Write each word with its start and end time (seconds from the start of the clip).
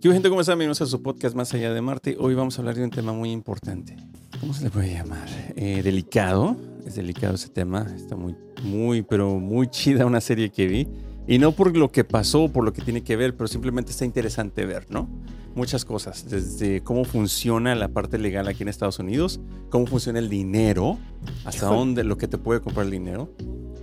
¿Qué 0.00 0.12
gente? 0.12 0.28
¿Cómo 0.28 0.42
están? 0.42 0.56
Bienvenidos 0.56 0.80
a 0.80 0.86
su 0.86 1.02
podcast 1.02 1.34
Más 1.34 1.52
Allá 1.54 1.74
de 1.74 1.80
Marte. 1.80 2.16
Hoy 2.20 2.32
vamos 2.36 2.56
a 2.56 2.62
hablar 2.62 2.76
de 2.76 2.84
un 2.84 2.90
tema 2.90 3.12
muy 3.12 3.32
importante. 3.32 3.96
¿Cómo 4.38 4.54
se 4.54 4.62
le 4.62 4.70
puede 4.70 4.92
llamar? 4.92 5.26
Eh, 5.56 5.82
delicado. 5.82 6.56
Es 6.86 6.94
delicado 6.94 7.34
ese 7.34 7.48
tema. 7.48 7.84
Está 7.96 8.14
muy, 8.14 8.36
muy, 8.62 9.02
pero 9.02 9.40
muy 9.40 9.66
chida 9.66 10.06
una 10.06 10.20
serie 10.20 10.50
que 10.50 10.68
vi. 10.68 10.88
Y 11.26 11.40
no 11.40 11.50
por 11.50 11.76
lo 11.76 11.90
que 11.90 12.04
pasó, 12.04 12.48
por 12.48 12.62
lo 12.62 12.72
que 12.72 12.80
tiene 12.80 13.02
que 13.02 13.16
ver, 13.16 13.36
pero 13.36 13.48
simplemente 13.48 13.90
está 13.90 14.04
interesante 14.04 14.64
ver, 14.66 14.86
¿no? 14.88 15.08
Muchas 15.56 15.84
cosas, 15.84 16.30
desde 16.30 16.80
cómo 16.82 17.04
funciona 17.04 17.74
la 17.74 17.88
parte 17.88 18.18
legal 18.18 18.46
aquí 18.46 18.62
en 18.62 18.68
Estados 18.68 19.00
Unidos, 19.00 19.40
cómo 19.68 19.88
funciona 19.88 20.20
el 20.20 20.28
dinero, 20.28 20.96
hasta 21.44 21.66
dónde, 21.66 22.04
lo 22.04 22.16
que 22.16 22.28
te 22.28 22.38
puede 22.38 22.60
comprar 22.60 22.86
el 22.86 22.92
dinero. 22.92 23.34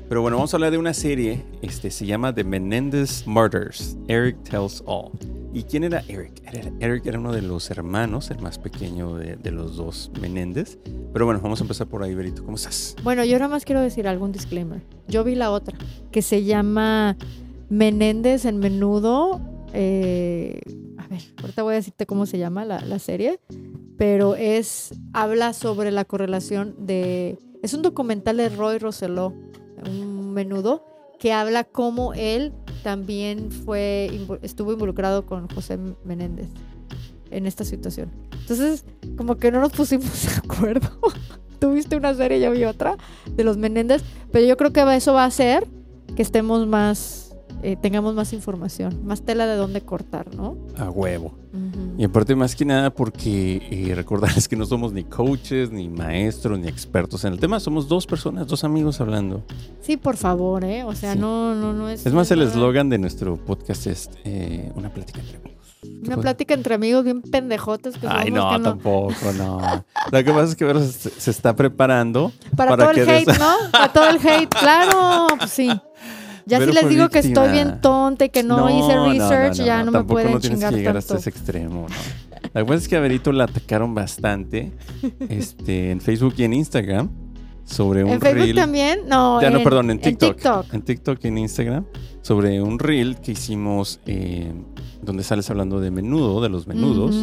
Pero 0.08 0.22
bueno, 0.22 0.38
vamos 0.38 0.54
a 0.54 0.58
hablar 0.58 0.72
de 0.72 0.78
una 0.78 0.94
serie, 0.94 1.44
este, 1.62 1.92
se 1.92 2.06
llama 2.06 2.34
The 2.34 2.46
Menendez 2.46 3.28
Murders, 3.28 3.98
Eric 4.08 4.42
Tells 4.44 4.82
All. 4.86 5.12
¿Y 5.56 5.64
quién 5.64 5.86
era 5.86 6.04
Eric? 6.10 6.44
Eric 6.82 7.06
era 7.06 7.18
uno 7.18 7.32
de 7.32 7.42
los 7.42 7.72
hermanos, 7.72 8.30
el 8.30 8.40
más 8.40 8.59
pequeño 8.59 9.16
de, 9.16 9.52
los 9.52 9.78
dos 9.78 10.12
Menéndez. 10.20 10.78
Pero 11.14 11.23
bueno, 11.23 11.40
vamos 11.41 11.62
a 11.62 11.64
empezar 11.64 11.88
por 11.88 12.04
ahí, 12.04 12.14
Berito. 12.14 12.44
¿Cómo 12.44 12.58
estás? 12.58 12.94
Bueno, 13.04 13.23
yo 13.23 13.40
nada 13.40 13.48
más 13.48 13.64
quiero 13.64 13.80
decir 13.80 14.05
algún 14.05 14.34
disclaimer. 14.34 14.81
Yo 15.08 15.23
vi 15.23 15.34
la 15.34 15.52
otra, 15.52 15.78
que 16.12 16.22
se 16.22 16.44
llama 16.44 17.16
Menéndez 17.70 18.44
en 18.44 18.58
menudo. 18.58 19.40
Eh, 19.72 20.59
a 20.98 21.08
ver, 21.08 21.22
ahorita 21.41 21.64
voy 21.64 21.72
a 21.72 21.78
decirte 21.78 22.06
cómo 22.06 22.26
se 22.26 22.38
llama 22.38 22.66
la, 22.66 22.81
la 22.81 23.00
serie. 23.00 23.40
Pero 23.98 24.36
es, 24.36 24.94
habla 25.14 25.53
sobre 25.53 25.90
la 25.92 26.03
correlación 26.03 26.76
de... 26.86 27.40
Es 27.64 27.73
un 27.73 27.81
documental 27.81 28.36
de 28.36 28.50
Roy 28.50 28.78
Rosselló, 28.78 29.34
un 29.88 30.34
menudo, 30.34 30.86
que 31.20 31.34
habla 31.34 31.64
cómo 31.64 32.14
él 32.14 32.54
también 32.84 33.52
fue, 33.52 34.10
estuvo 34.42 34.73
involucrado 34.73 35.26
con 35.26 35.48
José 35.50 35.80
Menéndez 36.04 36.50
en 37.32 37.46
esta 37.46 37.64
situación. 37.64 38.12
Entonces, 38.42 38.86
como 39.18 39.38
que 39.38 39.52
no 39.52 39.59
nos 39.59 39.72
pusimos 39.72 40.23
de 40.26 40.36
acuerdo. 40.36 40.89
Tuviste 41.59 41.95
una 41.95 42.14
serie, 42.14 42.39
yo 42.39 42.52
vi 42.52 42.66
otra 42.66 42.98
de 43.31 43.44
los 43.44 43.58
Menéndez, 43.58 44.04
pero 44.31 44.45
yo 44.45 44.58
creo 44.58 44.72
que 44.72 44.81
eso 44.95 45.14
va 45.14 45.23
a 45.23 45.28
hacer 45.28 45.67
que 46.16 46.22
estemos 46.22 46.67
más 46.67 47.25
eh, 47.66 47.75
tengamos 47.75 48.13
más 48.13 48.31
información, 48.31 49.03
más 49.08 49.23
tela 49.23 49.47
de 49.47 49.55
dónde 49.55 49.81
cortar, 49.81 50.35
¿no? 50.35 50.55
A 50.77 50.91
huevo. 50.91 51.33
Y 51.97 52.03
aparte 52.03 52.35
más 52.35 52.55
que 52.55 52.63
nada 52.63 52.91
porque 52.91 53.67
eh, 53.71 53.95
recordarles 53.95 54.47
que 54.47 54.55
no 54.55 54.67
somos 54.67 54.94
ni 54.94 55.03
coaches, 55.03 55.71
ni 55.71 55.89
maestros, 55.89 56.59
ni 56.59 56.67
expertos 56.67 57.25
en 57.25 57.33
el 57.33 57.39
tema, 57.39 57.59
somos 57.59 57.88
dos 57.88 58.05
personas, 58.05 58.45
dos 58.45 58.63
amigos 58.63 59.02
hablando. 59.02 59.43
Sí, 59.81 59.97
por 59.97 60.16
favor, 60.16 60.63
¿eh? 60.63 60.83
O 60.83 60.93
sea, 60.93 61.16
no, 61.16 61.55
no, 61.55 61.73
no 61.73 61.89
es... 61.89 62.05
Es 62.05 62.13
más, 62.13 62.30
el 62.30 62.43
eslogan 62.43 62.88
de 62.89 62.99
nuestro 62.99 63.36
podcast 63.36 63.88
es 63.88 64.11
eh, 64.25 64.71
una 64.75 64.93
plática 64.93 65.21
entre 65.21 65.38
amigos. 65.38 65.55
Una 66.05 66.17
plática 66.17 66.53
entre 66.53 66.75
amigos 66.75 67.03
bien 67.03 67.23
pendejotes 67.23 67.97
que 67.97 68.08
Ay, 68.08 68.30
no, 68.30 68.61
tampoco, 68.61 69.16
no. 69.36 69.59
Lo 70.11 70.23
que 70.23 70.31
pasa 70.31 70.43
es 70.43 70.55
que 70.55 70.81
se, 70.83 71.31
está 71.31 71.55
preparando. 71.55 72.31
Para, 72.55 72.77
todo 72.77 72.91
el 72.91 73.09
hate, 73.09 73.39
¿no? 73.39 73.55
Para 73.71 73.91
todo 73.91 74.08
el 74.09 74.17
hate, 74.17 74.53
claro, 74.59 75.27
pues 75.39 75.49
sí. 75.49 75.71
Ya 76.46 76.60
si 76.60 76.72
les 76.72 76.90
digo 76.90 77.10
que 77.10 77.20
estoy 77.20 77.52
bien 77.52 77.82
tonta 77.82 78.26
y 78.26 78.30
que 78.30 78.44
no, 78.44 78.70
hice 78.70 78.96
research, 78.98 79.66
ya 79.66 79.84
no, 79.84 79.92
me 79.92 80.04
pueden 80.04 80.34
no 80.34 80.40
tienes 80.40 80.64
que 80.64 80.76
llegar 80.76 80.98
hasta 80.98 81.18
ese 81.18 81.30
extremo, 81.30 81.88
¿no? 81.90 81.96
La 82.54 82.62
verdad 82.62 82.78
es 82.78 82.88
que 82.88 82.96
a 82.96 83.00
Verito 83.00 83.32
la 83.32 83.46
atacaron 83.46 83.96
bastante 83.96 84.72
este, 85.30 85.92
en 85.92 86.00
Facebook 86.00 86.36
y 86.38 86.44
en 86.44 86.54
Instagram 86.54 87.10
sobre 87.66 88.04
un 88.04 88.12
¿En 88.12 88.22
Facebook 88.22 88.54
también? 88.54 89.00
No, 89.08 89.42
ya, 89.42 89.50
no, 89.50 89.64
perdón, 89.64 89.90
en 89.90 90.00
TikTok, 90.00 90.72
en 90.72 90.82
TikTok. 90.84 91.20
y 91.23 91.28
en 91.28 91.38
Instagram 91.40 91.86
sobre 92.22 92.62
un 92.62 92.78
reel 92.80 93.18
que 93.18 93.32
hicimos 93.32 94.00
eh, 94.06 94.54
donde 95.02 95.23
sales 95.23 95.50
hablando 95.50 95.80
de 95.80 95.92
menudo, 95.92 96.42
de 96.42 96.50
los 96.50 96.68
menudos. 96.68 97.16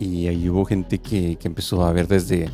Y 0.00 0.28
ahí 0.28 0.48
hubo 0.48 0.64
gente 0.64 0.98
que, 0.98 1.36
que 1.36 1.46
empezó 1.46 1.84
a 1.84 1.92
ver 1.92 2.08
desde 2.08 2.48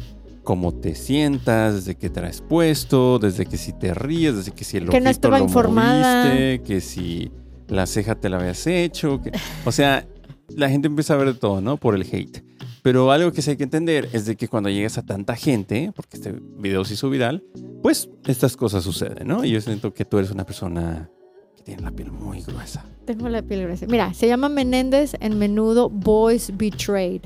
cómo 0.47 0.73
te 0.73 0.95
sientas, 0.95 1.75
desde 1.75 1.97
que 1.97 2.09
traes 2.09 2.41
puesto, 2.41 3.19
desde 3.19 3.47
que 3.47 3.57
si 3.57 3.73
te 3.73 3.93
ríes, 3.93 4.37
desde 4.37 4.53
que 4.53 4.62
si 4.62 4.77
el 4.77 4.89
que 4.89 5.01
no 5.01 5.11
estaba 5.11 5.39
lo 5.39 5.45
informada. 5.45 6.27
moviste, 6.27 6.62
que 6.62 6.81
si 6.81 7.33
la 7.67 7.84
ceja 7.84 8.15
te 8.15 8.29
la 8.29 8.39
habías 8.39 8.65
hecho, 8.69 9.21
que, 9.21 9.33
o 9.65 9.73
sea, 9.73 10.06
la 10.49 10.71
gente 10.71 10.87
empieza 10.87 11.15
a 11.15 11.17
ver 11.17 11.35
de 11.35 11.35
todo, 11.35 11.61
¿no? 11.61 11.79
Por 11.79 11.97
el 11.97 12.03
hate. 12.03 12.45
Pero 12.83 13.11
algo 13.11 13.33
que 13.33 13.43
sí 13.43 13.51
hay 13.51 13.56
que 13.56 13.65
entender 13.65 14.09
es 14.12 14.25
de 14.25 14.37
que 14.37 14.47
cuando 14.47 14.71
llegas 14.71 14.97
a 14.99 15.03
tanta 15.05 15.35
gente, 15.35 15.91
porque 15.97 16.17
este 16.17 16.33
video 16.59 16.85
se 16.85 16.95
hizo 16.95 17.11
viral, 17.11 17.43
pues 17.83 18.09
estas 18.25 18.56
cosas 18.56 18.85
suceden, 18.85 19.27
¿no? 19.27 19.45
Y 19.45 19.51
yo 19.51 19.61
siento 19.61 19.93
que 19.93 20.05
tú 20.05 20.19
eres 20.19 20.31
una 20.31 20.47
persona 20.47 21.11
que 21.56 21.65
tiene 21.65 21.83
la 21.83 21.91
piel 21.91 22.12
muy 22.12 22.41
gruesa. 22.43 22.85
Tengo 23.05 23.29
la 23.29 23.43
piel 23.43 23.65
gruesa. 23.65 23.87
Mira, 23.89 24.15
se 24.15 24.29
llama 24.29 24.49
Menéndez 24.49 25.15
en 25.19 25.37
menudo 25.41 25.91
Boys 25.91 26.56
Betrayed. 26.56 27.23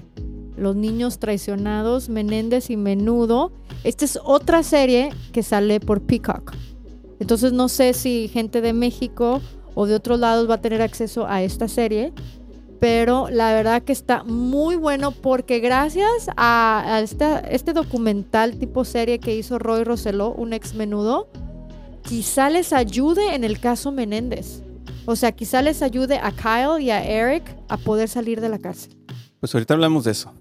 Los 0.60 0.76
niños 0.76 1.18
traicionados, 1.18 2.10
Menéndez 2.10 2.68
y 2.68 2.76
Menudo. 2.76 3.50
Esta 3.82 4.04
es 4.04 4.18
otra 4.22 4.62
serie 4.62 5.08
que 5.32 5.42
sale 5.42 5.80
por 5.80 6.02
Peacock. 6.02 6.52
Entonces 7.18 7.54
no 7.54 7.70
sé 7.70 7.94
si 7.94 8.28
gente 8.28 8.60
de 8.60 8.74
México 8.74 9.40
o 9.74 9.86
de 9.86 9.94
otros 9.94 10.20
lados 10.20 10.50
va 10.50 10.56
a 10.56 10.60
tener 10.60 10.82
acceso 10.82 11.26
a 11.26 11.42
esta 11.42 11.66
serie. 11.66 12.12
Pero 12.78 13.30
la 13.30 13.54
verdad 13.54 13.82
que 13.82 13.92
está 13.92 14.22
muy 14.22 14.76
bueno 14.76 15.12
porque 15.12 15.60
gracias 15.60 16.28
a, 16.36 17.02
este 17.50 17.72
documental 17.72 18.58
tipo 18.58 18.84
serie 18.84 19.18
que 19.18 19.34
hizo 19.34 19.58
Roy 19.58 19.82
Rosselló, 19.82 20.34
un 20.34 20.52
ex 20.52 20.74
menudo, 20.74 21.30
quizá 22.02 22.50
les 22.50 22.74
ayude 22.74 23.34
en 23.34 23.44
el 23.44 23.60
caso 23.60 23.92
Menéndez. 23.92 24.62
O 25.06 25.16
sea, 25.16 25.32
quizá 25.32 25.62
les 25.62 25.80
ayude 25.80 26.18
a 26.18 26.32
Kyle 26.32 26.82
y 26.84 26.90
a 26.90 27.02
Eric 27.02 27.56
a 27.68 27.78
poder 27.78 28.10
salir 28.10 28.42
de 28.42 28.50
la 28.50 28.58
cárcel. 28.58 28.94
Pues 29.40 29.54
ahorita 29.54 29.72
hablamos 29.72 30.04
de 30.04 30.10
eso, 30.10 30.34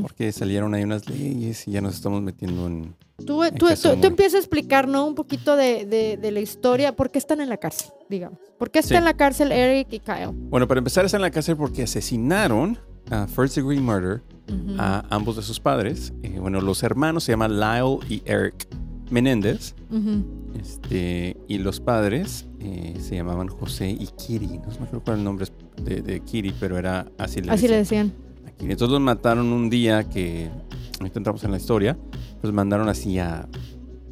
porque 0.00 0.32
salieron 0.32 0.72
ahí 0.72 0.82
unas 0.82 1.06
leyes 1.10 1.68
y 1.68 1.72
ya 1.72 1.82
nos 1.82 1.94
estamos 1.94 2.22
metiendo 2.22 2.66
en... 2.66 2.96
Tú, 3.18 3.42
tú, 3.58 3.66
tú, 3.82 4.06
empiezas 4.06 4.34
a 4.34 4.38
explicar, 4.38 4.88
¿no? 4.88 5.06
Un 5.06 5.14
poquito 5.14 5.56
de, 5.56 6.18
la 6.32 6.40
historia, 6.40 6.96
¿por 6.96 7.10
qué 7.10 7.18
están 7.18 7.42
en 7.42 7.50
la 7.50 7.58
cárcel, 7.58 7.90
digamos? 8.08 8.38
¿Por 8.58 8.70
qué 8.70 8.78
están 8.78 8.98
en 8.98 9.04
la 9.04 9.14
cárcel 9.14 9.52
Eric 9.52 9.88
y 9.92 10.00
Kyle? 10.00 10.30
Bueno, 10.32 10.66
para 10.66 10.78
empezar 10.78 11.04
están 11.04 11.18
en 11.18 11.22
la 11.22 11.30
cárcel 11.30 11.58
porque 11.58 11.82
asesinaron 11.82 12.78
a 13.10 13.26
First 13.26 13.56
Degree 13.56 13.78
Murder 13.78 14.22
a 14.78 15.04
ambos 15.10 15.36
de 15.36 15.42
sus 15.42 15.60
padres. 15.60 16.14
Eh, 16.22 16.38
bueno, 16.40 16.62
los 16.62 16.82
hermanos 16.82 17.24
se 17.24 17.32
llaman 17.32 17.60
Lyle 17.60 17.98
y 18.08 18.22
Eric 18.24 18.68
Menéndez. 19.10 19.74
este, 20.58 21.36
y 21.46 21.58
los 21.58 21.80
padres 21.80 22.46
eh, 22.60 22.94
se 23.00 23.16
llamaban 23.16 23.48
José 23.48 23.90
y 23.90 24.06
Kiri. 24.16 24.46
No 24.46 24.68
me 24.80 24.86
acuerdo 24.86 25.02
cuál 25.04 25.16
es 25.16 25.18
el 25.18 25.24
nombre 25.24 25.46
de, 25.82 26.00
de 26.00 26.20
Kiri, 26.20 26.54
pero 26.58 26.78
era 26.78 27.06
así 27.18 27.42
le 27.42 27.52
Así 27.52 27.68
le 27.68 27.76
decían. 27.76 28.12
Y 28.60 28.64
entonces 28.64 28.90
los 28.90 29.00
mataron 29.00 29.52
un 29.52 29.68
día 29.68 30.04
que, 30.04 30.50
ahorita 30.98 31.18
entramos 31.18 31.44
en 31.44 31.50
la 31.50 31.56
historia, 31.56 31.96
pues 32.40 32.52
mandaron 32.52 32.88
así 32.88 33.18
a 33.18 33.48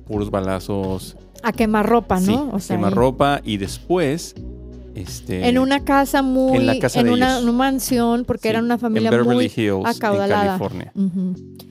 puros 0.06 0.31
balazos. 0.31 1.16
A 1.43 1.53
quemar 1.53 1.88
ropa, 1.88 2.21
¿no? 2.21 2.50
o 2.53 2.60
sea, 2.60 2.77
quemar 2.77 2.94
ropa 2.94 3.41
y 3.44 3.56
después... 3.56 4.34
Este, 4.94 5.49
en 5.49 5.59
una 5.59 5.84
casa 5.84 6.22
muy 6.22 6.56
en, 6.56 6.66
la 6.66 6.78
casa 6.78 7.00
en, 7.00 7.09
una, 7.09 7.41
mansión 7.41 8.25
porque 8.25 8.49
eran 8.49 8.65
una 8.65 8.78
familia 8.78 9.09
en 9.09 9.16
Beverly 9.16 9.34
muy 9.34 9.53
Hills, 9.56 9.84
acaudalada. 9.87 10.54
En 10.54 10.93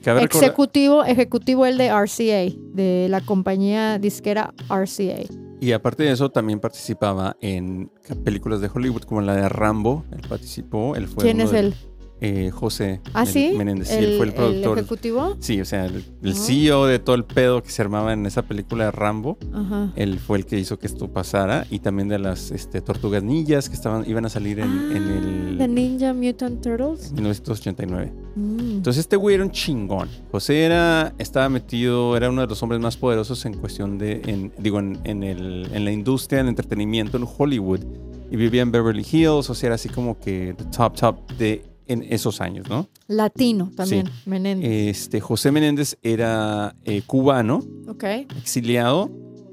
California. 0.02 0.42
ejecutivo, 0.42 1.04
ejecutivo 1.04 1.64
el 1.64 1.78
de 1.78 1.88
RCA, 1.88 2.54
de 2.74 3.06
la 3.08 3.22
compañía 3.22 3.98
disquera 3.98 4.52
RCA. 4.68 5.22
Y 5.64 5.72
aparte 5.72 6.02
de 6.02 6.12
eso, 6.12 6.30
también 6.30 6.60
participaba 6.60 7.38
en 7.40 7.90
películas 8.22 8.60
de 8.60 8.68
Hollywood 8.72 9.04
como 9.04 9.22
la 9.22 9.34
de 9.34 9.48
Rambo. 9.48 10.04
Él 10.12 10.20
participó. 10.28 10.94
Él 10.94 11.08
fue 11.08 11.24
¿Quién 11.24 11.40
es 11.40 11.54
él? 11.54 11.74
Eh, 12.20 12.50
José 12.52 13.00
¿Ah, 13.12 13.26
sí? 13.26 13.52
Menéndez. 13.56 13.88
sí, 13.88 13.96
él 13.96 14.16
fue 14.16 14.26
el 14.26 14.32
productor. 14.32 14.78
ejecutivo? 14.78 15.36
Sí, 15.40 15.60
o 15.60 15.64
sea, 15.64 15.84
el, 15.84 16.04
ah. 16.24 16.32
CEO 16.32 16.86
de 16.86 16.98
todo 16.98 17.16
el 17.16 17.24
pedo 17.24 17.62
que 17.62 17.70
se 17.70 17.82
armaba 17.82 18.12
en 18.12 18.24
esa 18.24 18.42
película 18.42 18.86
de 18.86 18.90
Rambo. 18.92 19.36
Ajá. 19.52 19.92
Él 19.96 20.18
fue 20.18 20.38
el 20.38 20.46
que 20.46 20.58
hizo 20.58 20.78
que 20.78 20.86
esto 20.86 21.08
pasara. 21.08 21.66
Y 21.70 21.80
también 21.80 22.08
de 22.08 22.18
las 22.18 22.50
este, 22.50 22.80
tortugas 22.80 23.22
ninjas 23.22 23.68
que 23.68 23.74
estaban, 23.74 24.08
iban 24.08 24.24
a 24.24 24.28
salir 24.28 24.60
en, 24.60 24.70
ah, 24.70 24.92
el. 24.94 25.58
The 25.58 25.68
Ninja 25.68 26.14
Mutant 26.14 26.62
Turtles. 26.62 27.12
1989. 27.12 28.12
Mm. 28.36 28.58
Entonces, 28.76 29.00
este 29.00 29.16
güey 29.16 29.34
era 29.34 29.44
un 29.44 29.50
chingón. 29.50 30.08
José 30.30 30.64
era, 30.64 31.14
estaba 31.18 31.48
metido, 31.48 32.16
era 32.16 32.30
uno 32.30 32.40
de 32.42 32.46
los 32.46 32.62
hombres 32.62 32.80
más 32.80 32.96
poderosos 32.96 33.44
en 33.44 33.54
cuestión 33.54 33.98
de. 33.98 34.22
En, 34.26 34.52
digo, 34.58 34.78
en, 34.78 35.00
en, 35.04 35.24
el, 35.24 35.68
en 35.72 35.84
la 35.84 35.90
industria 35.90 36.38
del 36.38 36.48
entretenimiento 36.48 37.16
en 37.16 37.26
Hollywood. 37.36 37.80
Y 38.30 38.36
vivía 38.36 38.62
en 38.62 38.72
Beverly 38.72 39.04
Hills, 39.08 39.50
o 39.50 39.54
sea, 39.54 39.68
era 39.68 39.74
así 39.74 39.88
como 39.88 40.18
que 40.18 40.54
the 40.56 40.64
top, 40.64 40.94
top 40.96 41.30
de 41.38 41.73
en 41.86 42.02
esos 42.02 42.40
años, 42.40 42.68
¿no? 42.68 42.88
Latino 43.08 43.70
también, 43.76 44.08
Menéndez. 44.26 44.70
Este, 44.70 45.20
José 45.20 45.52
Menéndez 45.52 45.96
era 46.02 46.74
eh, 46.84 47.02
cubano, 47.06 47.60
okay. 47.88 48.26
exiliado, 48.38 49.10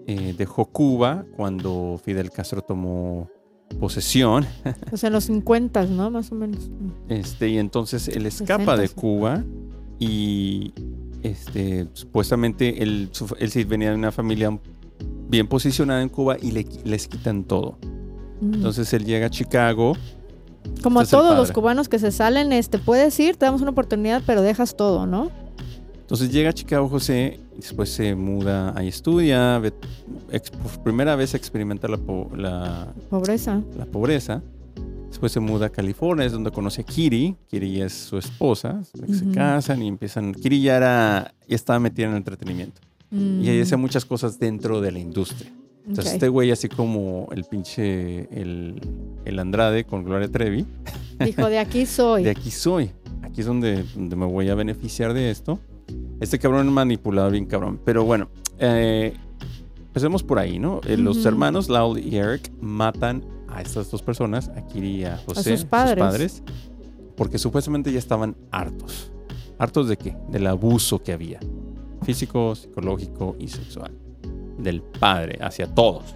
eh, 0.08 0.34
dejó 0.38 0.66
Cuba 0.66 1.26
cuando 1.36 2.00
Fidel 2.04 2.32
Castro 2.32 2.62
tomó 2.62 3.30
posesión. 3.80 4.46
O 4.92 4.98
sea, 4.98 5.08
en 5.08 5.14
los 5.14 5.26
50, 5.26 5.86
¿no? 5.86 6.10
Más 6.12 6.32
o 6.32 6.36
menos. 6.36 6.70
Este, 7.08 7.50
y 7.50 7.58
entonces 7.58 8.08
él 8.08 8.26
escapa 8.26 8.78
de 8.78 8.90
Cuba 8.90 9.44
y 10.00 10.74
este, 11.24 11.88
supuestamente 11.94 12.82
él, 12.84 13.10
él 13.40 13.66
venía 13.66 13.90
de 13.90 13.96
una 13.96 14.12
familia 14.12 14.60
bien 15.30 15.48
posicionada 15.48 16.02
en 16.02 16.10
Cuba 16.10 16.38
y 16.42 16.52
le, 16.52 16.66
les 16.84 17.08
quitan 17.08 17.44
todo. 17.44 17.78
Mm. 18.42 18.56
Entonces 18.56 18.92
él 18.94 19.06
llega 19.06 19.28
a 19.28 19.30
Chicago 19.30 19.96
Como 20.84 21.02
Este 21.02 21.16
todos 21.16 21.36
los 21.38 21.52
cubanos 21.52 21.90
que 21.90 22.00
se 22.00 22.12
salen, 22.12 22.52
este, 22.54 22.78
puedes 22.80 23.20
ir, 23.20 23.36
te 23.36 23.46
damos 23.46 23.62
una 23.62 23.72
oportunidad, 23.72 24.22
pero 24.26 24.42
dejas 24.42 24.76
todo, 24.76 25.06
¿no? 25.06 25.30
Entonces 26.02 26.32
llega 26.32 26.50
a 26.50 26.54
Chicago 26.54 26.90
José, 26.90 27.40
después 27.56 27.90
se 27.90 28.16
muda, 28.16 28.74
ahí 28.78 28.88
estudia, 28.90 29.60
ve- 29.60 29.74
ex- 30.32 30.50
por 30.52 30.84
primera 30.84 31.16
vez 31.16 31.34
experimenta 31.36 31.88
la, 31.88 31.98
po- 31.98 32.30
la, 32.36 32.94
Pobreza. 33.10 33.62
la 33.78 33.86
pobreza. 33.86 34.42
Después 35.08 35.32
se 35.32 35.40
muda 35.40 35.68
a 35.68 35.70
California, 35.70 36.26
es 36.26 36.32
donde 36.32 36.52
conoce 36.52 36.82
a 36.82 36.84
Kiri. 36.86 37.36
Kiri 37.50 37.82
es 37.82 37.94
su 37.94 38.18
esposa, 38.18 38.82
se 38.84 39.04
Ujú. 39.26 39.34
casan 39.34 39.82
y 39.84 39.88
empiezan. 39.88 40.34
Kiri 40.34 40.62
ya, 40.62 40.78
era, 40.78 41.34
ya 41.48 41.56
estaba 41.56 41.80
metida 41.80 42.06
en 42.06 42.12
el 42.14 42.18
entretenimiento. 42.18 42.82
Y 43.12 43.50
ella 43.50 43.64
hacía 43.64 43.76
muchas 43.78 44.06
cosas 44.06 44.40
dentro 44.40 44.80
de 44.80 44.92
la 44.94 45.00
industria. 45.00 45.52
Entonces 45.88 46.14
este 46.14 46.28
güey, 46.30 46.52
así 46.52 46.70
como 46.70 47.28
el 47.32 47.44
pinche, 47.46 48.28
el, 48.40 48.80
el 49.26 49.40
Andrade 49.40 49.84
con 49.84 50.04
Gloria 50.04 50.30
Trevi, 50.30 50.66
Dijo, 51.20 51.48
de 51.50 51.60
aquí 51.60 51.86
soy. 51.86 52.24
de 52.26 52.30
aquí 52.32 52.52
soy. 52.52 52.92
Aquí 53.22 53.42
es 53.42 53.48
donde, 53.48 53.84
donde 53.96 54.16
me 54.16 54.26
voy 54.26 54.50
a 54.50 54.56
beneficiar 54.56 55.14
de 55.14 55.32
esto. 55.32 55.60
Este 56.20 56.38
cabrón 56.40 56.72
manipulado 56.72 57.30
bien 57.32 57.46
cabrón. 57.46 57.80
Pero 57.84 58.04
bueno, 58.06 58.30
eh, 58.60 59.14
empecemos 59.80 60.24
por 60.24 60.40
ahí, 60.40 60.60
¿no? 60.60 60.82
Eh, 60.86 60.98
Los 60.98 61.26
hermanos 61.26 61.70
Laul 61.70 62.00
y 62.00 62.16
Eric 62.18 62.52
matan 62.62 63.24
a 63.50 63.62
estas 63.62 63.90
dos 63.92 64.02
personas, 64.02 64.50
a 64.56 64.66
Kiri 64.68 64.98
y 65.02 65.04
a 65.06 65.18
José, 65.18 65.58
sus 65.58 65.66
padres. 65.66 66.42
porque 67.18 67.38
supuestamente 67.38 67.92
ya 67.92 68.00
estaban 68.00 68.36
hartos. 68.52 69.12
¿Hartos 69.58 69.88
de 69.90 69.98
qué? 69.98 70.16
Del 70.30 70.48
abuso 70.48 71.04
que 71.04 71.12
había. 71.12 71.40
Físico, 72.04 72.56
psicológico 72.56 73.36
y 73.40 73.48
sexual. 73.48 73.92
Del 74.58 74.82
padre 74.82 75.38
hacia 75.42 75.68
todos. 75.68 76.16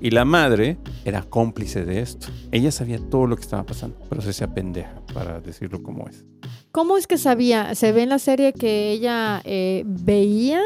Y 0.00 0.10
la 0.10 0.24
madre 0.24 0.78
era 1.04 1.22
cómplice 1.22 1.84
de 1.84 2.00
esto. 2.00 2.28
Ella 2.52 2.70
sabía 2.72 2.98
todo 2.98 3.26
lo 3.26 3.36
que 3.36 3.42
estaba 3.42 3.64
pasando, 3.64 3.96
pero 4.08 4.22
se 4.22 4.30
hacía 4.30 4.52
pendeja, 4.52 4.94
para 5.12 5.40
decirlo 5.40 5.82
como 5.82 6.08
es. 6.08 6.24
¿Cómo 6.72 6.96
es 6.96 7.06
que 7.06 7.18
sabía? 7.18 7.74
¿Se 7.74 7.92
ve 7.92 8.04
en 8.04 8.08
la 8.08 8.18
serie 8.18 8.52
que 8.54 8.92
ella 8.92 9.42
eh, 9.44 9.82
veía 9.86 10.60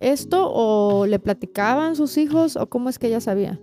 esto 0.00 0.50
o 0.52 1.06
le 1.06 1.18
platicaban 1.20 1.94
sus 1.94 2.16
hijos 2.18 2.56
o 2.56 2.66
cómo 2.68 2.88
es 2.88 2.98
que 2.98 3.06
ella 3.06 3.20
sabía? 3.20 3.60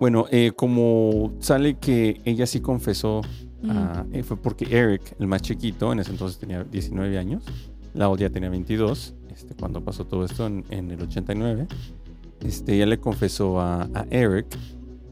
Bueno, 0.00 0.26
eh, 0.30 0.52
como 0.56 1.32
sale 1.40 1.74
que 1.74 2.20
ella 2.24 2.46
sí 2.46 2.60
confesó, 2.60 3.20
Mm. 3.62 3.70
a- 3.70 4.06
eh, 4.12 4.22
fue 4.22 4.38
porque 4.38 4.64
Eric, 4.70 5.02
el 5.20 5.26
más 5.26 5.42
chiquito, 5.42 5.92
en 5.92 5.98
ese 6.00 6.10
entonces 6.12 6.38
tenía 6.38 6.64
19 6.64 7.18
años, 7.18 7.44
ya 8.18 8.30
tenía 8.30 8.48
22, 8.48 9.14
este, 9.40 9.54
cuando 9.54 9.82
pasó 9.82 10.04
todo 10.04 10.24
esto 10.24 10.46
en, 10.46 10.64
en 10.68 10.90
el 10.90 11.00
89, 11.00 11.66
este, 12.44 12.74
ella 12.74 12.86
le 12.86 12.98
confesó 12.98 13.58
a, 13.60 13.84
a 13.94 14.06
Eric 14.10 14.46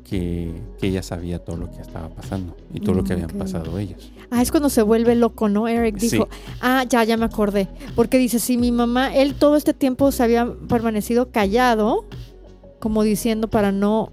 que, 0.05 0.53
que 0.79 0.89
ella 0.89 1.03
sabía 1.03 1.39
todo 1.39 1.57
lo 1.57 1.71
que 1.71 1.81
estaba 1.81 2.09
pasando 2.11 2.55
y 2.75 2.81
todo 2.81 2.95
lo 2.95 3.05
que 3.05 3.15
habían 3.15 3.31
pasado 3.31 3.79
ellos. 3.79 4.13
Ah, 4.31 4.43
es 4.43 4.51
cuando 4.51 4.69
se 4.69 4.83
vuelve 4.83 5.15
loco, 5.15 5.49
¿no? 5.49 5.67
Eric 5.67 5.99
Sí. 5.99 6.11
dijo, 6.11 6.29
ah, 6.61 6.85
ya, 6.89 7.05
ya 7.05 7.17
me 7.17 7.25
acordé. 7.25 7.69
Porque 7.95 8.19
dice, 8.19 8.39
si 8.39 8.59
mi 8.59 8.71
mamá, 8.71 9.15
él 9.15 9.35
todo 9.35 9.57
este 9.57 9.73
tiempo 9.75 10.13
se 10.13 10.23
había 10.23 10.51
permanecido 10.69 11.31
callado, 11.31 12.05
como 12.81 13.03
diciendo 13.03 13.49
para 13.49 13.73
no 13.73 14.13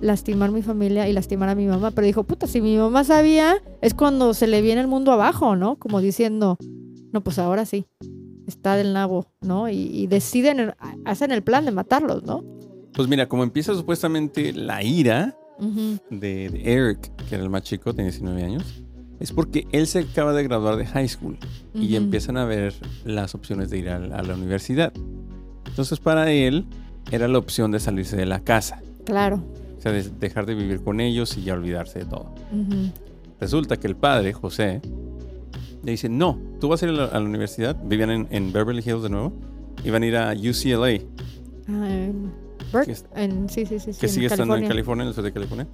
lastimar 0.00 0.52
mi 0.52 0.62
familia 0.62 1.08
y 1.08 1.12
lastimar 1.12 1.48
a 1.48 1.54
mi 1.56 1.66
mamá. 1.66 1.90
Pero 1.90 2.06
dijo, 2.06 2.22
puta, 2.24 2.46
si 2.46 2.60
mi 2.60 2.76
mamá 2.76 3.02
sabía, 3.02 3.62
es 3.80 3.94
cuando 3.94 4.32
se 4.34 4.46
le 4.46 4.62
viene 4.62 4.80
el 4.80 4.86
mundo 4.88 5.10
abajo, 5.12 5.56
¿no? 5.56 5.76
Como 5.76 6.00
diciendo, 6.00 6.56
no, 7.12 7.22
pues 7.22 7.38
ahora 7.38 7.64
sí, 7.66 7.86
está 8.46 8.76
del 8.76 8.92
nabo, 8.92 9.26
¿no? 9.40 9.68
Y, 9.68 9.74
y 9.92 10.06
deciden, 10.06 10.72
hacen 11.04 11.32
el 11.32 11.42
plan 11.42 11.64
de 11.64 11.72
matarlos, 11.72 12.22
¿no? 12.24 12.44
Pues 12.94 13.08
mira, 13.08 13.28
como 13.28 13.42
empieza 13.42 13.74
supuestamente 13.74 14.52
la 14.52 14.82
ira 14.82 15.36
de, 16.10 16.50
de 16.50 16.72
Eric, 16.72 17.10
que 17.28 17.34
era 17.34 17.44
el 17.44 17.50
más 17.50 17.62
chico, 17.62 17.92
tenía 17.94 18.10
19 18.10 18.42
años, 18.42 18.82
es 19.20 19.32
porque 19.32 19.66
él 19.72 19.86
se 19.86 20.00
acaba 20.00 20.32
de 20.34 20.42
graduar 20.42 20.76
de 20.76 20.86
high 20.86 21.08
school 21.08 21.38
y 21.74 21.96
empiezan 21.96 22.36
a 22.36 22.44
ver 22.44 22.74
las 23.04 23.34
opciones 23.34 23.70
de 23.70 23.78
ir 23.78 23.88
a, 23.88 23.96
a 23.96 24.22
la 24.22 24.34
universidad. 24.34 24.92
Entonces 25.66 25.98
para 26.00 26.30
él 26.32 26.66
era 27.10 27.26
la 27.28 27.38
opción 27.38 27.70
de 27.70 27.80
salirse 27.80 28.16
de 28.16 28.26
la 28.26 28.40
casa, 28.40 28.80
Claro. 29.04 29.42
o 29.78 29.80
sea, 29.80 29.92
de 29.92 30.02
dejar 30.02 30.44
de 30.46 30.54
vivir 30.54 30.82
con 30.82 31.00
ellos 31.00 31.36
y 31.38 31.42
ya 31.42 31.54
olvidarse 31.54 32.00
de 32.00 32.04
todo. 32.06 32.34
Resulta 33.40 33.76
que 33.78 33.86
el 33.86 33.96
padre, 33.96 34.32
José, 34.32 34.80
le 35.86 35.92
dice, 35.92 36.08
no, 36.10 36.38
tú 36.60 36.68
vas 36.68 36.82
a 36.82 36.86
ir 36.86 36.90
a 36.90 36.94
la, 36.94 37.04
a 37.06 37.18
la 37.20 37.24
universidad, 37.24 37.76
vivían 37.84 38.10
en, 38.10 38.28
en 38.30 38.52
Beverly 38.52 38.82
Hills 38.84 39.02
de 39.04 39.08
nuevo, 39.08 39.32
iban 39.84 40.02
a 40.02 40.06
ir 40.06 40.16
a 40.16 40.32
UCLA, 40.32 41.00
Ah, 41.68 41.88
en 41.90 42.30
Berk- 42.72 42.84
Que 43.14 43.22
en- 43.22 43.48
sí, 43.48 43.64
sí, 43.66 43.78
sí, 43.78 43.90
que 43.98 44.08
sigue 44.08 44.26
estando 44.26 44.56
en 44.56 44.66
California. 44.68 45.02
En 45.04 45.08
el 45.08 45.14
sur 45.14 45.24
de 45.24 45.32
California, 45.32 45.66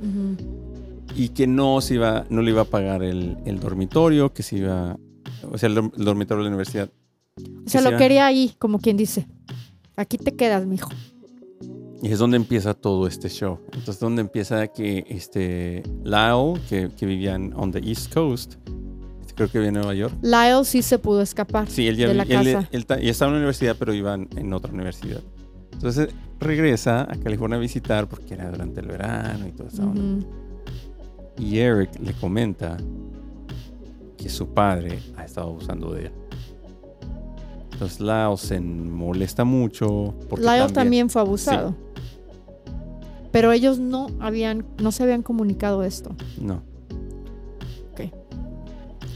y 1.16 1.30
que 1.30 1.46
no 1.46 1.80
se 1.80 1.94
iba, 1.94 2.24
no 2.30 2.40
le 2.42 2.50
iba 2.50 2.62
a 2.62 2.64
pagar 2.66 3.02
el, 3.02 3.36
el 3.44 3.58
dormitorio, 3.60 4.32
que 4.32 4.42
se 4.42 4.58
iba, 4.58 4.96
o 5.50 5.58
sea, 5.58 5.68
el, 5.68 5.76
dorm- 5.76 5.92
el 5.96 6.04
dormitorio 6.04 6.38
de 6.44 6.50
la 6.50 6.54
universidad. 6.56 6.90
O 7.66 7.68
sea, 7.68 7.82
Que 7.82 7.90
lo 7.90 7.96
quería 7.98 8.26
ahí, 8.26 8.52
como 8.58 8.78
quien 8.78 8.96
dice. 8.96 9.26
Aquí 9.96 10.16
te 10.18 10.32
quedas, 10.36 10.66
mijo. 10.66 10.90
Y 12.02 12.08
es 12.10 12.18
donde 12.18 12.36
empieza 12.36 12.74
todo 12.74 13.06
este 13.06 13.28
show. 13.28 13.58
Entonces, 13.66 13.98
donde 14.00 14.22
empieza 14.22 14.66
que 14.68 15.04
este 15.08 15.82
Lyle, 16.04 16.60
que, 16.68 16.90
que 16.96 17.06
vivía 17.06 17.34
en 17.34 17.52
on 17.54 17.70
the 17.70 17.78
East 17.78 18.12
Coast, 18.12 18.54
creo 19.34 19.48
que 19.50 19.58
vivía 19.58 19.68
en 19.68 19.74
Nueva 19.74 19.94
York. 19.94 20.14
Lyle 20.22 20.64
sí 20.64 20.82
se 20.82 20.98
pudo 20.98 21.22
escapar 21.22 21.68
Sí, 21.68 21.88
él 21.88 21.96
ya, 21.96 22.08
de 22.08 22.14
la 22.14 22.22
él- 22.24 22.28
casa. 22.28 22.68
él 22.70 22.86
ya 22.86 23.10
estaba 23.10 23.28
en 23.30 23.34
la 23.34 23.38
universidad, 23.38 23.76
pero 23.78 23.92
iba 23.94 24.14
en, 24.14 24.28
en 24.36 24.52
otra 24.52 24.72
universidad. 24.72 25.20
Entonces 25.72 26.08
regresa 26.40 27.02
a 27.02 27.16
California 27.16 27.56
a 27.56 27.60
visitar 27.60 28.08
porque 28.08 28.34
era 28.34 28.50
durante 28.50 28.80
el 28.80 28.86
verano 28.86 29.46
y 29.48 29.52
todo 29.52 29.68
eso. 29.68 29.82
Ujú. 29.84 30.24
Y 31.38 31.58
Eric 31.58 31.90
le 32.00 32.12
comenta 32.14 32.76
que 34.18 34.28
su 34.28 34.48
padre 34.48 35.00
ha 35.16 35.24
estado 35.24 35.48
abusando 35.48 35.92
de 35.92 36.06
él. 36.06 36.12
Entonces 37.72 38.00
Lyle 38.00 38.36
se 38.36 38.60
molesta 38.60 39.44
mucho. 39.44 40.14
Porque 40.28 40.44
Lyle 40.44 40.72
también, 40.72 41.10
fue 41.10 41.20
abusado. 41.22 41.70
Sí. 41.70 41.74
Pero 43.32 43.50
ellos 43.50 43.78
no 43.78 44.08
habían, 44.20 44.66
no 44.80 44.92
se 44.92 45.02
habían 45.02 45.22
comunicado 45.22 45.82
esto. 45.84 46.14
No. 46.40 46.62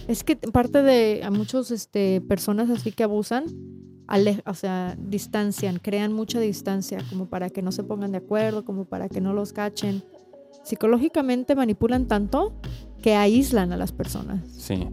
Es 0.09 0.23
que 0.25 0.37
parte 0.37 0.83
de 0.83 1.23
a 1.25 1.31
muchos 1.31 1.71
este, 1.71 2.21
personas 2.21 2.71
así 2.71 2.93
que 2.93 3.03
abusan, 3.03 3.45
ale- 4.07 4.43
o 4.47 4.55
sea, 4.55 4.97
distancian, 4.99 5.79
crean 5.83 6.13
mucha 6.13 6.39
distancia, 6.39 6.99
como 7.11 7.27
para 7.29 7.51
que 7.51 7.63
no 7.63 7.73
se 7.73 7.83
pongan 7.83 8.13
de 8.13 8.19
acuerdo, 8.19 8.65
como 8.65 8.85
para 8.85 9.09
que 9.09 9.21
no 9.21 9.33
los 9.33 9.53
cachen. 9.53 10.03
Psicológicamente 10.63 11.55
manipulan 11.55 12.07
tanto 12.07 12.55
que 13.03 13.15
aíslan 13.15 13.73
a 13.73 13.77
las 13.77 13.93
personas. 13.93 14.47
Sí. 14.51 14.89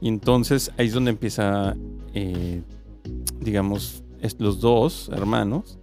Y 0.00 0.08
entonces 0.08 0.70
ahí 0.78 0.86
es 0.86 0.92
donde 0.94 1.10
empieza, 1.10 1.76
eh, 2.14 2.62
digamos, 3.40 4.02
los 4.38 4.60
dos 4.60 5.10
hermanos 5.12 5.78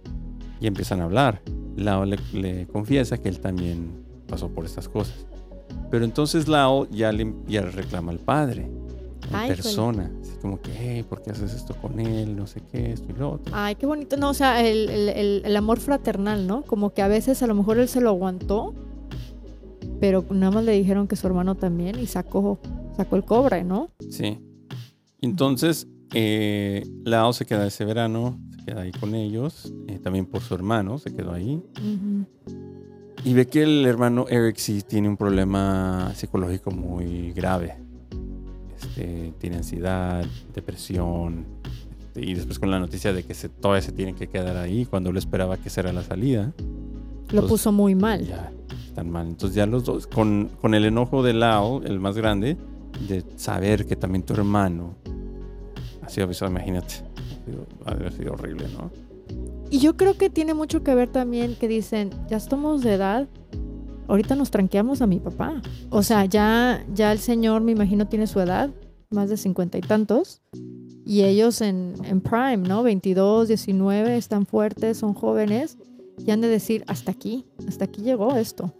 y 0.60 0.66
empiezan 0.66 1.00
a 1.00 1.04
hablar. 1.04 1.42
Lao 1.76 2.04
le, 2.04 2.18
le 2.32 2.66
confiesa 2.66 3.18
que 3.18 3.28
él 3.28 3.40
también 3.40 4.04
pasó 4.26 4.48
por 4.48 4.64
estas 4.64 4.88
cosas. 4.88 5.26
Pero 5.90 6.04
entonces 6.04 6.46
Lao 6.48 6.88
ya 6.90 7.10
le, 7.12 7.34
ya 7.48 7.62
le 7.62 7.70
reclama 7.70 8.12
al 8.12 8.18
padre, 8.18 8.62
en 9.32 9.48
persona. 9.48 10.10
Así 10.22 10.32
como 10.40 10.60
que, 10.60 10.70
hey, 10.72 11.04
¿por 11.08 11.22
qué 11.22 11.30
haces 11.32 11.52
esto 11.52 11.74
con 11.74 11.98
él? 12.00 12.36
No 12.36 12.46
sé 12.46 12.62
qué, 12.70 12.92
esto 12.92 13.06
y 13.10 13.18
lo 13.18 13.32
otro. 13.32 13.52
Ay, 13.54 13.74
qué 13.74 13.86
bonito. 13.86 14.16
No, 14.16 14.30
o 14.30 14.34
sea, 14.34 14.64
el, 14.66 14.88
el- 14.88 15.08
el- 15.08 15.42
el 15.44 15.56
amor 15.56 15.78
fraternal, 15.80 16.46
¿no? 16.46 16.62
Como 16.62 16.94
que 16.94 17.02
a 17.02 17.08
veces 17.08 17.42
a 17.42 17.46
lo 17.46 17.54
mejor 17.54 17.78
él 17.78 17.88
se 17.88 18.00
lo 18.00 18.10
aguantó, 18.10 18.74
pero 20.00 20.24
nada 20.30 20.50
más 20.52 20.64
le 20.64 20.72
dijeron 20.72 21.06
que 21.08 21.16
su 21.16 21.26
hermano 21.26 21.54
también 21.56 21.98
y 21.98 22.06
sacó, 22.06 22.58
sacó 22.96 23.16
el 23.16 23.24
cobre, 23.24 23.64
¿no? 23.64 23.90
Sí. 24.10 24.38
Entonces, 25.20 25.86
eh, 26.14 26.86
Lao 27.04 27.32
se 27.32 27.44
queda 27.44 27.66
ese 27.66 27.84
verano, 27.84 28.38
se 28.58 28.64
queda 28.64 28.82
ahí 28.82 28.92
con 28.92 29.14
ellos, 29.14 29.72
eh, 29.88 29.98
también 29.98 30.24
por 30.26 30.40
su 30.40 30.54
hermano, 30.54 30.98
se 30.98 31.14
quedó 31.14 31.32
ahí. 31.32 31.62
Ujú. 31.78 32.24
Y 33.24 33.34
ve 33.34 33.46
que 33.46 33.62
el 33.62 33.84
hermano 33.86 34.26
Eric 34.28 34.56
sí 34.56 34.82
tiene 34.82 35.08
un 35.08 35.16
problema 35.16 36.12
psicológico 36.14 36.70
muy 36.70 37.32
grave. 37.32 37.76
Este, 38.80 39.34
tiene 39.38 39.56
ansiedad, 39.58 40.24
depresión. 40.54 41.44
este, 42.00 42.24
y 42.24 42.34
después 42.34 42.58
con 42.58 42.70
la 42.70 42.80
noticia 42.80 43.12
de 43.12 43.22
que 43.24 43.34
se, 43.34 43.48
todavía 43.50 43.82
se 43.82 43.92
tiene 43.92 44.14
que 44.14 44.28
quedar 44.28 44.56
ahí 44.56 44.86
cuando 44.86 45.10
él 45.10 45.16
esperaba 45.18 45.58
que 45.58 45.68
esa 45.68 45.82
era 45.82 45.92
la 45.92 46.02
salida. 46.02 46.52
Lo 47.30 47.42
Pues, 47.42 47.50
puso 47.52 47.72
muy 47.72 47.94
mal. 47.94 48.26
Ya 48.26 48.50
están 48.88 49.10
mal. 49.10 49.26
Entonces 49.28 49.54
ya 49.54 49.66
los 49.66 49.84
dos, 49.84 50.06
con, 50.06 50.50
con 50.60 50.74
el 50.74 50.84
enojo 50.86 51.22
de 51.22 51.34
Lao, 51.34 51.82
el 51.82 52.00
más 52.00 52.16
grande, 52.16 52.56
de 53.06 53.22
saber 53.36 53.86
que 53.86 53.96
también 53.96 54.22
tu 54.24 54.32
hermano 54.32 54.94
ha 56.02 56.08
sido 56.08 56.24
avisado, 56.24 56.50
imagínate. 56.50 56.94
Ha 56.96 57.44
sido- 57.44 57.66
Ha 58.08 58.10
sido 58.10 58.32
horrible, 58.32 58.66
¿no? 58.76 58.90
Y 59.70 59.78
yo 59.78 59.96
creo 59.96 60.18
que 60.18 60.30
tiene 60.30 60.52
mucho 60.52 60.82
que 60.82 60.94
ver 60.96 61.08
también 61.08 61.54
que 61.54 61.68
dicen, 61.68 62.10
ya 62.28 62.36
estamos 62.36 62.82
de 62.82 62.94
edad, 62.94 63.28
ahorita 64.08 64.34
nos 64.34 64.50
tranqueamos 64.50 65.00
a 65.00 65.06
mi 65.06 65.20
papá. 65.20 65.62
O 65.90 66.02
sea, 66.02 66.24
ya, 66.24 66.84
ya 66.92 67.12
el 67.12 67.20
señor, 67.20 67.62
me 67.62 67.70
imagino, 67.70 68.08
tiene 68.08 68.26
su 68.26 68.40
edad, 68.40 68.70
más 69.10 69.30
de 69.30 69.36
cincuenta 69.36 69.78
y 69.78 69.82
tantos. 69.82 70.42
Y 71.06 71.22
ellos 71.22 71.60
en, 71.60 71.94
en 72.04 72.20
prime, 72.20 72.58
¿no? 72.58 72.82
22, 72.82 73.46
19, 73.46 74.16
están 74.16 74.44
fuertes, 74.44 74.98
son 74.98 75.14
jóvenes. 75.14 75.78
Y 76.18 76.32
han 76.32 76.40
de 76.40 76.48
decir, 76.48 76.84
hasta 76.88 77.12
aquí, 77.12 77.46
hasta 77.68 77.84
aquí 77.84 78.02
llegó 78.02 78.36
esto. 78.36 78.74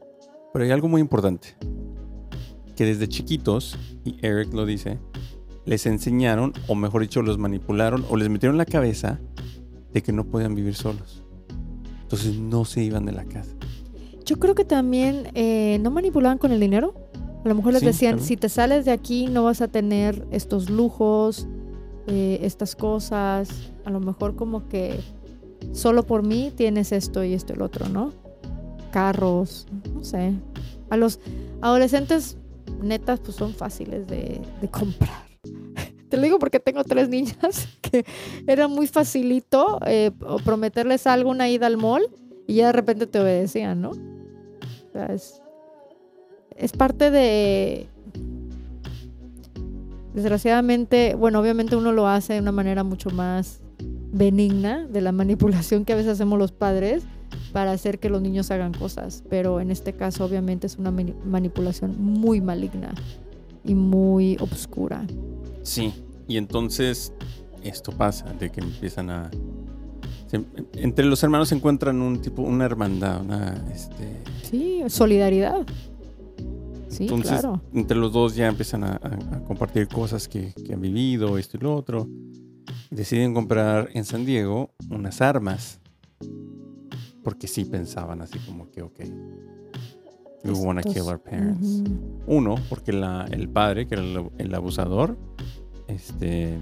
Pero 0.52 0.64
hay 0.64 0.73
algo 0.73 0.88
muy 0.88 1.00
importante. 1.00 1.56
que 2.75 2.85
desde 2.85 3.09
chiquitos, 3.09 3.78
y 4.04 4.16
Eric 4.26 4.52
lo 4.52 4.66
dice, 4.66 4.99
les 5.66 5.87
enseñaron, 5.87 6.52
o 6.66 6.75
mejor 6.75 7.02
dicho, 7.02 7.23
los 7.23 7.38
manipularon, 7.38 8.04
o 8.11 8.16
les 8.16 8.28
metieron 8.28 8.54
en 8.54 8.59
la 8.59 8.64
cabeza 8.64 9.20
de 9.92 10.02
que 10.02 10.12
no 10.12 10.25
podían 10.25 10.54
vivir 10.54 10.75
solos. 10.75 11.23
Entonces 12.02 12.37
no 12.38 12.64
se 12.64 12.82
iban 12.82 13.06
de 13.06 13.12
la 13.12 13.25
casa. 13.25 13.50
Yo 14.25 14.37
creo 14.38 14.54
que 14.54 14.64
también 14.64 15.28
eh, 15.35 15.78
no 15.80 15.90
manipulaban 15.90 16.38
con 16.38 16.52
el 16.52 16.61
dinero. 16.61 16.94
A 17.44 17.49
lo 17.49 17.54
mejor 17.54 17.73
les 17.73 17.80
Sí, 17.80 17.87
decían, 17.87 18.12
también. 18.12 18.28
si 18.28 18.37
te 18.37 18.49
sales 18.49 18.85
de 18.85 18.90
aquí 18.92 19.26
no 19.26 19.44
vas 19.44 19.61
a 19.61 19.68
tener 19.68 20.26
estos 20.30 20.68
lujos, 20.70 21.47
eh, 22.06 22.38
estas 22.42 22.76
cosas. 22.76 23.49
A 23.85 23.90
lo 23.90 24.00
mejor 24.00 24.37
como 24.37 24.68
que 24.68 25.00
solo 25.73 26.04
por 26.04 26.23
mí 26.26 26.52
tienes 26.54 26.92
esto 26.92 27.25
y 27.25 27.32
esto 27.35 27.52
y 27.52 27.56
el 27.56 27.62
otro, 27.62 27.88
¿no? 27.88 28.12
Carros, 28.90 29.66
no 29.94 30.04
sé. 30.04 30.32
A 30.90 30.97
los 30.97 31.20
adolescentes 31.61 32.37
netas 32.82 33.20
pues 33.20 33.37
son 33.37 33.52
fáciles 33.54 34.06
de, 34.06 34.40
de 34.61 34.68
comprar. 34.68 35.26
Te 36.11 36.17
lo 36.17 36.25
digo 36.25 36.38
porque 36.38 36.61
tengo 36.61 36.85
tres 36.85 37.09
niñas 37.09 37.69
que 37.81 38.05
era 38.47 38.69
muy 38.69 38.87
facilito 38.87 39.79
eh, 39.87 40.11
prometerles 40.45 41.07
algo, 41.07 41.31
una 41.31 41.49
ida 41.49 41.67
al 41.67 41.76
mall 41.76 42.02
y 42.47 42.55
ya 42.57 42.67
de 42.67 42.73
repente 42.73 43.07
te 43.07 43.21
obedecían, 43.21 43.81
¿no? 43.81 43.90
O 43.90 44.93
sea, 44.93 45.07
es, 45.07 45.40
es 46.57 46.73
parte 46.73 47.11
de... 47.11 47.87
Desgraciadamente, 50.14 51.14
bueno, 51.14 51.38
obviamente 51.40 51.76
uno 51.76 51.93
lo 51.93 52.09
hace 52.09 52.35
de 52.35 52.40
una 52.40 52.50
manera 52.52 52.83
mucho 52.83 53.11
más 53.11 53.61
benigna 54.12 54.87
de 54.88 55.00
la 55.00 55.12
manipulación 55.12 55.85
que 55.85 55.93
a 55.93 55.97
veces 55.97 56.12
hacemos 56.12 56.37
los 56.38 56.50
padres 56.50 57.05
para 57.52 57.71
hacer 57.71 58.00
que 58.00 58.11
los 58.11 58.21
niños 58.21 58.50
hagan 58.50 58.73
cosas, 58.75 59.23
pero 59.31 59.61
en 59.61 59.71
este 59.71 59.93
caso 59.93 60.25
obviamente 60.25 60.67
es 60.67 60.76
una 60.79 60.90
mani- 60.90 61.14
manipulación 61.25 61.95
muy 62.02 62.40
maligna 62.40 62.93
y 63.64 63.75
muy 63.76 64.37
obscura. 64.40 65.05
Sí. 65.62 65.93
Y 66.29 66.37
entonces 66.37 67.12
esto 67.62 67.93
pasa, 67.93 68.33
de 68.35 68.50
que 68.50 68.61
empiezan 68.61 69.11
a... 69.11 69.31
se- 70.26 70.45
entre 70.75 71.05
los 71.05 71.23
hermanos 71.23 71.49
se 71.49 71.55
encuentran 71.57 72.00
un 72.00 72.21
tipo, 72.21 72.43
una 72.43 72.64
hermandad, 72.64 73.21
una... 73.23 73.55
Este, 73.73 74.23
Sí, 74.43 74.83
solidaridad. 74.88 75.67
Sí, 76.88 77.05
Entonces, 77.05 77.40
claro. 77.40 77.62
entre 77.73 77.97
los 77.97 78.12
dos 78.12 78.35
ya 78.35 78.49
empiezan 78.49 78.83
a, 78.85 78.93
a- 78.93 79.37
a 79.37 79.45
compartir 79.45 79.87
cosas 79.88 80.26
que, 80.29 80.52
que 80.55 80.73
han 80.75 80.81
vivido, 80.81 81.38
esto 81.38 81.57
y 81.57 81.61
lo 81.61 81.76
otro. 81.76 82.09
Deciden 82.90 83.33
comprar 83.35 83.88
en 83.95 84.05
San 84.05 84.25
Diego 84.25 84.73
unas 84.90 85.21
armas. 85.21 85.81
Porque 87.23 87.47
sí 87.47 87.64
pensaban 87.64 88.23
así 88.23 88.38
como 88.40 88.71
que, 88.71 88.83
ok, 88.83 89.00
we 90.44 90.52
wanna 90.52 90.80
Estos- 90.80 90.94
kill 90.94 91.02
our 91.04 91.20
parents. 91.20 91.82
Uno, 92.26 92.54
porque 92.68 92.92
la- 92.92 93.26
el 93.30 93.49
padre, 93.49 93.87
que 93.87 93.94
era 93.94 94.02
el, 94.04 94.30
el 94.38 94.54
abusador, 94.54 95.16
este, 95.88 96.59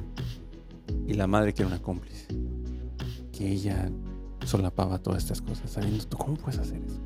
y 1.07 1.15
la 1.15 1.27
madre, 1.27 1.53
que 1.55 1.63
era 1.63 1.69
una 1.69 1.81
cómplice. 1.83 2.27
Que 3.33 3.51
ella 3.53 3.91
solapaba 4.45 4.99
todas 4.99 5.23
estas 5.23 5.41
cosas, 5.43 5.71
sabiendo 5.71 6.05
tú 6.07 6.17
cómo 6.17 6.35
puedes 6.35 6.59
hacer 6.59 6.81
eso. 6.83 7.01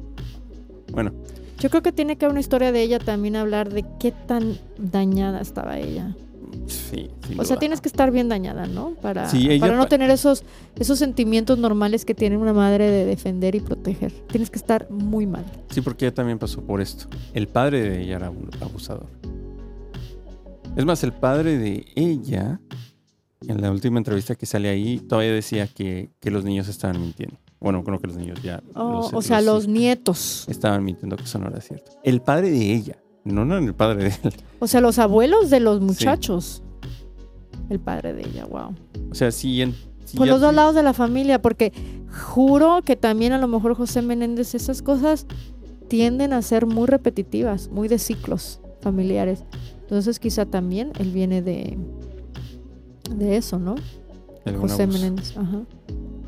Bueno, 0.92 1.12
Yo 1.58 1.70
creo 1.70 1.82
que 1.82 1.92
tiene 1.92 2.16
que 2.16 2.24
haber 2.24 2.32
una 2.32 2.40
historia 2.40 2.72
de 2.72 2.82
ella 2.82 2.98
también 2.98 3.36
hablar 3.36 3.72
de 3.72 3.84
qué 4.00 4.10
tan 4.10 4.56
dañada 4.78 5.40
estaba 5.40 5.78
ella. 5.78 6.16
Sí. 6.66 7.11
O 7.38 7.45
sea, 7.45 7.59
tienes 7.59 7.81
que 7.81 7.88
estar 7.88 8.11
bien 8.11 8.28
dañada, 8.28 8.66
¿no? 8.66 8.95
Para, 9.00 9.28
Sí, 9.28 9.49
ella 9.50 9.61
para 9.61 9.76
no 9.76 9.87
tener 9.87 10.11
esos, 10.11 10.45
esos 10.76 10.99
sentimientos 10.99 11.59
normales 11.59 12.04
que 12.04 12.14
tiene 12.14 12.37
una 12.37 12.52
madre 12.52 12.90
de 12.90 13.04
defender 13.04 13.54
y 13.54 13.61
proteger. 13.61 14.12
Tienes 14.28 14.50
que 14.50 14.59
estar 14.59 14.90
muy 14.90 15.26
mal. 15.26 15.45
Sí, 15.71 15.81
porque 15.81 16.07
ella 16.07 16.14
también 16.14 16.38
pasó 16.38 16.61
por 16.62 16.81
esto. 16.81 17.07
El 17.35 17.49
padre 17.49 17.81
de 17.88 18.02
ella 18.02 18.16
era 18.16 18.31
un 18.31 18.50
abusador. 18.61 19.07
Es 20.76 20.85
más, 20.85 21.02
el 21.04 21.12
padre 21.12 21.59
de 21.59 21.85
ella, 21.95 22.61
en 23.47 23.61
la 23.61 23.71
última 23.71 23.99
entrevista 23.99 24.35
que 24.35 24.47
sale 24.47 24.69
ahí, 24.71 24.99
todavía 24.99 25.33
decía 25.33 25.66
que, 25.66 26.11
que 26.21 26.31
los 26.31 26.45
niños 26.45 26.69
estaban 26.69 27.00
mintiendo. 27.00 27.37
Bueno, 27.61 27.85
creo 27.85 27.99
que 28.00 28.07
los 28.09 28.16
niños 28.16 28.42
ya... 28.42 28.62
Oh, 28.75 28.92
los- 29.02 29.12
o 29.14 29.23
sea, 29.23 29.40
los- 29.40 29.54
los 29.64 29.69
nietos. 29.69 30.47
Estaban 30.49 30.83
mintiendo 30.83 31.16
que 31.16 31.25
eso 31.25 31.38
no 31.38 31.49
era 31.49 31.61
cierto. 31.61 31.92
El 32.02 32.21
padre 32.23 32.50
de 32.50 32.73
ella, 32.75 32.97
no, 33.24 33.44
no 33.44 33.58
el 33.58 33.74
padre 33.74 34.04
de 34.04 34.08
él. 34.22 34.34
O 34.58 34.66
sea, 34.66 34.80
los 34.80 34.98
abuelos 34.98 35.50
de 35.50 35.60
los 35.60 35.80
muchachos. 35.80 36.62
El 37.68 37.80
padre 37.80 38.12
de 38.12 38.22
ella, 38.22 38.44
wow. 38.46 38.74
O 39.10 39.14
sea, 39.14 39.30
sí... 39.30 39.62
En, 39.62 39.74
sí 40.04 40.16
Por 40.16 40.26
los 40.26 40.40
dos 40.40 40.54
lados 40.54 40.74
de 40.74 40.82
la 40.82 40.92
familia, 40.92 41.40
porque 41.40 41.72
juro 42.10 42.82
que 42.84 42.96
también 42.96 43.32
a 43.32 43.38
lo 43.38 43.48
mejor 43.48 43.74
José 43.74 44.02
Menéndez, 44.02 44.54
esas 44.54 44.82
cosas 44.82 45.26
tienden 45.88 46.32
a 46.32 46.42
ser 46.42 46.66
muy 46.66 46.86
repetitivas, 46.86 47.68
muy 47.68 47.88
de 47.88 47.98
ciclos 47.98 48.60
familiares. 48.80 49.44
Entonces 49.80 50.18
quizá 50.18 50.46
también 50.46 50.92
él 50.98 51.12
viene 51.12 51.42
de, 51.42 51.78
de 53.14 53.36
eso, 53.36 53.58
¿no? 53.58 53.76
José 54.58 54.82
abuso. 54.82 54.98
Menéndez, 54.98 55.36
ajá. 55.36 55.62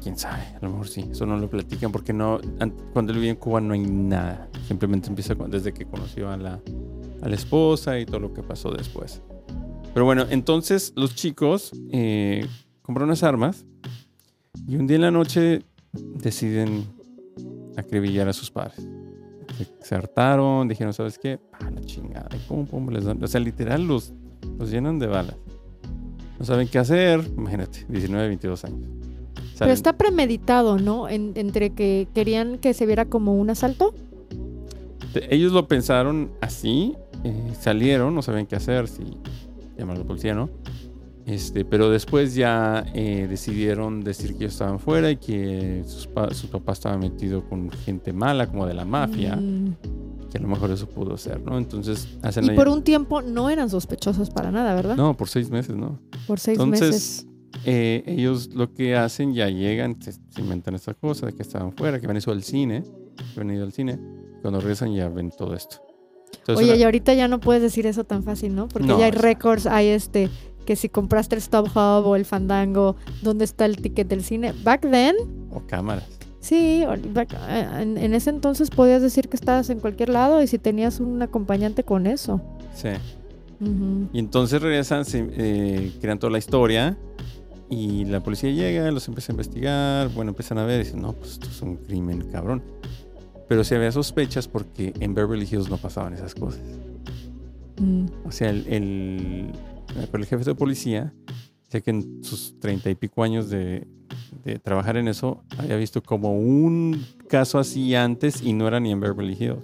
Quién 0.04 0.16
sabe, 0.18 0.42
a 0.54 0.58
lo 0.60 0.70
mejor 0.70 0.86
sí. 0.86 1.04
Eso 1.10 1.24
no 1.26 1.36
lo 1.38 1.48
platican 1.50 1.90
porque 1.90 2.12
no. 2.12 2.38
an- 2.60 2.74
Cuando 2.92 3.10
él 3.12 3.18
vivía 3.18 3.30
en 3.32 3.36
Cuba 3.36 3.60
no 3.60 3.72
hay 3.74 3.80
nada. 3.80 4.48
Simplemente 4.68 5.08
empieza 5.08 5.34
desde 5.34 5.72
que 5.72 5.86
conoció 5.86 6.30
a 6.30 6.36
la, 6.36 6.60
a 7.22 7.28
la 7.28 7.34
esposa 7.34 7.98
y 7.98 8.04
todo 8.04 8.20
lo 8.20 8.32
que 8.34 8.42
pasó 8.42 8.70
después. 8.70 9.22
Pero 9.94 10.04
bueno, 10.04 10.26
entonces 10.28 10.92
los 10.94 11.14
chicos 11.14 11.72
eh, 11.90 12.46
compran 12.82 13.08
unas 13.08 13.22
armas 13.22 13.64
y 14.68 14.76
un 14.76 14.86
día 14.86 14.96
en 14.96 15.02
la 15.02 15.10
noche 15.10 15.62
deciden 15.92 16.84
acribillar 17.76 18.28
a 18.28 18.32
sus 18.34 18.50
padres. 18.50 18.86
Se, 19.56 19.66
se 19.86 19.94
hartaron, 19.94 20.68
dijeron, 20.68 20.92
¿sabes 20.92 21.18
qué? 21.18 21.40
Ah, 21.52 21.70
la 21.70 21.80
chingada. 21.82 22.28
Y 22.34 22.38
pum, 22.48 22.66
pum, 22.66 22.88
les 22.90 23.04
dan- 23.04 23.22
o 23.22 23.26
sea, 23.26 23.40
literal 23.40 23.86
los, 23.86 24.12
los 24.58 24.70
llenan 24.70 24.98
de 24.98 25.06
balas. 25.06 25.36
No 26.38 26.44
saben 26.44 26.68
qué 26.68 26.78
hacer. 26.78 27.20
Imagínate, 27.36 27.86
19, 27.88 28.26
22 28.28 28.64
años. 28.64 28.88
Pero 29.58 29.72
está 29.72 29.92
premeditado, 29.94 30.78
¿no? 30.78 31.08
En- 31.08 31.32
entre 31.36 31.70
que 31.70 32.08
querían 32.14 32.58
que 32.58 32.74
se 32.74 32.86
viera 32.86 33.04
como 33.04 33.34
un 33.34 33.50
asalto. 33.50 33.94
Ellos 35.30 35.52
lo 35.52 35.68
pensaron 35.68 36.30
así, 36.40 36.94
eh, 37.22 37.52
salieron, 37.60 38.14
no 38.14 38.22
sabían 38.22 38.46
qué 38.46 38.56
hacer, 38.56 38.88
si 38.88 39.02
llamar 39.78 39.96
a 39.96 39.98
la 40.00 40.04
policía, 40.04 40.34
¿no? 40.34 40.50
Este, 41.24 41.64
pero 41.64 41.88
después 41.88 42.34
ya 42.34 42.84
eh, 42.94 43.26
decidieron 43.30 44.02
decir 44.04 44.30
que 44.32 44.44
ellos 44.44 44.52
estaban 44.52 44.78
fuera 44.78 45.10
y 45.10 45.16
que 45.16 45.82
sus, 45.86 46.06
pa- 46.06 46.34
su 46.34 46.48
papá 46.48 46.72
estaba 46.72 46.98
metido 46.98 47.48
con 47.48 47.70
gente 47.70 48.12
mala, 48.12 48.46
como 48.48 48.66
de 48.66 48.74
la 48.74 48.84
mafia, 48.84 49.36
Mm. 49.36 49.76
que 50.30 50.36
a 50.38 50.40
lo 50.42 50.48
mejor 50.48 50.70
eso 50.72 50.86
pudo 50.86 51.16
ser, 51.16 51.40
¿no? 51.40 51.56
Entonces 51.56 52.08
hacen 52.22 52.44
Y 52.44 52.50
por 52.50 52.68
un 52.68 52.82
tiempo 52.82 53.22
no 53.22 53.48
eran 53.50 53.70
sospechosos 53.70 54.30
para 54.30 54.50
nada, 54.50 54.74
¿verdad? 54.74 54.96
No, 54.96 55.16
por 55.16 55.28
seis 55.28 55.48
meses, 55.48 55.76
¿no? 55.76 55.98
Por 56.26 56.40
seis 56.40 56.58
Entonces, 56.58 56.90
meses. 56.90 57.26
Eh, 57.64 58.02
ellos 58.06 58.50
lo 58.54 58.72
que 58.72 58.96
hacen, 58.96 59.34
ya 59.34 59.48
llegan, 59.48 60.00
se, 60.02 60.12
se 60.12 60.40
inventan 60.40 60.74
esta 60.74 60.94
cosa 60.94 61.26
de 61.26 61.32
que 61.34 61.42
estaban 61.42 61.72
fuera, 61.72 61.98
que 62.00 62.06
habían 62.06 62.20
ido 62.22 62.32
al 62.32 62.42
cine, 62.42 62.82
que 63.34 63.40
habían 63.40 63.56
ido 63.56 63.64
al 63.64 63.72
cine. 63.72 63.98
Cuando 64.42 64.60
regresan 64.60 64.92
ya 64.94 65.08
ven 65.08 65.30
todo 65.30 65.54
esto. 65.54 65.76
Entonces, 66.40 66.56
Oye, 66.64 66.72
una- 66.72 66.76
y 66.80 66.82
ahorita 66.82 67.14
ya 67.14 67.28
no 67.28 67.40
puedes 67.40 67.62
decir 67.62 67.86
eso 67.86 68.04
tan 68.04 68.22
fácil, 68.24 68.54
¿no? 68.54 68.68
Porque 68.68 68.88
No, 68.88 68.98
ya 68.98 69.06
hay 69.06 69.10
récords, 69.12 69.66
hay 69.66 69.86
este, 69.88 70.28
que 70.66 70.76
si 70.76 70.88
compraste 70.88 71.34
el 71.36 71.38
Stop 71.40 71.68
Hub 71.68 72.06
o 72.06 72.16
el 72.16 72.24
Fandango, 72.26 72.96
¿dónde 73.22 73.44
está 73.46 73.64
el 73.64 73.76
ticket 73.76 74.08
del 74.08 74.22
cine? 74.22 74.52
Back 74.62 74.82
then, 74.90 75.14
o 75.50 75.62
cámaras. 75.66 76.04
sí, 76.40 76.84
back- 77.14 77.32
eh, 77.48 77.66
en, 77.80 77.96
en 77.96 78.12
ese 78.14 78.28
entonces 78.30 78.68
podías 78.68 79.00
decir 79.00 79.28
que 79.30 79.36
estabas 79.36 79.70
en 79.70 79.80
cualquier 79.80 80.10
lado 80.10 80.42
y 80.42 80.46
si 80.46 80.58
tenías 80.58 81.00
un 81.00 81.22
acompañante 81.22 81.84
con 81.84 82.06
eso. 82.06 82.42
Sí. 82.74 82.88
Ujú. 83.60 84.08
Y 84.12 84.18
entonces 84.18 84.60
regresan, 84.60 85.04
se, 85.06 85.26
eh, 85.36 85.92
crean 86.00 86.18
toda 86.18 86.30
la 86.32 86.38
historia 86.38 86.98
y 87.74 88.04
la 88.04 88.22
policía 88.22 88.50
llega, 88.50 88.90
los 88.90 89.08
empieza 89.08 89.32
a 89.32 89.34
investigar, 89.34 90.08
bueno, 90.10 90.30
empiezan 90.30 90.58
a 90.58 90.64
ver 90.64 90.80
y 90.80 90.84
dicen, 90.84 91.02
no, 91.02 91.12
pues 91.12 91.32
esto 91.32 91.46
es 91.46 91.62
un 91.62 91.76
crimen 91.76 92.30
cabrón. 92.30 92.62
Pero 93.48 93.64
sí 93.64 93.74
había 93.74 93.92
sospechas 93.92 94.48
porque 94.48 94.94
en 95.00 95.14
Beverly 95.14 95.46
Hills 95.50 95.68
no 95.68 95.76
pasaban 95.76 96.14
esas 96.14 96.34
cosas. 96.34 96.62
Mm. 97.78 98.06
O 98.24 98.30
sea, 98.30 98.50
el, 98.50 98.66
el, 98.68 99.52
el 100.12 100.26
jefe 100.26 100.44
de 100.44 100.54
policía, 100.54 101.12
sé 101.68 101.82
que 101.82 101.90
en 101.90 102.24
sus 102.24 102.58
treinta 102.60 102.88
y 102.88 102.94
pico 102.94 103.22
años 103.22 103.50
de, 103.50 103.86
de 104.44 104.58
trabajar 104.58 104.96
en 104.96 105.08
eso, 105.08 105.42
había 105.58 105.76
visto 105.76 106.02
como 106.02 106.38
un 106.38 107.04
caso 107.28 107.58
así 107.58 107.94
antes 107.94 108.42
y 108.42 108.52
no 108.52 108.68
era 108.68 108.80
ni 108.80 108.92
en 108.92 109.00
Beverly 109.00 109.36
Hills. 109.38 109.62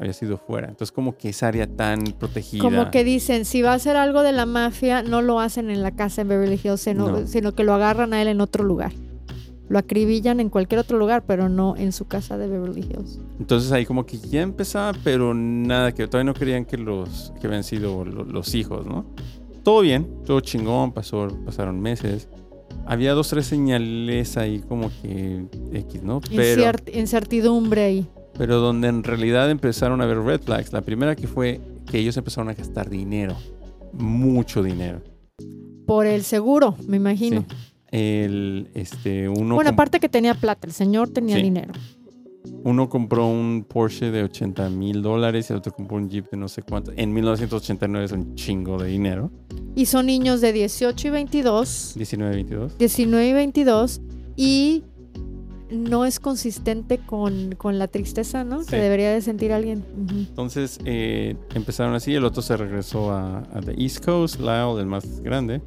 Había 0.00 0.14
sido 0.14 0.38
fuera. 0.38 0.68
Entonces, 0.68 0.90
como 0.92 1.16
que 1.16 1.28
esa 1.28 1.48
área 1.48 1.66
tan 1.66 2.02
protegida. 2.18 2.62
Como 2.64 2.90
que 2.90 3.04
dicen, 3.04 3.44
si 3.44 3.60
va 3.62 3.72
a 3.72 3.74
hacer 3.74 3.96
algo 3.96 4.22
de 4.22 4.32
la 4.32 4.46
mafia, 4.46 5.02
no 5.02 5.20
lo 5.20 5.38
hacen 5.40 5.68
en 5.70 5.82
la 5.82 5.90
casa 5.92 6.22
en 6.22 6.28
Beverly 6.28 6.58
Hills, 6.62 6.80
sino, 6.80 7.08
No. 7.10 7.26
sino 7.26 7.52
que 7.54 7.64
lo 7.64 7.74
agarran 7.74 8.14
a 8.14 8.22
él 8.22 8.28
en 8.28 8.40
otro 8.40 8.64
lugar. 8.64 8.92
Lo 9.68 9.78
acribillan 9.78 10.40
en 10.40 10.48
cualquier 10.48 10.80
otro 10.80 10.98
lugar, 10.98 11.24
pero 11.26 11.48
no 11.50 11.76
en 11.76 11.92
su 11.92 12.06
casa 12.08 12.36
de 12.38 12.48
Beverly 12.48 12.80
Hills. 12.80 13.20
Entonces 13.38 13.70
ahí 13.72 13.84
como 13.86 14.04
que 14.06 14.18
ya 14.18 14.40
empezaba, 14.40 14.98
pero 15.04 15.32
nada, 15.34 15.92
que 15.92 16.08
todavía 16.08 16.32
no 16.32 16.34
creían 16.36 16.64
que 16.64 16.76
los 16.78 17.32
que 17.40 17.46
habían 17.46 17.62
sido 17.62 18.04
lo- 18.04 18.24
los 18.24 18.54
hijos, 18.54 18.86
¿no? 18.86 19.04
Todo 19.62 19.82
bien, 19.82 20.08
todo 20.24 20.40
chingón, 20.40 20.92
pasó, 20.92 21.28
pasaron 21.44 21.78
meses. 21.78 22.26
Había 22.86 23.12
dos, 23.12 23.28
tres 23.28 23.44
señales 23.46 24.36
ahí 24.38 24.60
como 24.66 24.90
que 25.02 25.44
X, 25.74 26.02
¿no? 26.02 26.20
Pero, 26.34 26.62
incertidumbre 26.94 27.82
ahí. 27.84 28.08
Pero 28.40 28.58
donde 28.58 28.88
en 28.88 29.04
realidad 29.04 29.50
empezaron 29.50 30.00
a 30.00 30.06
ver 30.06 30.16
red 30.22 30.40
flags. 30.40 30.72
La 30.72 30.80
primera 30.80 31.14
que 31.14 31.26
fue 31.26 31.60
que 31.90 31.98
ellos 31.98 32.16
empezaron 32.16 32.48
a 32.48 32.54
gastar 32.54 32.88
dinero, 32.88 33.36
mucho 33.92 34.62
dinero. 34.62 35.02
Por 35.86 36.06
el 36.06 36.22
seguro, 36.22 36.74
me 36.88 36.96
imagino. 36.96 37.44
Sí. 37.46 37.56
El, 37.90 38.70
este, 38.72 39.28
uno, 39.28 39.56
bueno, 39.56 39.68
aparte 39.68 40.00
que 40.00 40.08
tenía 40.08 40.32
plata, 40.32 40.66
el 40.66 40.72
señor 40.72 41.10
tenía 41.10 41.36
Sí. 41.36 41.42
dinero. 41.42 41.74
uno 42.64 42.88
compró 42.88 43.26
un 43.26 43.66
Porsche 43.68 44.10
de 44.10 44.22
80 44.22 44.70
mil 44.70 45.02
dólares 45.02 45.50
y 45.50 45.52
el 45.52 45.58
otro 45.58 45.74
compró 45.74 45.98
un 45.98 46.08
Jeep 46.08 46.30
de 46.30 46.38
no 46.38 46.48
sé 46.48 46.62
cuánto. 46.62 46.92
En 46.96 47.12
1989 47.12 48.06
es 48.06 48.12
un 48.12 48.36
chingo 48.36 48.78
de 48.82 48.88
dinero. 48.88 49.30
Y 49.74 49.84
son 49.84 50.06
niños 50.06 50.40
de 50.40 50.54
18 50.54 51.08
y 51.08 51.10
22, 51.10 51.92
19, 51.94 52.34
22. 52.36 52.78
19 52.78 53.28
y 53.28 53.32
22, 53.34 54.00
y 54.34 54.84
no 55.70 56.04
es 56.04 56.20
consistente 56.20 56.98
con, 56.98 57.54
con 57.56 57.78
la 57.78 57.88
tristeza, 57.88 58.44
¿no? 58.44 58.62
Sí. 58.62 58.70
Que 58.70 58.76
debería 58.76 59.10
de 59.12 59.20
sentir 59.20 59.52
alguien. 59.52 59.84
Entonces 60.10 60.78
eh, 60.84 61.36
empezaron 61.54 61.94
así, 61.94 62.14
el 62.14 62.24
otro 62.24 62.42
se 62.42 62.56
regresó 62.56 63.12
a, 63.12 63.38
a 63.38 63.60
the 63.60 63.74
East 63.80 64.04
Coast, 64.04 64.40
Lyle, 64.40 64.80
el 64.80 64.86
más 64.86 65.20
grande, 65.20 65.62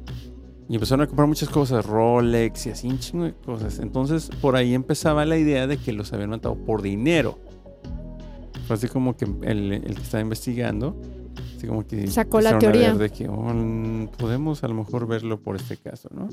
y 0.68 0.74
empezaron 0.74 1.02
a 1.02 1.06
comprar 1.06 1.28
muchas 1.28 1.48
cosas, 1.48 1.84
Rolex 1.84 2.66
y 2.66 2.70
así 2.70 2.88
un 2.88 2.98
chingo 2.98 3.24
de 3.24 3.34
cosas. 3.34 3.78
Entonces 3.78 4.30
por 4.40 4.56
ahí 4.56 4.74
empezaba 4.74 5.24
la 5.24 5.36
idea 5.36 5.66
de 5.66 5.76
que 5.76 5.92
los 5.92 6.12
habían 6.12 6.30
matado 6.30 6.54
por 6.54 6.82
dinero. 6.82 7.38
Fue 8.66 8.76
así 8.76 8.88
como 8.88 9.16
que 9.16 9.26
el, 9.42 9.72
el 9.72 9.94
que 9.94 10.02
estaba 10.02 10.22
investigando, 10.22 10.96
así 11.56 11.66
como 11.66 11.86
que 11.86 12.06
Sacó 12.06 12.40
la 12.40 12.58
teoría. 12.58 12.94
de 12.94 13.10
que 13.10 13.28
oh, 13.28 13.52
mm, 13.52 14.08
podemos 14.18 14.64
a 14.64 14.68
lo 14.68 14.74
mejor 14.74 15.06
verlo 15.06 15.40
por 15.40 15.56
este 15.56 15.76
caso, 15.76 16.08
¿no? 16.14 16.28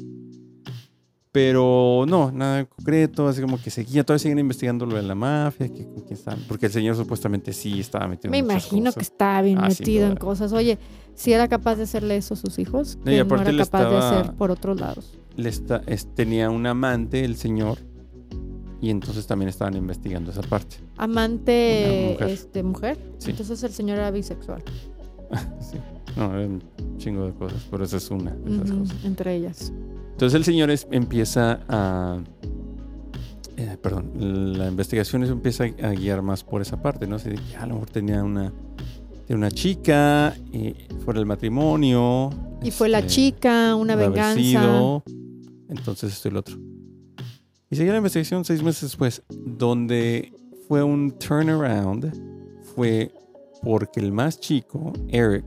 Pero 1.32 2.04
no, 2.10 2.30
nada 2.32 2.60
en 2.60 2.66
concreto, 2.66 3.28
así 3.28 3.42
como 3.42 3.58
que 3.62 3.70
seguía, 3.70 4.04
todavía 4.04 4.20
siguen 4.20 4.40
investigando 4.40 4.86
lo 4.86 4.98
de 4.98 5.04
la 5.04 5.16
mafia, 5.16 5.70
que 5.70 5.88
estaban, 6.14 6.42
porque 6.48 6.66
el 6.66 6.72
señor 6.74 6.96
supuestamente 6.98 7.54
sí 7.54 7.80
estaba 7.80 8.06
metido 8.10 8.32
Me 8.32 8.40
en 8.40 8.46
imagino 8.46 8.92
que 8.92 9.00
estaba 9.00 9.42
bien 9.42 9.58
Ah, 9.58 9.70
metido 9.70 10.08
en 10.08 10.18
cosas. 10.18 10.52
Oye, 10.52 10.78
si 11.16 11.32
era 11.32 11.48
capaz 11.48 11.76
de 11.78 11.84
hacerle 11.84 12.18
eso 12.18 12.34
a 12.34 12.38
sus 12.38 12.60
hijos, 12.60 12.98
No, 13.06 13.12
y 13.12 13.16
que 13.16 13.20
no 13.20 13.24
aparte 13.36 13.50
era 13.52 13.64
capaz 13.64 13.90
de 13.90 13.98
hacer 13.98 14.34
por 14.34 14.52
otros 14.52 14.78
lados. 14.80 15.18
Le 15.38 15.48
está- 15.48 15.82
es- 15.88 16.14
tenía 16.14 16.50
un 16.50 16.66
amante, 16.68 17.24
el 17.24 17.38
señor, 17.38 17.78
y 18.82 18.90
entonces 18.90 19.26
también 19.26 19.48
estaban 19.48 19.76
investigando 19.78 20.32
esa 20.32 20.42
parte. 20.42 20.78
Amante, 20.98 22.10
mujer. 22.14 22.28
este, 22.30 22.64
mujer. 22.64 22.98
Sí. 23.20 23.30
Entonces 23.32 23.64
el 23.64 23.72
señor 23.72 24.00
era 24.00 24.12
bisexual. 24.12 24.64
Sí. 25.62 25.78
No, 26.18 26.26
era 26.38 26.46
un 26.46 26.62
chingo 26.98 27.26
de 27.26 27.32
cosas, 27.34 27.66
pero 27.72 27.86
esa 27.86 27.96
es 27.96 28.12
una 28.12 28.32
de 28.32 28.54
esas 28.54 28.70
cosas. 28.70 29.06
entre 29.06 29.34
ellas. 29.36 29.72
Entonces 30.22 30.38
el 30.38 30.44
señor 30.44 30.70
es- 30.70 30.88
empieza 30.92 31.62
a... 31.68 32.20
eh, 33.58 33.76
perdón, 33.82 34.12
la 34.56 34.68
investigación 34.68 35.26
se 35.26 35.32
empieza 35.32 35.64
a 35.64 35.90
guiar 35.94 36.22
más 36.22 36.44
por 36.44 36.62
esa 36.62 36.80
parte, 36.80 37.08
¿no? 37.08 37.18
De 37.18 37.34
que 37.34 37.56
a 37.58 37.66
lo 37.66 37.74
mejor 37.74 37.90
tenía 37.90 38.24
una, 38.24 38.54
tenía 39.26 39.38
una 39.38 39.50
chica, 39.50 40.36
eh, 40.54 40.76
fuera 41.04 41.20
del 41.20 41.26
matrimonio. 41.26 42.30
Y 42.62 42.70
fue 42.70 42.88
la 42.88 43.00
este, 43.00 43.10
chica, 43.14 43.74
una 43.74 43.96
venganza. 43.96 45.02
entonces 45.70 46.14
esto 46.14 46.28
y 46.28 46.32
lo 46.34 46.42
otro. 46.42 46.56
Y 47.72 47.76
seguía 47.76 47.94
la 47.94 47.98
investigación 47.98 48.46
seis 48.46 48.62
meses 48.62 48.84
después, 48.92 49.24
donde 49.28 50.32
fue 50.68 50.84
un 50.84 51.18
turnaround, 51.18 52.14
fue 52.76 53.12
porque 53.64 54.00
el 54.02 54.12
más 54.12 54.40
chico, 54.40 54.94
Eric, 55.08 55.46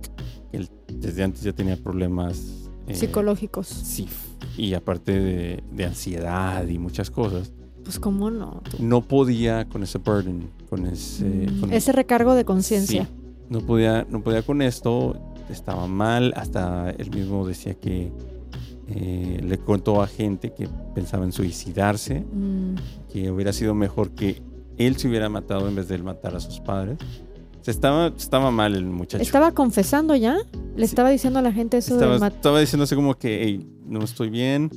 que 0.51 0.57
él 0.57 0.69
desde 0.93 1.23
antes 1.23 1.43
ya 1.43 1.53
tenía 1.53 1.77
problemas 1.77 2.69
eh, 2.89 2.95
Psicológicos. 2.97 3.67
Sí, 3.69 4.09
y 4.57 4.75
aparte 4.75 5.19
de, 5.19 5.63
de 5.73 5.85
ansiedad 5.85 6.67
y 6.69 6.79
muchas 6.79 7.11
cosas, 7.11 7.53
Pues 7.83 7.99
cómo 7.99 8.31
no. 8.31 8.63
No 8.79 9.03
podía 9.03 9.67
con 9.67 9.83
ese 9.83 9.99
burden, 9.99 10.49
con 10.71 10.87
ese... 10.87 11.25
Mm, 11.25 11.61
con- 11.61 11.73
Ese 11.73 11.93
recargo 11.93 12.35
de 12.35 12.45
conciencia. 12.45 13.05
Sí, 13.05 13.11
no 13.51 13.61
podía, 13.61 14.07
no 14.09 14.23
podía 14.23 14.43
con 14.43 14.63
esto, 14.63 15.17
estaba 15.51 15.87
mal, 15.87 16.33
hasta 16.37 16.91
él 16.91 17.11
mismo 17.11 17.47
decía 17.47 17.75
que 17.75 18.11
eh, 18.89 19.41
le 19.43 19.59
contó 19.59 20.03
a 20.03 20.07
gente 20.07 20.53
que 20.53 20.69
pensaba 20.95 21.25
en 21.25 21.33
suicidarse, 21.33 22.21
Mm, 22.33 22.75
que 23.13 23.31
hubiera 23.31 23.53
sido 23.53 23.75
mejor 23.75 24.11
que 24.13 24.41
él 24.77 24.97
se 24.97 25.09
hubiera 25.09 25.29
matado 25.29 25.69
en 25.69 25.75
vez 25.77 25.89
de 25.89 25.95
él 25.97 26.03
matar 26.05 26.35
a 26.37 26.41
sus 26.41 26.61
padres. 26.61 26.99
O 27.65 27.67
sea, 27.67 27.73
estaba, 27.73 28.09
estaba 28.09 28.51
mal 28.51 28.75
el 28.75 28.85
muchacho. 28.85 29.23
Estaba 29.23 29.53
confesando 29.53 30.15
ya. 30.15 30.37
Le 30.77 30.87
Sí. 30.87 30.91
estaba 30.93 31.09
diciendo 31.09 31.39
a 31.39 31.43
la 31.43 31.51
gente 31.51 31.79
eso 31.79 31.95
estaba, 31.95 32.19
de 32.19 32.27
estaba 32.27 32.61
diciendo 32.61 32.85
así 32.85 32.95
como 32.95 33.15
que, 33.15 33.43
"Ey, 33.43 33.67
no 33.87 34.05
estoy 34.05 34.29
bien. 34.29 34.69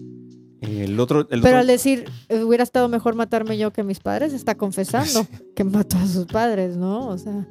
El 0.62 0.97
otro... 0.97 1.19
El 1.30 1.41
Pero 1.41 1.41
otro- 1.41 1.58
al 1.58 1.67
decir, 1.67 2.06
"Eh, 2.30 2.41
hubiera 2.43 2.63
estado 2.63 2.88
mejor 2.88 3.15
matarme 3.15 3.58
yo 3.58 3.73
que 3.73 3.84
mis 3.84 4.00
padres, 4.00 4.32
está 4.32 4.56
confesando 4.56 5.28
que 5.56 5.65
mató 5.65 5.97
a 5.97 6.08
sus 6.08 6.28
padres, 6.28 6.78
¿no? 6.78 7.10
O 7.10 7.17
sea, 7.17 7.45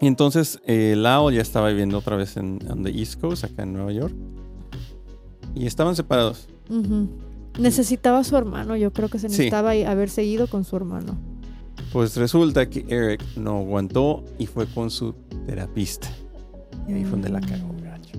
Y 0.00 0.06
entonces 0.06 0.58
eh, 0.66 0.94
Lao 0.96 1.30
ya 1.30 1.42
estaba 1.42 1.68
viviendo 1.68 1.98
otra 1.98 2.16
vez 2.16 2.38
en 2.38 2.58
on 2.70 2.82
the 2.82 2.90
East 2.98 3.20
Coast, 3.20 3.44
acá 3.44 3.62
en 3.64 3.74
Nueva 3.74 3.92
York. 3.92 4.14
Y 5.54 5.66
estaban 5.66 5.94
separados. 5.96 6.48
necesitaba 7.58 8.20
a 8.20 8.24
su 8.24 8.36
hermano. 8.38 8.74
Yo 8.76 8.90
creo 8.92 9.08
que 9.10 9.18
se 9.18 9.28
necesitaba 9.28 9.72
haber 9.72 10.08
seguido 10.10 10.46
con 10.48 10.64
su 10.64 10.76
hermano. 10.76 11.16
Pues 11.94 12.16
resulta 12.16 12.68
que 12.68 12.84
Eric 12.88 13.22
no 13.36 13.58
aguantó 13.60 14.24
y 14.36 14.46
fue 14.46 14.66
con 14.66 14.90
su 14.90 15.14
terapista. 15.46 16.08
Y 16.88 16.92
ahí 16.92 17.02
fue 17.04 17.12
donde 17.12 17.28
la 17.28 17.40
cagó, 17.40 17.72
gacho. 17.82 18.18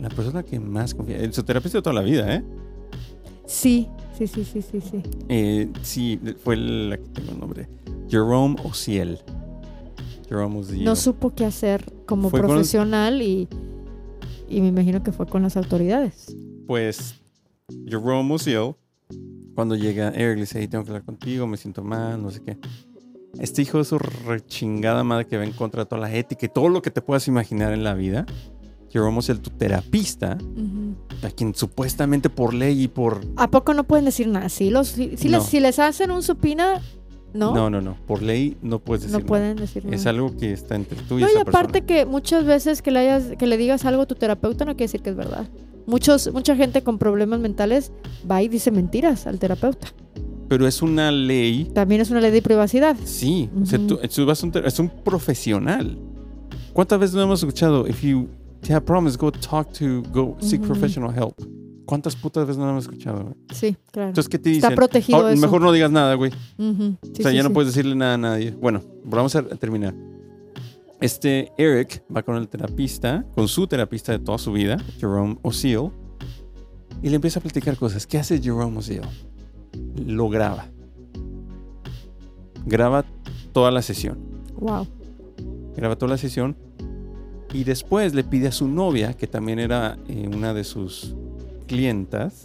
La 0.00 0.08
persona 0.08 0.42
que 0.42 0.58
más 0.58 0.94
confía. 0.94 1.18
En 1.22 1.30
su 1.32 1.42
terapista 1.42 1.76
de 1.78 1.82
toda 1.82 1.92
la 1.94 2.00
vida, 2.00 2.34
¿eh? 2.34 2.42
Sí, 3.44 3.88
sí, 4.16 4.26
sí, 4.26 4.42
sí, 4.44 4.62
sí, 4.62 4.80
sí. 4.80 5.02
Eh, 5.28 5.70
sí, 5.82 6.18
fue 6.42 6.56
la 6.56 6.96
que 6.96 7.04
tengo 7.10 7.32
el 7.32 7.38
nombre. 7.40 7.68
Jerome 8.08 8.56
Ociel. 8.64 9.18
Jerome 10.26 10.60
Ociel. 10.60 10.84
No 10.84 10.96
supo 10.96 11.34
qué 11.34 11.44
hacer 11.44 11.84
como 12.06 12.30
Fue 12.30 12.40
con- 12.40 12.48
profesional 12.48 13.20
y, 13.20 13.48
y 14.48 14.62
me 14.62 14.68
imagino 14.68 15.02
que 15.02 15.12
fue 15.12 15.26
con 15.26 15.42
las 15.42 15.58
autoridades. 15.58 16.34
Pues 16.66 17.16
Jerome 17.86 18.32
Ociel, 18.32 18.74
cuando 19.54 19.74
llega 19.76 20.08
Eric, 20.08 20.36
le 20.36 20.40
dice, 20.42 20.58
"Hey, 20.60 20.68
tengo 20.68 20.84
que 20.84 20.90
hablar 20.90 21.04
contigo, 21.04 21.46
me 21.46 21.58
siento 21.58 21.82
mal, 21.84 22.22
no 22.22 22.30
sé 22.30 22.40
qué. 22.42 22.56
Este 23.38 23.62
hijo 23.62 23.78
de 23.78 23.84
su 23.84 23.98
rechingada 23.98 25.04
madre 25.04 25.26
que 25.26 25.36
va 25.36 25.44
en 25.44 25.52
contra 25.52 25.84
de 25.84 25.88
toda 25.88 26.00
la 26.02 26.14
ética 26.14 26.46
y 26.46 26.48
todo 26.48 26.68
lo 26.68 26.82
que 26.82 26.90
te 26.90 27.00
puedas 27.00 27.28
imaginar 27.28 27.72
en 27.72 27.84
la 27.84 27.94
vida. 27.94 28.26
Jerome 28.90 29.18
Ociel, 29.18 29.40
tu 29.40 29.50
terapista, 29.50 30.36
a 31.22 31.30
quien 31.30 31.54
supuestamente 31.54 32.28
por 32.28 32.52
ley 32.54 32.82
y 32.82 32.88
por... 32.88 33.20
¿A 33.36 33.48
poco 33.48 33.72
no 33.72 33.84
pueden 33.84 34.04
decir 34.04 34.26
nada? 34.26 34.48
Sí, 34.48 34.68
los, 34.70 34.88
si, 34.88 35.16
si 35.16 35.28
No. 35.28 35.38
les, 35.38 35.46
si 35.46 35.60
les 35.60 35.78
hacen 35.78 36.10
un 36.10 36.24
supina, 36.24 36.80
¿no? 37.32 37.54
No, 37.54 37.70
no, 37.70 37.80
no. 37.80 37.94
Por 38.08 38.20
ley 38.20 38.56
no 38.62 38.80
puedes 38.80 39.02
decir 39.02 39.12
No 39.12 39.18
nada. 39.20 39.28
pueden 39.28 39.56
decir 39.58 39.84
nada. 39.84 39.94
Es 39.94 40.06
algo 40.06 40.36
que 40.36 40.52
está 40.52 40.74
entre 40.74 41.00
tú 41.02 41.20
y 41.20 41.22
No, 41.22 41.28
y 41.32 41.36
aparte 41.38 41.82
persona. 41.82 41.86
que 41.86 42.04
muchas 42.06 42.44
veces 42.44 42.82
que 42.82 42.90
le, 42.90 42.98
hayas, 42.98 43.36
que 43.38 43.46
le 43.46 43.56
digas 43.56 43.84
algo 43.84 44.02
a 44.02 44.06
tu 44.06 44.16
terapeuta 44.16 44.64
no 44.64 44.72
quiere 44.72 44.86
decir 44.86 45.02
que 45.02 45.10
es 45.10 45.16
verdad. 45.16 45.48
Muchos, 45.86 46.32
mucha 46.32 46.56
gente 46.56 46.82
con 46.82 46.98
problemas 46.98 47.38
mentales 47.38 47.92
va 48.28 48.42
y 48.42 48.48
dice 48.48 48.72
mentiras 48.72 49.28
al 49.28 49.38
terapeuta. 49.38 49.86
Pero 50.50 50.66
es 50.66 50.82
una 50.82 51.12
ley... 51.12 51.70
También 51.72 52.00
es 52.00 52.10
una 52.10 52.20
ley 52.20 52.32
de 52.32 52.42
privacidad. 52.42 52.96
Sí, 53.04 53.48
o 53.62 53.64
sea, 53.64 53.78
tú- 53.78 54.00
tú 54.12 54.26
vas 54.26 54.42
un 54.42 54.52
es 54.64 54.78
un 54.80 54.88
profesional. 54.88 55.96
¿Cuántas 56.72 56.98
veces 56.98 57.14
no 57.14 57.22
hemos 57.22 57.38
escuchado? 57.38 57.86
If 57.86 58.02
you 58.02 58.26
have 58.68 58.80
problems, 58.80 59.16
go 59.16 59.30
talk 59.30 59.72
to, 59.74 60.02
go 60.12 60.36
seek 60.40 60.60
Ujú. 60.62 60.72
professional 60.72 61.14
help. 61.16 61.38
¿Cuántas 61.86 62.16
putas 62.16 62.48
veces 62.48 62.58
no 62.58 62.68
hemos 62.68 62.82
escuchado? 62.82 63.22
güey? 63.22 63.34
Sí, 63.54 63.76
claro. 63.92 64.08
Entonces, 64.08 64.28
¿qué 64.28 64.38
te 64.40 64.50
Está 64.50 64.66
dicen? 64.70 64.76
protegido 64.76 65.24
"Ah, 65.24 65.32
eso. 65.32 65.40
mejor 65.40 65.60
no 65.62 65.70
digas 65.70 65.90
nada, 65.92 66.14
güey. 66.14 66.32
Ujú. 66.58 66.96
Sí, 67.00 67.10
o 67.12 67.22
sea, 67.22 67.30
sí, 67.30 67.36
ya 67.36 67.42
no 67.44 67.50
sí. 67.50 67.54
puedes 67.54 67.72
decirle 67.72 67.94
nada 67.94 68.14
a 68.14 68.18
nadie. 68.18 68.50
Bueno, 68.50 68.82
vamos 69.04 69.36
a 69.36 69.44
terminar. 69.44 69.94
Este 71.00 71.52
Eric 71.58 72.02
va 72.14 72.22
con 72.24 72.36
el 72.36 72.48
terapista, 72.48 73.24
con 73.36 73.46
su 73.46 73.68
terapista 73.68 74.10
de 74.12 74.18
toda 74.18 74.36
su 74.38 74.50
vida, 74.52 74.78
Jerome 74.98 75.38
O'Seal, 75.42 75.90
y 77.02 77.08
le 77.08 77.14
empieza 77.14 77.38
a 77.38 77.42
platicar 77.42 77.76
cosas. 77.76 78.04
¿Qué 78.06 78.18
hace 78.18 78.40
Jerome 78.42 78.76
O'Seal? 78.78 79.08
Lo 80.06 80.28
graba. 80.28 80.66
Graba 82.66 83.04
toda 83.52 83.70
la 83.70 83.82
sesión. 83.82 84.18
Wow. 84.58 84.86
Graba 85.76 85.96
toda 85.96 86.10
la 86.10 86.18
sesión 86.18 86.56
y 87.52 87.64
después 87.64 88.14
le 88.14 88.22
pide 88.24 88.48
a 88.48 88.52
su 88.52 88.68
novia, 88.68 89.14
que 89.14 89.26
también 89.26 89.58
era 89.58 89.98
eh, 90.08 90.28
una 90.32 90.52
de 90.54 90.64
sus 90.64 91.14
clientas, 91.66 92.42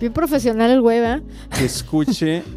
Bien 0.00 0.12
profesional 0.12 0.70
el 0.70 0.80
güey, 0.80 1.00
¿verdad? 1.00 1.22
que 1.58 1.64
escuche. 1.64 2.42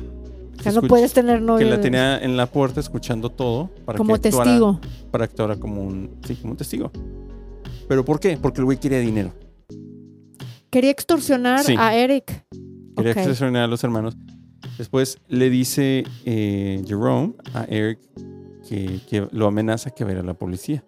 O 0.59 0.63
sea, 0.63 0.73
no 0.73 0.81
escuche- 0.81 0.89
puedes 0.89 1.11
tener 1.13 1.41
novio. 1.41 1.65
que 1.65 1.71
la 1.71 1.81
tenía 1.81 2.19
en 2.19 2.37
la 2.37 2.45
puerta 2.45 2.79
escuchando 2.79 3.29
todo 3.31 3.71
para 3.83 3.97
como 3.97 4.13
que 4.19 4.27
actuara- 4.29 4.43
testigo. 4.51 4.79
para 5.09 5.23
actuar 5.23 5.57
como 5.57 5.81
un 5.83 6.11
sí, 6.23 6.35
como 6.35 6.51
un 6.51 6.57
testigo. 6.57 6.91
¿Pero 7.87 8.05
por 8.05 8.19
qué? 8.19 8.37
Porque 8.39 8.59
el 8.61 8.65
güey 8.65 8.77
quería 8.77 8.99
dinero. 8.99 9.31
Quería 10.69 10.91
extorsionar 10.91 11.63
Sí. 11.63 11.73
a 11.79 11.95
Eric. 11.95 12.45
Quería 13.01 13.11
Ok. 13.13 13.17
extorsionar 13.17 13.63
a 13.63 13.67
los 13.67 13.83
hermanos. 13.83 14.15
Después 14.77 15.19
le 15.27 15.49
dice 15.49 16.03
eh, 16.25 16.83
Jerome 16.87 17.33
a 17.53 17.63
Eric 17.65 17.99
que, 18.67 18.99
que 19.09 19.27
lo 19.31 19.47
amenaza 19.47 19.89
que 19.91 20.03
va 20.03 20.11
a 20.11 20.13
ir 20.13 20.19
a 20.19 20.23
la 20.23 20.33
policía. 20.33 20.83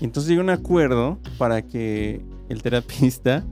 Y 0.00 0.04
entonces 0.04 0.28
llega 0.30 0.42
un 0.42 0.50
acuerdo 0.50 1.18
para 1.38 1.62
que 1.62 2.24
el 2.48 2.62
terapista 2.62 3.44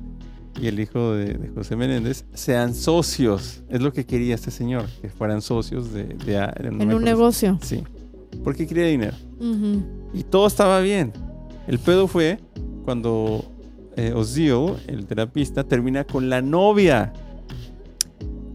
y 0.61 0.67
el 0.69 0.79
hijo 0.79 1.13
de, 1.15 1.35
de 1.35 1.49
José 1.49 1.75
Menéndez 1.75 2.27
sean 2.35 2.75
socios. 2.75 3.65
Es 3.69 3.81
lo 3.83 3.93
que 3.93 4.05
quería 4.07 4.35
este 4.35 4.51
señor, 4.51 4.85
que 5.01 5.09
fueran 5.09 5.43
socios 5.43 5.93
de, 5.93 6.05
de- 6.05 6.33
de 6.35 6.69
En 6.69 6.93
un 6.95 7.03
negocio. 7.03 7.59
Sí. 7.63 7.83
Porque 8.45 8.67
quería 8.67 8.85
dinero. 8.87 9.17
Ujú. 9.41 9.83
Y 10.13 10.23
todo 10.23 10.47
estaba 10.47 10.81
bien. 10.81 11.13
El 11.67 11.79
pedo 11.79 12.07
fue 12.07 12.39
cuando 12.85 13.45
eh, 13.97 14.13
Ozil, 14.15 14.75
el 14.87 15.07
terapista, 15.07 15.65
termina 15.65 16.05
con 16.05 16.29
la 16.29 16.43
novia. 16.43 17.13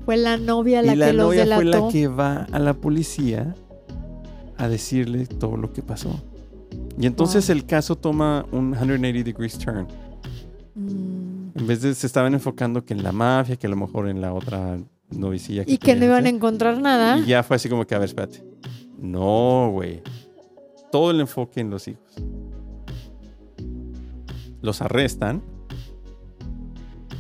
Fue 0.10 0.18
la 0.18 0.38
novia 0.38 0.82
la 0.82 0.94
y 0.94 0.96
la 0.96 1.06
que 1.06 1.14
los 1.14 1.26
novia 1.28 1.46
fue 1.46 1.64
delató. 1.66 1.86
la 1.86 1.92
que 1.92 2.08
va 2.08 2.48
a 2.52 2.58
la 2.58 2.74
policía 2.74 3.54
a 4.58 4.68
decirle 4.68 5.28
todo 5.28 5.56
lo 5.56 5.72
que 5.72 5.84
pasó. 5.84 6.20
Y 7.00 7.06
entonces 7.06 7.48
Wow. 7.48 7.56
el 7.56 7.66
caso 7.68 7.96
toma 7.96 8.44
un 8.52 8.74
180 8.74 9.24
degrees 9.24 9.60
turn. 9.60 9.86
Mm. 10.74 11.60
En 11.60 11.68
vez 11.68 11.84
de 11.84 11.94
se 11.94 12.08
estaban 12.08 12.34
enfocando 12.34 12.84
que 12.84 12.96
en 12.96 13.04
la 13.04 13.12
mafia, 13.12 13.56
que 13.56 13.68
a 13.68 13.70
lo 13.70 13.76
mejor 13.76 14.10
en 14.10 14.20
la 14.20 14.34
otra 14.34 14.80
novicilla. 15.12 15.64
Y 15.68 15.78
que 15.78 15.96
no 15.96 16.06
iban 16.06 16.26
a 16.26 16.30
encontrar 16.30 16.82
nada. 16.82 17.20
Y 17.20 17.28
ya 17.28 17.44
fue 17.44 17.58
así 17.58 17.70
como 17.70 17.86
que, 17.86 17.94
a 17.94 18.00
ver, 18.00 18.10
espérate. 18.10 18.44
No, 18.98 19.70
güey. 19.72 20.02
Todo 20.92 21.12
el 21.12 21.20
enfoque 21.20 21.60
en 21.60 21.70
los 21.70 21.88
hijos. 21.88 22.16
Los 24.64 24.82
arrestan. 24.82 25.44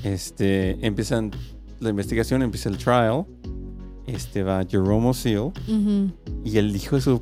Este, 0.03 0.83
empiezan 0.83 1.29
la 1.79 1.89
investigación, 1.89 2.41
empieza 2.41 2.69
el 2.69 2.77
trial. 2.77 3.25
Este 4.07 4.43
va 4.43 4.65
Jerome 4.67 5.09
O'Seal. 5.09 5.51
Ujú. 5.67 6.11
Y 6.43 6.57
el 6.57 6.75
hijo 6.75 6.95
de 6.95 7.01
su... 7.01 7.21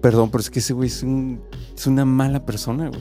Perdón, 0.00 0.30
pero 0.30 0.40
es 0.40 0.50
que 0.50 0.58
ese 0.60 0.72
güey 0.72 0.88
es, 0.88 1.02
un, 1.02 1.40
es 1.76 1.86
una 1.86 2.04
mala 2.04 2.44
persona, 2.44 2.88
güey. 2.88 3.00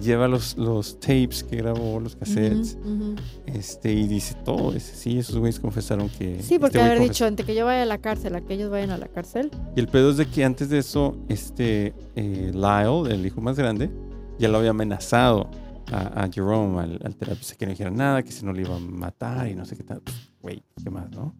Lleva 0.00 0.26
los, 0.26 0.56
los 0.56 0.98
tapes 0.98 1.44
que 1.44 1.56
grabó, 1.56 2.00
los 2.00 2.16
cassettes. 2.16 2.78
Ujú, 2.80 2.90
ujú. 2.92 3.14
Este, 3.46 3.92
y 3.92 4.08
dice 4.08 4.34
todo. 4.44 4.72
Dice, 4.72 4.96
sí, 4.96 5.18
esos 5.18 5.36
güeyes 5.38 5.60
confesaron 5.60 6.08
que... 6.08 6.42
Sí, 6.42 6.58
porque 6.58 6.78
este 6.78 6.80
haber 6.80 6.98
confesó". 6.98 7.12
dicho, 7.12 7.26
entre 7.26 7.46
que 7.46 7.54
yo 7.54 7.66
vaya 7.66 7.82
a 7.82 7.86
la 7.86 7.98
cárcel, 7.98 8.34
a 8.34 8.40
que 8.40 8.54
ellos 8.54 8.70
vayan 8.70 8.90
a 8.90 8.98
la 8.98 9.08
cárcel. 9.08 9.50
Y 9.76 9.80
el 9.80 9.88
pedo 9.88 10.10
es 10.10 10.16
de 10.16 10.26
que 10.26 10.44
antes 10.44 10.70
de 10.70 10.78
eso, 10.78 11.16
este 11.28 11.94
eh, 12.16 12.50
Lyle, 12.54 13.14
el 13.14 13.26
hijo 13.26 13.40
más 13.40 13.56
grande, 13.56 13.90
ya 14.38 14.48
lo 14.48 14.58
había 14.58 14.70
amenazado 14.70 15.50
a, 15.92 16.24
a 16.24 16.28
Jerome, 16.32 16.80
al, 16.80 17.00
al 17.04 17.14
terapeuta, 17.16 17.54
que 17.56 17.66
no 17.66 17.70
dijera 17.70 17.90
nada, 17.90 18.22
que 18.22 18.32
si 18.32 18.44
no 18.44 18.52
le 18.52 18.62
iba 18.62 18.76
a 18.76 18.78
matar 18.78 19.48
y 19.48 19.54
no 19.54 19.64
sé 19.64 19.76
qué 19.76 19.82
tal. 19.84 20.00
Pues, 20.00 20.16
Güey, 20.42 20.62
¿qué 20.82 20.90
más, 20.90 21.10
no? 21.10 21.34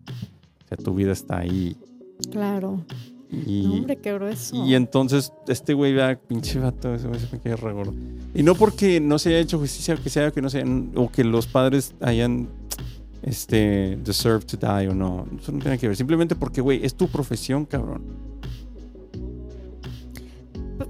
O 0.65 0.69
sea, 0.69 0.77
tu 0.77 0.95
vida 0.95 1.13
está 1.13 1.39
ahí. 1.39 1.77
Claro. 2.31 2.85
Y, 3.31 3.63
No, 3.67 3.73
hombre, 3.75 3.97
qué 3.97 4.13
grueso. 4.13 4.55
y 4.67 4.75
entonces 4.75 5.33
este 5.49 5.73
güey 5.73 5.95
va, 5.95 6.15
pinche 6.15 6.59
vato, 6.61 6.95
ese 6.95 7.09
güey 7.09 7.19
se 7.19 7.35
me 7.35 7.41
queda 7.41 7.57
re 7.57 7.73
gordo. 7.73 7.95
Y 8.35 8.43
no 8.43 8.55
porque 8.55 9.01
no 9.01 9.19
se 9.19 9.31
haya 9.31 9.39
hecho 9.39 9.59
justicia, 9.59 9.95
o 9.95 10.03
que 10.03 10.11
sea, 10.11 10.31
que 10.31 10.43
no 10.43 10.51
sea, 10.51 10.65
o 10.95 11.11
que 11.11 11.25
los 11.25 11.47
padres 11.47 11.95
hayan 12.01 12.49
este 13.23 13.99
deserved 14.05 14.45
to 14.45 14.57
die 14.59 14.89
o 14.89 14.95
no. 14.95 15.27
Eso 15.41 15.51
no 15.53 15.61
tiene 15.61 15.79
que 15.79 15.89
ver. 15.89 15.97
Simplemente 15.97 16.35
porque, 16.37 16.61
güey, 16.61 16.85
es 16.85 16.95
tu 16.95 17.09
profesión, 17.09 17.65
cabrón. 17.65 18.03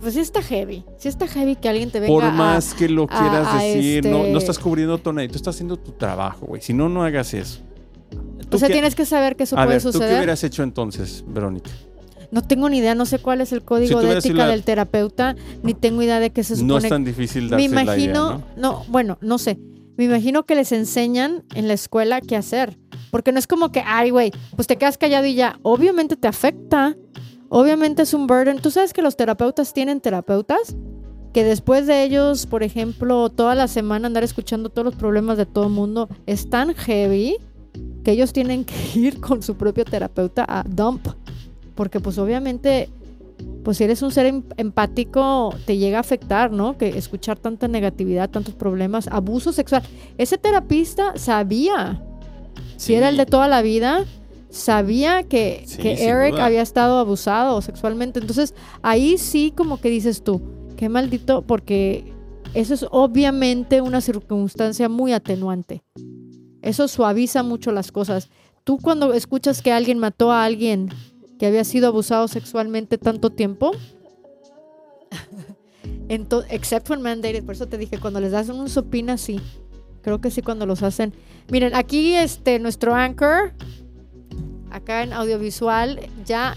Pues 0.01 0.15
sí 0.15 0.21
está 0.21 0.43
heavy. 0.43 0.85
Sí 0.99 1.09
está 1.09 1.27
heavy 1.27 1.57
que 1.57 1.69
alguien 1.69 1.91
te 1.91 2.01
venga 2.01 2.13
Por 2.13 2.25
a- 2.25 2.31
más 2.31 2.75
que 2.75 2.89
lo 2.89 3.07
quieras 3.07 3.47
a 3.49 3.63
decir, 3.63 4.05
no, 4.07 4.19
este- 4.19 4.33
no 4.33 4.39
estás 4.39 4.59
cubriendo 4.59 4.99
tu 4.99 5.13
tú 5.13 5.21
estás 5.21 5.55
haciendo 5.55 5.77
tu 5.77 5.93
trabajo, 5.93 6.47
güey. 6.47 6.63
Si 6.63 6.73
no, 6.73 6.89
no 6.89 7.05
hagas 7.05 7.35
eso. 7.35 7.61
¿Tú 8.49 8.57
O 8.57 8.59
sea, 8.59 8.69
qué- 8.69 8.75
tienes 8.75 8.95
que 8.95 9.05
saber 9.07 9.37
que 9.37 9.45
eso 9.45 9.57
a 9.57 9.65
puede 9.65 9.77
ver, 9.77 9.83
¿tú 9.83 9.89
qué 9.89 9.93
suceder. 9.95 10.17
hubieras 10.19 10.45
hecho 10.45 10.63
entonces, 10.63 11.25
Verónica? 11.27 11.71
No 12.31 12.43
tengo 12.43 12.69
ni 12.69 12.79
idea, 12.79 12.95
no 12.95 13.05
sé 13.07 13.19
cuál 13.19 13.41
es 13.41 13.53
el 13.53 13.63
código 13.63 14.01
Si 14.01 14.07
de 14.07 14.13
ética 14.19 14.35
la- 14.35 14.49
del 14.49 14.63
terapeuta, 14.63 15.37
ni 15.63 15.75
tengo 15.75 16.03
idea 16.03 16.19
de 16.21 16.31
qué 16.31 16.45
se 16.45 16.55
No 16.55 16.61
supone. 16.61 16.79
es 16.79 16.89
tan 16.89 17.05
difícil 17.05 17.45
Me 17.45 17.51
darse 17.51 17.69
la 17.69 17.83
idea, 17.83 17.95
imagino, 18.11 18.43
¿no? 18.57 18.85
bueno, 18.89 19.19
no 19.21 19.39
sé. 19.39 19.59
Me 19.99 20.05
imagino 20.05 20.45
que 20.45 20.55
les 20.55 20.73
enseñan 20.73 21.45
en 21.55 21.69
la 21.69 21.75
escuela 21.75 22.21
qué 22.23 22.37
hacer. 22.37 22.79
Porque 23.11 23.33
no 23.33 23.39
es 23.39 23.47
como 23.47 23.71
que, 23.73 23.83
ay, 23.87 24.09
güey, 24.09 24.33
pues 24.57 24.67
te 24.67 24.77
quedas 24.79 24.97
callado 24.97 25.27
y 25.27 25.35
ya. 25.35 25.59
Obviamente 25.63 26.17
te 26.17 26.27
afecta. 26.29 26.97
Obviamente 27.55 28.01
es 28.01 28.15
un 28.15 28.27
burden. 28.27 28.61
Tú 28.61 28.71
sabes 28.71 28.95
que 28.95 29.03
los 29.03 29.15
terapeutas 29.15 29.75
tienen 29.75 30.01
terapeutas 30.01 30.75
que 31.35 31.45
después 31.45 31.87
de 31.87 32.03
ellos, 32.03 32.47
por 32.47 32.63
ejemplo, 32.63 33.29
toda 33.29 33.55
la 33.55 33.69
semana 33.69 34.07
andar 34.07 34.25
escuchando 34.25 34.71
todos 34.71 34.87
los 34.87 34.95
problemas 34.95 35.37
de 35.37 35.45
todo 35.45 35.65
el 35.65 35.71
mundo, 35.71 36.09
es 36.25 36.49
tan 36.49 36.73
heavy 36.75 37.37
que 38.05 38.13
ellos 38.13 38.33
tienen 38.33 38.65
que 38.65 38.75
ir 38.99 39.21
con 39.21 39.43
su 39.43 39.55
propio 39.57 39.85
terapeuta 39.85 40.47
a 40.49 40.65
dump. 40.67 41.07
Porque 41.75 42.01
pues 42.01 42.17
obviamente, 42.17 42.89
pues 43.65 43.77
si 43.77 43.85
eres 43.85 44.01
un 44.01 44.13
ser 44.13 44.25
em- 44.25 44.45
empático, 44.57 45.55
te 45.67 45.77
llega 45.77 45.99
a 45.99 46.01
afectar, 46.01 46.51
¿no? 46.53 46.79
Que 46.79 46.97
escuchar 46.97 47.39
tanta 47.39 47.69
negatividad, 47.69 48.31
tantos 48.31 48.55
problemas, 48.55 49.09
abuso 49.09 49.53
sexual. 49.53 49.83
Ese 50.17 50.39
terapista 50.39 51.19
sabía, 51.19 52.03
si 52.79 52.95
era 52.95 53.11
el 53.11 53.19
de 53.19 53.27
toda 53.27 53.47
la 53.47 53.61
vida, 53.61 54.07
sabía 54.53 55.23
que, 55.25 55.65
Sí, 55.67 55.79
que 55.79 55.97
sin 55.97 56.09
Eric 56.09 56.35
duda. 56.35 56.47
había 56.47 56.63
estado 56.63 56.99
abusado 56.99 57.61
sexualmente. 57.63 58.21
Entonces, 58.21 58.55
ahí 58.83 59.19
sí 59.19 59.53
como 59.57 59.81
que 59.81 59.89
dices 59.89 60.23
tú, 60.23 60.41
qué 60.77 60.89
maldito, 60.89 61.43
porque 61.43 62.13
eso 62.55 62.75
es 62.75 62.87
obviamente 62.91 63.81
una 63.81 64.01
circunstancia 64.01 64.89
muy 64.89 65.13
atenuante. 65.13 65.83
Eso 66.61 66.87
suaviza 66.87 67.43
mucho 67.43 67.73
las 67.73 67.91
cosas. 67.91 68.29
Tú 68.63 68.79
cuando 68.79 69.13
escuchas 69.15 69.63
que 69.63 69.73
alguien 69.73 69.99
mató 69.99 70.31
a 70.31 70.45
alguien 70.45 70.91
que 71.39 71.47
había 71.47 71.65
sido 71.65 71.89
abusado 71.89 72.29
sexualmente 72.29 72.99
tanto 72.99 73.31
tiempo, 73.31 73.73
except 76.51 76.89
when 76.91 77.01
mandated, 77.03 77.43
por 77.45 77.55
eso 77.55 77.67
te 77.67 77.79
dije, 77.79 77.99
cuando 77.99 78.21
les 78.21 78.33
das 78.33 78.49
un 78.51 78.69
sopina, 78.69 79.17
sí. 79.17 79.41
Creo 80.03 80.21
que 80.21 80.31
sí 80.31 80.43
cuando 80.43 80.67
los 80.67 80.83
hacen. 80.83 81.15
Miren, 81.51 81.75
aquí 81.75 82.15
este 82.15 82.59
nuestro 82.59 82.95
anchor, 82.95 83.55
acá 84.73 85.03
en 85.03 85.13
audiovisual, 85.13 86.01
ya 86.25 86.57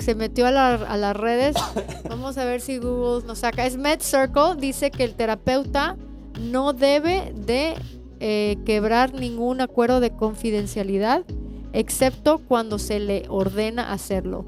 se 0.00 0.14
metió 0.14 0.46
a, 0.46 0.50
la- 0.50 0.74
a 0.74 0.96
las 0.96 1.16
redes. 1.16 1.56
Vamos 2.08 2.36
a 2.38 2.44
ver 2.44 2.60
si 2.60 2.78
Google 2.78 3.26
nos 3.26 3.38
saca. 3.38 3.66
Es 3.66 3.76
Med 3.76 4.00
Circle, 4.00 4.56
dice 4.58 4.90
que 4.90 5.04
el 5.04 5.14
terapeuta 5.14 5.96
no 6.40 6.72
debe 6.72 7.32
de 7.34 7.74
eh, 8.20 8.56
quebrar 8.64 9.14
ningún 9.14 9.60
acuerdo 9.60 10.00
de 10.00 10.10
confidencialidad, 10.10 11.24
excepto 11.72 12.38
cuando 12.38 12.78
se 12.78 12.98
le 13.00 13.24
ordena 13.28 13.92
hacerlo. 13.92 14.44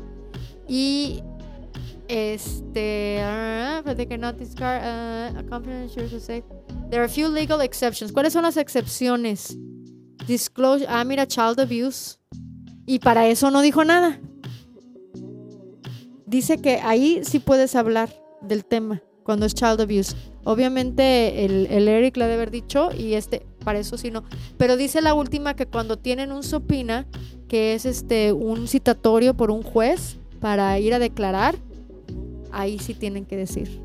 Y 0.68 1.22
este, 2.08 3.20
ah, 3.22 3.82
but 3.84 3.96
they 3.96 4.06
cannot 4.06 4.36
discard 4.36 4.82
uh, 4.82 5.38
a 5.38 5.42
confidential 5.48 6.08
to 6.08 6.18
say. 6.20 6.42
There 6.90 7.00
are 7.00 7.06
a 7.06 7.08
few 7.08 7.28
legal 7.28 7.60
exceptions. 7.60 8.12
¿Cuáles 8.12 8.32
son 8.32 8.42
las 8.42 8.56
excepciones? 8.56 9.56
Disclosure, 10.26 10.86
ah, 10.88 11.04
mira, 11.04 11.26
child 11.26 11.60
abuse. 11.60 12.18
Y 12.90 12.98
para 12.98 13.28
eso 13.28 13.52
no 13.52 13.62
dijo 13.62 13.84
nada. 13.84 14.18
Dice 16.26 16.60
que 16.60 16.80
ahí 16.82 17.20
sí 17.22 17.38
puedes 17.38 17.76
hablar 17.76 18.12
del 18.40 18.64
tema 18.64 19.00
cuando 19.22 19.46
es 19.46 19.54
child 19.54 19.80
abuse. 19.80 20.16
Obviamente 20.42 21.44
el, 21.44 21.68
el 21.70 21.86
Eric 21.86 22.16
le 22.16 22.24
ha 22.24 22.26
de 22.26 22.34
haber 22.34 22.50
dicho 22.50 22.90
y 22.92 23.14
este, 23.14 23.46
para 23.64 23.78
eso 23.78 23.96
sí 23.96 24.10
no. 24.10 24.24
Pero 24.56 24.76
dice 24.76 25.02
la 25.02 25.14
última 25.14 25.54
que 25.54 25.66
cuando 25.66 25.98
tienen 25.98 26.32
un 26.32 26.42
sopina, 26.42 27.06
que 27.46 27.74
es 27.74 27.84
este 27.84 28.32
un 28.32 28.66
citatorio 28.66 29.34
por 29.34 29.52
un 29.52 29.62
juez 29.62 30.16
para 30.40 30.76
ir 30.80 30.92
a 30.92 30.98
declarar, 30.98 31.54
ahí 32.50 32.80
sí 32.80 32.94
tienen 32.94 33.24
que 33.24 33.36
decir. 33.36 33.80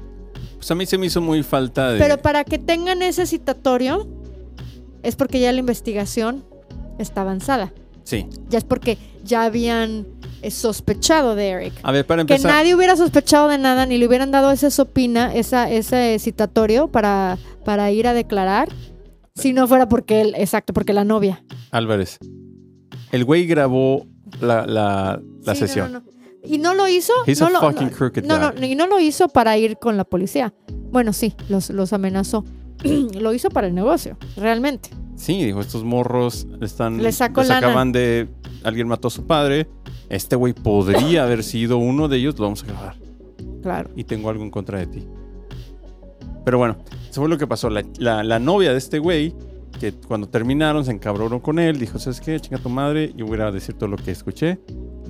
Pues 0.55 0.71
a 0.71 0.73
mí 0.73 0.87
se 0.87 0.97
me 0.97 1.05
hizo 1.05 1.21
muy 1.21 1.43
falta 1.43 1.91
de... 1.91 1.99
Pero 1.99 2.17
para 2.17 2.43
que 2.43 2.57
tengan 2.57 3.03
ese 3.03 3.27
citatorio 3.27 4.07
es 5.03 5.15
porque 5.15 5.39
ya 5.39 5.51
la 5.51 5.59
investigación 5.59 6.43
está 6.97 7.21
avanzada. 7.21 7.71
Sí. 8.05 8.27
Ya 8.49 8.59
es 8.59 8.63
porque 8.63 8.97
ya 9.23 9.43
habían 9.43 10.05
eh, 10.41 10.51
sospechado 10.51 11.35
de 11.35 11.49
Eric. 11.49 11.73
A 11.83 11.91
ver, 11.91 12.05
para 12.05 12.23
Que 12.25 12.35
empezar... 12.35 12.53
nadie 12.53 12.73
hubiera 12.75 12.95
sospechado 12.95 13.49
de 13.49 13.57
nada, 13.57 13.85
ni 13.85 13.97
le 13.97 14.07
hubieran 14.07 14.31
dado 14.31 14.51
ese 14.51 14.71
sopina, 14.71 15.33
esa, 15.35 15.69
ese 15.69 16.17
citatorio 16.19 16.87
para, 16.87 17.37
para 17.65 17.91
ir 17.91 18.07
a 18.07 18.13
declarar, 18.13 18.69
si 19.35 19.51
no 19.51 19.67
fuera 19.67 19.89
porque 19.89 20.21
él, 20.21 20.33
exacto, 20.37 20.71
porque 20.71 20.93
la 20.93 21.03
novia. 21.03 21.43
Álvarez. 21.71 22.19
El 23.11 23.25
güey 23.25 23.45
grabó 23.47 24.05
la, 24.39 24.65
la, 24.65 25.19
la 25.43 25.53
Sí, 25.55 25.61
sesión. 25.61 25.91
no, 25.91 25.99
no. 25.99 26.05
Y 26.47 26.59
no 26.59 26.75
lo 26.75 26.87
hizo. 26.87 27.11
He's 27.25 27.41
no 27.41 27.47
a 27.47 27.49
lo, 27.49 27.59
fucking 27.59 27.87
no, 27.89 27.93
crooked 27.97 28.23
no, 28.23 28.37
guy. 28.37 28.59
no, 28.61 28.65
y 28.67 28.75
no 28.75 28.85
lo 28.85 28.99
hizo 28.99 29.27
para 29.29 29.57
ir 29.57 29.77
con 29.77 29.97
la 29.97 30.03
policía. 30.03 30.53
Bueno, 30.91 31.11
sí, 31.11 31.33
los, 31.49 31.71
los 31.71 31.91
amenazó. 31.91 32.45
lo 32.83 33.33
hizo 33.33 33.49
para 33.49 33.65
el 33.65 33.73
negocio, 33.73 34.15
realmente. 34.37 34.89
Sí, 35.15 35.43
dijo, 35.45 35.61
estos 35.61 35.83
morros 35.83 36.45
están... 36.61 37.01
Le 37.01 37.11
sacó 37.11 37.41
les 37.41 37.49
lana. 37.49 37.67
acaban 37.67 37.91
de... 37.91 38.27
Alguien 38.63 38.87
mató 38.87 39.07
a 39.07 39.11
su 39.11 39.25
padre. 39.25 39.67
Este 40.09 40.35
güey 40.35 40.53
podría 40.53 41.23
haber 41.23 41.43
sido 41.43 41.77
uno 41.77 42.07
de 42.07 42.17
ellos. 42.17 42.37
Lo 42.37 42.43
vamos 42.45 42.63
a 42.63 42.67
grabar. 42.67 42.95
Claro. 43.61 43.89
y 43.95 44.03
tengo 44.03 44.29
algo 44.29 44.43
en 44.43 44.51
contra 44.51 44.77
de 44.79 44.85
ti. 44.87 45.07
Pero 46.43 46.57
bueno, 46.59 46.77
eso 47.09 47.21
fue 47.21 47.29
lo 47.29 47.37
que 47.37 47.47
pasó. 47.47 47.69
La, 47.69 47.83
la- 47.97 48.23
la 48.23 48.37
novia 48.39 48.71
de 48.71 48.77
este 48.77 48.99
güey, 48.99 49.33
que 49.79 49.91
cuando 49.91 50.27
terminaron 50.29 50.85
se 50.85 50.91
encabronó 50.91 51.41
con 51.41 51.57
él, 51.57 51.79
dijo, 51.79 51.97
¿sabes 51.97 52.21
qué? 52.21 52.39
Chinga 52.39 52.59
tu 52.59 52.69
madre, 52.69 53.11
yo 53.15 53.25
voy 53.25 53.39
a 53.41 53.51
decir 53.51 53.73
todo 53.75 53.89
lo 53.89 53.97
que 53.97 54.11
escuché. 54.11 54.59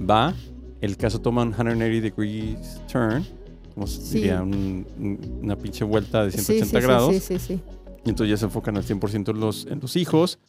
Va, 0.10 0.34
el 0.82 0.96
caso 0.98 1.20
toma 1.20 1.42
un 1.44 1.54
180 1.54 2.02
degrees 2.02 2.82
turn, 2.92 3.26
como 3.74 3.88
Sí. 3.88 4.20
diría, 4.20 4.42
un- 4.42 4.86
un- 5.00 5.40
una 5.44 5.58
pinche 5.58 5.84
vuelta 5.84 6.24
de 6.24 6.32
Sí, 6.32 6.38
180 6.40 6.66
sí, 6.66 6.82
sí, 6.82 6.88
grados. 6.88 7.14
sí, 7.14 7.20
sí, 7.20 7.40
sí. 7.40 7.62
Y 8.06 8.10
entonces 8.10 8.30
ya 8.30 8.38
se 8.38 8.46
enfocan 8.46 8.78
al 8.78 8.84
100% 8.84 9.32
en 9.32 9.40
los, 9.40 9.66
en 9.66 9.80
los 9.80 9.96
hijos. 9.96 10.40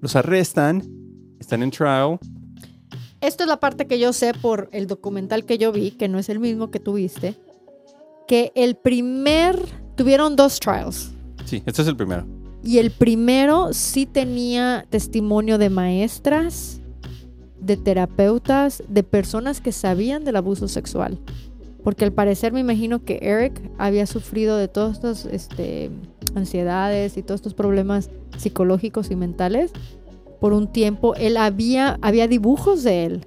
Los 0.00 0.16
arrestan, 0.16 0.82
están 1.38 1.62
en 1.62 1.70
trial. 1.70 2.18
Esto 3.20 3.44
es 3.44 3.48
la 3.48 3.60
parte 3.60 3.86
que 3.86 3.98
yo 3.98 4.12
sé 4.12 4.32
por 4.34 4.68
el 4.72 4.86
documental 4.86 5.44
que 5.44 5.58
yo 5.58 5.72
vi, 5.72 5.92
que 5.92 6.08
no 6.08 6.18
es 6.18 6.28
el 6.28 6.40
mismo 6.40 6.70
que 6.70 6.80
tuviste. 6.80 7.36
que 8.26 8.52
el 8.54 8.74
primer, 8.74 9.58
tuvieron 9.96 10.34
dos 10.34 10.58
trials. 10.58 11.12
Sí, 11.44 11.62
este 11.66 11.82
es 11.82 11.88
el 11.88 11.96
primero. 11.96 12.26
Y 12.62 12.78
el 12.78 12.90
primero 12.90 13.74
sí 13.74 14.06
tenía 14.06 14.86
testimonio 14.88 15.58
de 15.58 15.68
maestras, 15.68 16.80
de 17.60 17.76
terapeutas, 17.76 18.82
de 18.88 19.02
personas 19.02 19.60
que 19.60 19.72
sabían 19.72 20.24
del 20.24 20.36
abuso 20.36 20.68
sexual. 20.68 21.18
Porque 21.82 22.06
al 22.06 22.12
parecer 22.12 22.54
me 22.54 22.60
imagino 22.60 23.04
que 23.04 23.18
Eric 23.20 23.60
había 23.76 24.06
sufrido 24.06 24.56
de 24.56 24.68
todas 24.68 24.96
estas 24.96 25.26
este, 25.26 25.90
ansiedades 26.34 27.16
y 27.16 27.22
todos 27.22 27.38
estos 27.38 27.54
problemas 27.54 28.10
psicológicos 28.36 29.10
y 29.10 29.16
mentales 29.16 29.72
por 30.40 30.52
un 30.52 30.66
tiempo. 30.66 31.14
Él 31.14 31.36
había, 31.36 31.98
había 32.02 32.28
dibujos 32.28 32.82
de 32.82 33.04
él 33.06 33.24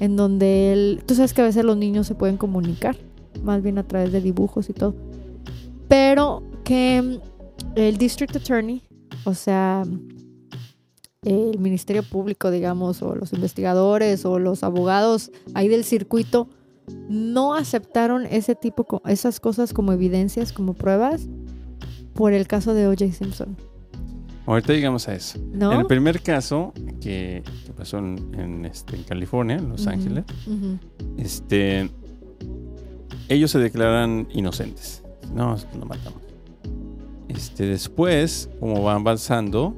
en 0.00 0.16
donde 0.16 0.72
él, 0.72 1.02
tú 1.06 1.14
sabes 1.14 1.32
que 1.32 1.42
a 1.42 1.44
veces 1.44 1.64
los 1.64 1.76
niños 1.76 2.06
se 2.06 2.14
pueden 2.14 2.36
comunicar, 2.36 2.96
más 3.42 3.62
bien 3.62 3.78
a 3.78 3.86
través 3.86 4.12
de 4.12 4.20
dibujos 4.20 4.70
y 4.70 4.72
todo. 4.72 4.94
Pero 5.88 6.42
que 6.64 7.20
el 7.74 7.96
District 7.98 8.36
Attorney, 8.36 8.82
o 9.24 9.34
sea, 9.34 9.84
el 11.22 11.58
Ministerio 11.58 12.02
Público, 12.02 12.50
digamos, 12.50 13.02
o 13.02 13.14
los 13.14 13.32
investigadores 13.32 14.24
o 14.24 14.38
los 14.38 14.62
abogados 14.62 15.30
ahí 15.54 15.68
del 15.68 15.84
circuito, 15.84 16.48
no 17.08 17.54
aceptaron 17.54 18.24
ese 18.26 18.54
tipo, 18.54 19.02
esas 19.06 19.40
cosas 19.40 19.72
como 19.72 19.92
evidencias, 19.92 20.52
como 20.52 20.74
pruebas, 20.74 21.28
por 22.18 22.32
el 22.32 22.48
caso 22.48 22.74
de 22.74 22.88
O.J. 22.88 23.12
Simpson. 23.12 23.56
Ahorita 24.44 24.72
llegamos 24.72 25.06
a 25.06 25.14
eso. 25.14 25.38
En 25.38 25.62
el 25.62 25.86
primer 25.86 26.20
caso 26.20 26.72
que, 27.00 27.44
pasó 27.76 27.98
en, 27.98 28.64
este, 28.64 28.96
en, 28.96 29.04
California, 29.04 29.54
en 29.54 29.68
Los 29.68 29.86
Ángeles, 29.86 30.24
este, 31.16 31.88
ellos 33.28 33.52
se 33.52 33.60
declaran 33.60 34.26
inocentes. 34.32 35.04
No, 35.32 35.54
no 35.78 35.86
matamos. 35.86 36.20
Este, 37.28 37.66
después, 37.66 38.50
como 38.58 38.82
van 38.82 39.02
avanzando, 39.02 39.76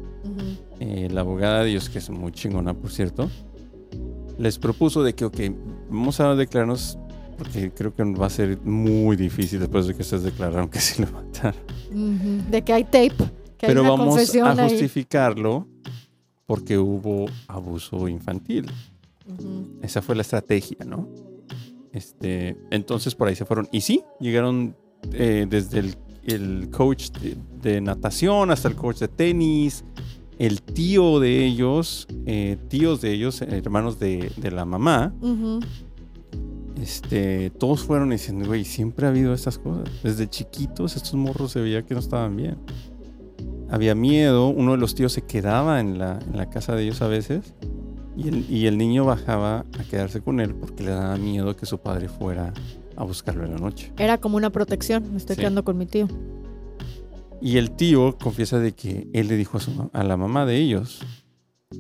eh, 0.78 1.08
la 1.12 1.20
abogada 1.20 1.62
de 1.62 1.72
ellos, 1.72 1.90
que 1.90 1.98
es 1.98 2.08
muy 2.08 2.32
chingona, 2.32 2.72
por 2.72 2.90
cierto, 2.90 3.28
les 4.38 4.58
propuso 4.58 5.02
de 5.02 5.14
que, 5.14 5.26
ok, 5.26 5.40
vamos 5.90 6.20
a 6.20 6.34
declararnos, 6.34 6.98
porque 7.40 7.70
creo 7.70 7.94
que 7.94 8.04
va 8.04 8.26
a 8.26 8.30
ser 8.30 8.60
muy 8.62 9.16
difícil 9.16 9.60
después 9.60 9.86
de 9.86 9.94
que 9.94 10.02
ustedes 10.02 10.24
declararon 10.24 10.68
que 10.68 10.78
sí 10.78 11.02
lo 11.02 11.10
mataron. 11.10 11.60
De 12.50 12.62
que 12.62 12.72
hay 12.72 12.84
tape. 12.84 13.14
Pero 13.58 13.82
vamos 13.82 14.16
a 14.36 14.68
justificarlo 14.68 15.66
porque 16.46 16.76
hubo 16.76 17.26
abuso 17.48 18.08
infantil. 18.08 18.66
Esa 19.80 20.02
fue 20.02 20.16
la 20.16 20.22
estrategia, 20.22 20.78
¿no? 20.84 21.08
Este, 21.92 22.56
entonces 22.70 23.14
por 23.14 23.28
ahí 23.28 23.36
se 23.36 23.44
fueron. 23.44 23.68
Y 23.72 23.80
sí, 23.80 24.02
llegaron 24.20 24.76
eh, 25.12 25.46
desde 25.48 25.78
el 25.78 25.96
el 26.26 26.68
coach 26.70 27.10
de, 27.62 27.80
natación, 27.80 28.50
hasta 28.50 28.68
el 28.68 28.76
coach 28.76 28.98
de 28.98 29.08
tenis, 29.08 29.84
el 30.38 30.62
tío 30.62 31.20
de 31.20 31.44
ellos, 31.44 32.06
eh, 32.26 32.56
tíos 32.68 33.00
de 33.00 33.12
ellos, 33.12 33.42
hermanos 33.42 33.98
de, 33.98 34.30
la 34.50 34.64
mamá. 34.64 35.12
Este, 36.80 37.50
todos 37.50 37.82
fueron 37.82 38.10
diciendo, 38.10 38.46
güey, 38.46 38.64
siempre 38.64 39.06
ha 39.06 39.10
habido 39.10 39.34
estas 39.34 39.58
cosas. 39.58 39.88
Desde 40.02 40.28
chiquitos 40.28 40.96
estos 40.96 41.14
morros 41.14 41.52
se 41.52 41.60
veía 41.60 41.82
que 41.82 41.94
no 41.94 42.00
estaban 42.00 42.36
bien. 42.36 42.56
Había 43.68 43.94
miedo, 43.94 44.48
uno 44.48 44.72
de 44.72 44.78
los 44.78 44.94
tíos 44.94 45.12
se 45.12 45.22
quedaba 45.22 45.80
en 45.80 45.98
la, 45.98 46.18
en 46.26 46.36
la 46.36 46.48
casa 46.48 46.74
de 46.74 46.84
ellos 46.84 47.02
a 47.02 47.08
veces 47.08 47.54
y 48.16 48.28
el, 48.28 48.50
y 48.50 48.66
el, 48.66 48.78
niño 48.78 49.04
bajaba 49.04 49.64
a 49.78 49.84
quedarse 49.88 50.20
con 50.20 50.40
él 50.40 50.54
porque 50.54 50.82
le 50.82 50.90
daba 50.90 51.16
miedo 51.16 51.54
que 51.54 51.66
su 51.66 51.78
padre 51.78 52.08
fuera 52.08 52.52
a 52.96 53.04
buscarlo 53.04 53.44
en 53.44 53.52
la 53.52 53.58
noche. 53.58 53.92
Era 53.98 54.18
como 54.18 54.36
una 54.36 54.50
protección, 54.50 55.12
me 55.12 55.18
estoy 55.18 55.36
quedando 55.36 55.64
con 55.64 55.78
mi 55.78 55.86
tío. 55.86 56.08
Y 57.40 57.58
el 57.58 57.70
tío 57.70 58.18
confiesa 58.18 58.58
de 58.58 58.72
que 58.72 59.08
él 59.12 59.28
le 59.28 59.36
dijo 59.36 59.58
a, 59.58 59.60
su, 59.60 59.90
a 59.92 60.02
la 60.02 60.16
mamá 60.16 60.44
de 60.46 60.56
ellos 60.56 61.00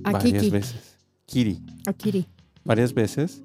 a 0.04 0.12
varias 0.12 0.50
veces, 0.50 0.98
Kiri, 1.26 1.60
a 1.86 1.92
Kiri, 1.92 2.26
varias 2.64 2.94
veces 2.94 3.42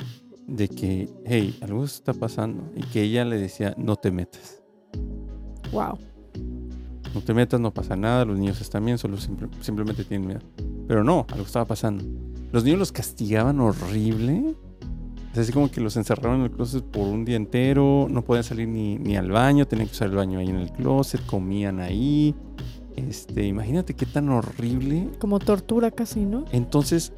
de 0.48 0.68
que, 0.68 1.10
hey, 1.26 1.58
algo 1.62 1.84
está 1.84 2.14
pasando 2.14 2.72
y 2.76 2.82
que 2.82 3.02
ella 3.02 3.26
le 3.26 3.38
decía, 3.38 3.74
no 3.78 3.96
te 3.96 4.12
metas. 4.12 4.64
Wow. 5.72 5.98
No 7.14 7.22
te 7.22 7.34
metas, 7.34 7.60
no 7.60 7.74
pasa 7.74 7.96
nada, 7.96 8.26
los 8.26 8.38
niños 8.38 8.60
están 8.62 8.86
bien, 8.86 8.98
solo 8.98 9.18
simplemente 9.62 10.04
tienen 10.04 10.28
miedo. 10.28 10.42
Pero 10.88 11.04
no, 11.04 11.26
algo 11.30 11.46
estaba 11.46 11.66
pasando. 11.66 12.04
Los 12.52 12.64
niños 12.64 12.80
los 12.80 12.92
castigaban 12.92 13.60
horrible 13.60 14.56
así 15.42 15.52
como 15.52 15.70
que 15.70 15.82
los 15.82 15.98
encerraron 15.98 16.40
en 16.40 16.46
el 16.46 16.52
closet 16.52 16.84
por 16.84 17.08
un 17.08 17.26
día 17.26 17.36
entero, 17.36 18.08
no 18.10 18.24
podían 18.24 18.44
salir 18.44 18.68
ni, 18.68 19.18
al 19.18 19.32
baño, 19.32 19.68
tenían 19.68 19.88
que 19.88 19.94
usar 19.94 20.10
el 20.10 20.16
baño 20.16 20.40
ahí 20.40 20.50
en 20.50 20.58
el 20.58 20.72
closet, 20.72 21.26
comían 21.26 21.80
ahí. 21.80 22.36
Este, 22.96 23.46
imagínate 23.46 23.94
qué 23.94 24.06
tan 24.06 24.30
horrible. 24.30 25.10
Como 25.20 25.40
tortura 25.40 25.92
casi, 25.92 26.22
¿no? 26.22 26.46
Entonces, 26.52 27.12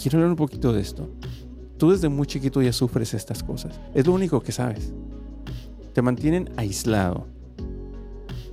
quiero 0.00 0.18
hablar 0.18 0.30
un 0.30 0.36
poquito 0.36 0.72
de 0.72 0.80
esto. 0.80 1.10
Tú 1.84 1.90
desde 1.90 2.08
muy 2.08 2.26
chiquito 2.26 2.62
ya 2.62 2.72
sufres 2.72 3.12
estas 3.12 3.42
cosas. 3.42 3.78
Es 3.92 4.06
lo 4.06 4.14
único 4.14 4.40
que 4.40 4.52
sabes. 4.52 4.90
Te 5.92 6.00
mantienen 6.00 6.48
aislado. 6.56 7.26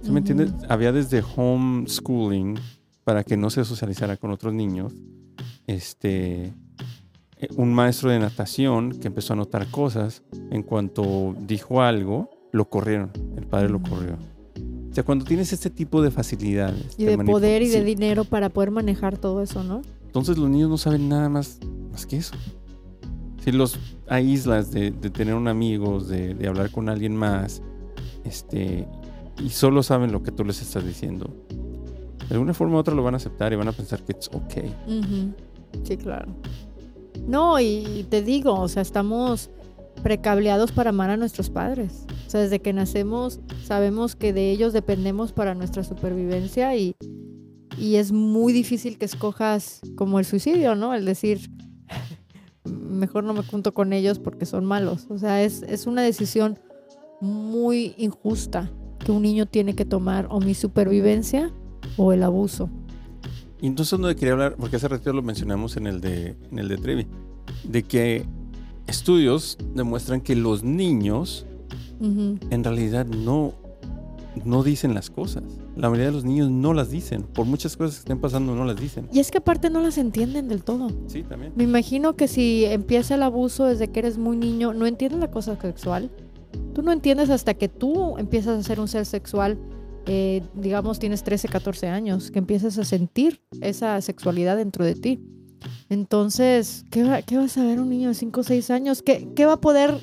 ¿Sí 0.04 0.12
me 0.12 0.20
entiendes? 0.20 0.52
Había 0.68 0.92
desde 0.92 1.24
homeschooling 1.24 2.60
para 3.06 3.24
que 3.24 3.38
no 3.38 3.50
se 3.50 3.64
socializara 3.64 4.18
con 4.18 4.32
otros 4.32 4.54
niños. 4.54 4.94
Este, 5.66 6.54
eh, 7.38 7.48
un 7.56 7.74
maestro 7.74 8.10
de 8.10 8.20
natación 8.20 9.00
que 9.00 9.08
empezó 9.08 9.32
a 9.32 9.38
notar 9.38 9.72
cosas, 9.72 10.24
en 10.50 10.62
cuanto 10.62 11.34
dijo 11.40 11.82
algo, 11.82 12.30
lo 12.52 12.70
corrieron, 12.70 13.14
el 13.38 13.48
padre 13.48 13.70
lo 13.70 13.82
corrió. 13.82 14.18
O 14.92 14.94
sea, 14.94 15.06
cuando 15.06 15.24
tienes 15.24 15.54
este 15.54 15.70
tipo 15.70 16.02
de 16.02 16.12
facilidades. 16.12 16.96
Y 16.98 17.06
de, 17.06 17.18
poder 17.18 17.62
y 17.62 17.70
de 17.70 17.82
dinero 17.86 18.26
para 18.26 18.50
poder 18.50 18.72
manejar 18.72 19.18
todo 19.18 19.42
eso, 19.42 19.64
¿no? 19.64 19.84
Entonces 20.06 20.38
los 20.38 20.50
niños 20.50 20.70
no 20.70 20.78
saben 20.78 21.08
nada 21.08 21.30
más, 21.30 21.60
más 21.94 22.06
que 22.06 22.18
eso. 22.18 22.34
Si 23.44 23.52
los 23.52 23.80
aíslas 24.08 24.72
de, 24.72 24.92
de 24.92 25.10
tener 25.10 25.34
un 25.34 25.48
amigo, 25.48 26.00
de, 26.00 26.48
hablar 26.48 26.72
con 26.72 26.90
alguien 26.90 27.16
más, 27.16 27.62
este, 28.24 28.88
y 29.44 29.50
solo 29.50 29.84
saben 29.84 30.12
lo 30.12 30.22
que 30.22 30.32
tú 30.32 30.46
les 30.46 30.62
estás 30.62 30.86
diciendo, 30.86 31.34
de 32.30 32.36
alguna 32.36 32.54
forma 32.54 32.76
u 32.76 32.80
otra 32.80 32.94
lo 32.94 33.04
van 33.04 33.16
a 33.16 33.18
aceptar 33.18 33.52
y 33.52 33.56
van 33.56 33.68
a 33.68 33.72
pensar 33.72 34.04
que 34.04 34.16
es 34.18 34.28
ok. 34.28 34.54
Sí, 35.84 35.98
claro. 35.98 36.36
No, 37.28 37.60
y 37.60 38.06
te 38.10 38.22
digo, 38.22 38.60
o 38.60 38.68
sea, 38.68 38.82
estamos 38.82 39.50
precableados 40.02 40.72
para 40.72 40.90
amar 40.90 41.10
a 41.10 41.18
nuestros 41.18 41.50
padres. 41.50 42.06
O 42.28 42.30
sea, 42.30 42.42
desde 42.42 42.60
que 42.60 42.74
nacemos 42.74 43.40
sabemos 43.64 44.16
que 44.16 44.34
de 44.34 44.52
ellos 44.52 44.74
dependemos 44.74 45.32
para 45.34 45.56
nuestra 45.56 45.84
supervivencia 45.84 46.76
y, 46.76 46.96
y 47.78 47.96
es 47.96 48.12
muy 48.12 48.54
difícil 48.54 48.98
que 48.98 49.06
escojas 49.06 49.82
como 49.96 50.20
el 50.20 50.26
suicidio, 50.26 50.76
¿no? 50.76 50.94
El 50.94 51.06
decir, 51.06 51.52
mejor 52.66 53.24
no 53.24 53.34
me 53.34 53.44
junto 53.44 53.74
con 53.74 53.94
ellos 53.94 54.20
porque 54.20 54.46
son 54.46 54.66
malos. 54.66 55.08
O 55.10 55.18
sea, 55.18 55.44
es, 55.44 55.64
es 55.64 55.88
una 55.88 56.02
decisión 56.02 56.60
muy 57.20 57.94
injusta 57.98 58.72
que 59.00 59.12
un 59.12 59.22
niño 59.22 59.46
tiene 59.46 59.76
que 59.76 59.86
tomar 59.86 60.28
o 60.30 60.40
mi 60.40 60.54
supervivencia 60.54 61.52
o 61.98 62.14
el 62.14 62.24
abuso. 62.24 62.70
Y 63.62 63.68
entonces 63.68 64.00
no 64.00 64.08
quería 64.16 64.34
hablar, 64.34 64.56
porque 64.58 64.78
hace 64.78 64.88
rato 64.88 65.14
lo 65.14 65.22
mencionamos 65.22 65.78
en 65.78 65.86
el 65.86 66.02
de, 66.02 66.36
en 66.52 66.60
el 66.60 66.68
de 66.68 66.78
Trevi, 66.78 67.08
de 67.64 67.84
que 67.84 68.26
estudios 68.88 69.58
demuestran 69.76 70.22
que 70.22 70.36
los 70.36 70.64
niños 70.64 71.46
en 72.00 72.64
realidad 72.64 73.06
no, 73.06 73.54
no 74.46 74.64
dicen 74.64 74.94
las 74.94 75.10
cosas. 75.10 75.44
La 75.76 75.90
mayoría 75.90 76.08
de 76.08 76.14
los 76.14 76.24
niños 76.24 76.50
no 76.50 76.74
las 76.74 76.90
dicen. 76.90 77.24
Por 77.24 77.46
muchas 77.46 77.76
cosas 77.78 77.96
que 77.96 78.00
estén 78.00 78.20
pasando, 78.20 78.56
no 78.56 78.66
las 78.66 78.80
dicen. 78.80 79.08
Y 79.12 79.20
es 79.20 79.32
que 79.32 79.40
aparte 79.40 79.70
no 79.70 79.82
las 79.82 79.98
entienden 79.98 80.48
del 80.48 80.64
todo. 80.64 80.90
Sí, 81.08 81.24
también. 81.24 81.54
Me 81.56 81.64
imagino 81.64 82.16
que 82.16 82.28
si 82.28 82.66
empieza 82.66 83.16
el 83.16 83.24
abuso 83.24 83.66
desde 83.66 83.90
que 83.90 84.00
eres 84.00 84.18
muy 84.18 84.38
niño, 84.38 84.74
no 84.74 84.86
entiendes 84.86 85.20
la 85.20 85.32
cosa 85.32 85.60
sexual. 85.60 86.12
Tú 86.74 86.82
no 86.82 86.92
entiendes 86.92 87.30
hasta 87.30 87.54
que 87.54 87.70
tú 87.70 88.18
empiezas 88.18 88.60
a 88.60 88.64
ser 88.64 88.80
un 88.80 88.88
ser 88.88 89.06
sexual 89.06 89.58
eh, 90.06 90.42
digamos, 90.56 91.00
tienes 91.00 91.24
13, 91.24 91.48
14 91.48 91.88
años, 91.88 92.32
que 92.32 92.40
empiezas 92.40 92.78
a 92.78 92.86
sentir 92.86 93.42
esa 93.62 94.02
sexualidad 94.02 94.58
dentro 94.58 94.84
de 94.84 94.96
ti. 94.96 95.20
Entonces, 95.90 96.86
¿qué 96.90 97.04
va, 97.04 97.22
qué 97.22 97.38
va 97.38 97.44
a 97.44 97.48
saber 97.48 97.80
un 97.80 97.90
niño 97.90 98.10
de 98.10 98.16
5 98.16 98.40
o 98.40 98.44
6 98.44 98.72
años? 98.72 99.04
¿Qué, 99.04 99.30
¿Qué, 99.36 99.46
va 99.46 99.54
a 99.54 99.62
poder 99.62 99.96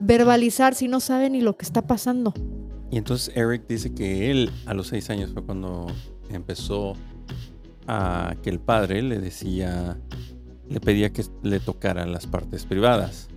verbalizar 0.00 0.74
si 0.74 0.88
no 0.88 1.00
sabe 1.00 1.28
ni 1.28 1.42
lo 1.42 1.56
que 1.56 1.66
está 1.66 1.86
pasando? 1.86 2.32
Y 2.90 2.98
entonces 2.98 3.36
Eric 3.36 3.66
dice 3.68 3.94
que 3.94 4.30
él 4.30 4.50
a 4.66 4.74
los 4.74 4.88
6 4.88 5.10
años 5.10 5.30
fue 5.32 5.42
cuando 5.42 5.86
empezó 6.30 6.94
a 7.86 8.36
que 8.42 8.50
el 8.50 8.60
padre 8.60 9.02
le 9.02 9.18
decía, 9.18 9.98
le 10.68 10.80
pedía 10.80 11.12
que 11.12 11.24
le 11.42 11.60
tocara 11.60 12.06
las 12.06 12.26
partes 12.26 12.64
privadas 12.64 13.28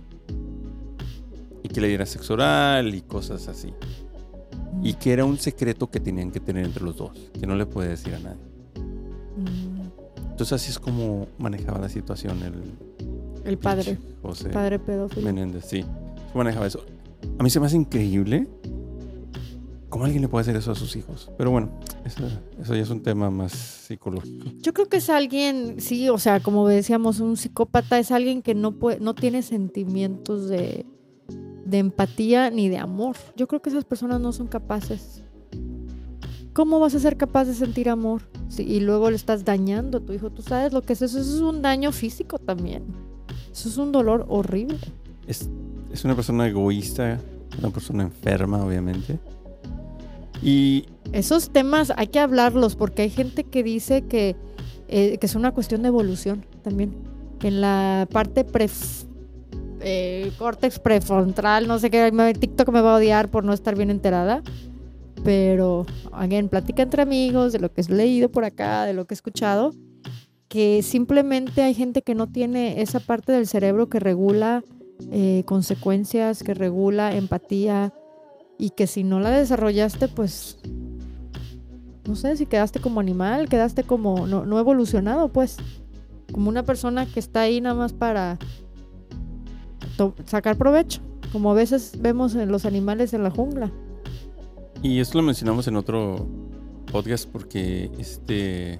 y 1.62 1.68
que 1.68 1.80
le 1.80 1.88
diera 1.88 2.06
sexo 2.06 2.34
oral 2.34 2.94
y 2.94 3.02
cosas 3.02 3.48
así 3.48 3.72
y 4.82 4.94
que 4.94 5.12
era 5.12 5.24
un 5.24 5.38
secreto 5.38 5.90
que 5.90 6.00
tenían 6.00 6.30
que 6.30 6.40
tener 6.40 6.64
entre 6.64 6.84
los 6.84 6.96
dos, 6.96 7.10
que 7.38 7.46
no 7.46 7.54
le 7.54 7.66
puede 7.66 7.90
decir 7.90 8.14
a 8.14 8.18
nadie. 8.18 8.42
Mm. 9.36 10.30
Entonces 10.30 10.52
así 10.52 10.70
es 10.70 10.78
como 10.78 11.26
manejaba 11.38 11.78
la 11.78 11.88
situación 11.88 12.42
el, 12.42 12.62
el 13.44 13.58
padre, 13.58 13.98
José 14.22 14.48
padre 14.48 14.78
pedófilo. 14.78 15.22
Menéndez, 15.22 15.66
sí, 15.66 15.84
manejaba 16.34 16.66
eso. 16.66 16.84
A 17.38 17.42
mí 17.42 17.50
se 17.50 17.60
me 17.60 17.66
hace 17.66 17.76
increíble 17.76 18.48
cómo 19.90 20.04
alguien 20.04 20.22
le 20.22 20.28
puede 20.28 20.42
hacer 20.42 20.56
eso 20.56 20.70
a 20.70 20.74
sus 20.74 20.96
hijos. 20.96 21.30
Pero 21.36 21.50
bueno, 21.50 21.68
eso, 22.04 22.22
eso 22.58 22.74
ya 22.74 22.80
es 22.80 22.90
un 22.90 23.02
tema 23.02 23.28
más 23.28 23.52
psicológico. 23.52 24.46
Yo 24.60 24.72
creo 24.72 24.88
que 24.88 24.96
es 24.98 25.10
alguien, 25.10 25.80
sí, 25.80 26.08
o 26.08 26.18
sea, 26.18 26.40
como 26.40 26.66
decíamos, 26.66 27.20
un 27.20 27.36
psicópata 27.36 27.98
es 27.98 28.10
alguien 28.10 28.40
que 28.40 28.54
no 28.54 28.72
puede, 28.72 29.00
no 29.00 29.14
tiene 29.14 29.42
sentimientos 29.42 30.48
de, 30.48 30.86
de 31.66 31.78
empatía 31.78 32.50
ni 32.50 32.68
de 32.68 32.78
amor. 32.78 33.16
Yo 33.36 33.48
creo 33.48 33.60
que 33.60 33.68
esas 33.68 33.84
personas 33.84 34.20
no 34.20 34.32
son 34.32 34.46
capaces. 34.46 35.24
¿Cómo 36.52 36.80
vas 36.80 36.94
a 36.94 37.00
ser 37.00 37.16
capaz 37.16 37.44
de 37.44 37.54
sentir 37.54 37.88
amor? 37.88 38.22
Sí, 38.48 38.62
y 38.62 38.80
luego 38.80 39.10
le 39.10 39.16
estás 39.16 39.44
dañando 39.44 39.98
a 39.98 40.00
tu 40.00 40.12
hijo. 40.12 40.30
Tú 40.30 40.42
sabes 40.42 40.72
lo 40.72 40.82
que 40.82 40.94
es 40.94 41.02
eso. 41.02 41.18
Eso 41.18 41.34
es 41.36 41.40
un 41.40 41.62
daño 41.62 41.92
físico 41.92 42.38
también. 42.38 42.84
Eso 43.52 43.68
es 43.68 43.76
un 43.76 43.92
dolor 43.92 44.26
horrible. 44.28 44.78
Es, 45.26 45.48
es 45.92 46.04
una 46.04 46.14
persona 46.14 46.46
egoísta, 46.46 47.20
una 47.58 47.70
persona 47.70 48.02
enferma, 48.02 48.64
obviamente. 48.64 49.18
Y 50.42 50.86
Esos 51.12 51.50
temas 51.50 51.92
hay 51.96 52.06
que 52.06 52.18
hablarlos 52.20 52.76
porque 52.76 53.02
hay 53.02 53.10
gente 53.10 53.44
que 53.44 53.62
dice 53.62 54.02
que, 54.02 54.36
eh, 54.88 55.18
que 55.18 55.26
es 55.26 55.34
una 55.34 55.52
cuestión 55.52 55.82
de 55.82 55.88
evolución 55.88 56.46
también. 56.62 56.94
En 57.42 57.60
la 57.60 58.06
parte 58.10 58.46
pref- 58.46 59.06
eh, 59.80 60.30
córtex 60.38 60.78
prefrontal, 60.78 61.66
no 61.66 61.78
sé 61.78 61.90
qué, 61.90 62.12
TikTok 62.38 62.68
me 62.70 62.80
va 62.80 62.94
a 62.94 62.96
odiar 62.98 63.30
por 63.30 63.44
no 63.44 63.52
estar 63.52 63.76
bien 63.76 63.90
enterada. 63.90 64.42
Pero, 65.24 65.84
again, 66.12 66.48
plática 66.48 66.82
entre 66.82 67.02
amigos 67.02 67.52
de 67.52 67.58
lo 67.58 67.72
que 67.72 67.82
he 67.82 67.92
leído 67.92 68.30
por 68.30 68.44
acá, 68.44 68.84
de 68.84 68.94
lo 68.94 69.04
que 69.06 69.14
he 69.14 69.16
escuchado, 69.16 69.72
que 70.48 70.82
simplemente 70.82 71.62
hay 71.62 71.74
gente 71.74 72.02
que 72.02 72.14
no 72.14 72.26
tiene 72.26 72.80
esa 72.80 73.00
parte 73.00 73.32
del 73.32 73.46
cerebro 73.46 73.88
que 73.88 74.00
regula 74.00 74.62
eh, 75.10 75.42
consecuencias, 75.44 76.42
que 76.42 76.54
regula 76.54 77.14
empatía, 77.14 77.92
y 78.60 78.70
que 78.70 78.86
si 78.86 79.04
no 79.04 79.20
la 79.20 79.30
desarrollaste, 79.30 80.06
pues 80.06 80.58
no 82.06 82.14
sé 82.14 82.36
si 82.36 82.44
quedaste 82.44 82.78
como 82.78 83.00
animal, 83.00 83.48
quedaste 83.48 83.84
como 83.84 84.26
no, 84.26 84.44
no 84.44 84.58
evolucionado, 84.58 85.32
pues 85.32 85.56
como 86.30 86.50
una 86.50 86.64
persona 86.64 87.06
que 87.06 87.20
está 87.20 87.40
ahí 87.40 87.62
nada 87.62 87.74
más 87.74 87.94
para 87.94 88.38
sacar 90.26 90.56
provecho, 90.56 91.00
como 91.32 91.50
a 91.50 91.54
veces 91.54 91.94
vemos 92.00 92.34
en 92.34 92.52
los 92.52 92.66
animales 92.66 93.14
en 93.14 93.22
la 93.22 93.30
jungla. 93.30 93.72
Y 94.82 95.00
esto 95.00 95.18
lo 95.18 95.24
mencionamos 95.24 95.66
en 95.66 95.76
otro 95.76 96.26
podcast 96.92 97.30
porque 97.30 97.90
este, 97.98 98.78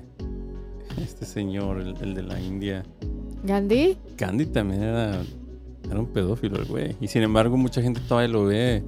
este 0.98 1.24
señor, 1.24 1.80
el, 1.80 1.96
el 2.02 2.14
de 2.14 2.22
la 2.22 2.38
India, 2.38 2.84
Gandhi, 3.44 3.96
Gandhi 4.18 4.44
también 4.44 4.82
era, 4.82 5.22
era 5.90 5.98
un 5.98 6.06
pedófilo, 6.06 6.58
el 6.58 6.66
güey. 6.66 6.96
Y 7.00 7.08
sin 7.08 7.22
embargo, 7.22 7.56
mucha 7.56 7.80
gente 7.80 8.00
todavía 8.06 8.28
lo 8.28 8.44
ve 8.44 8.82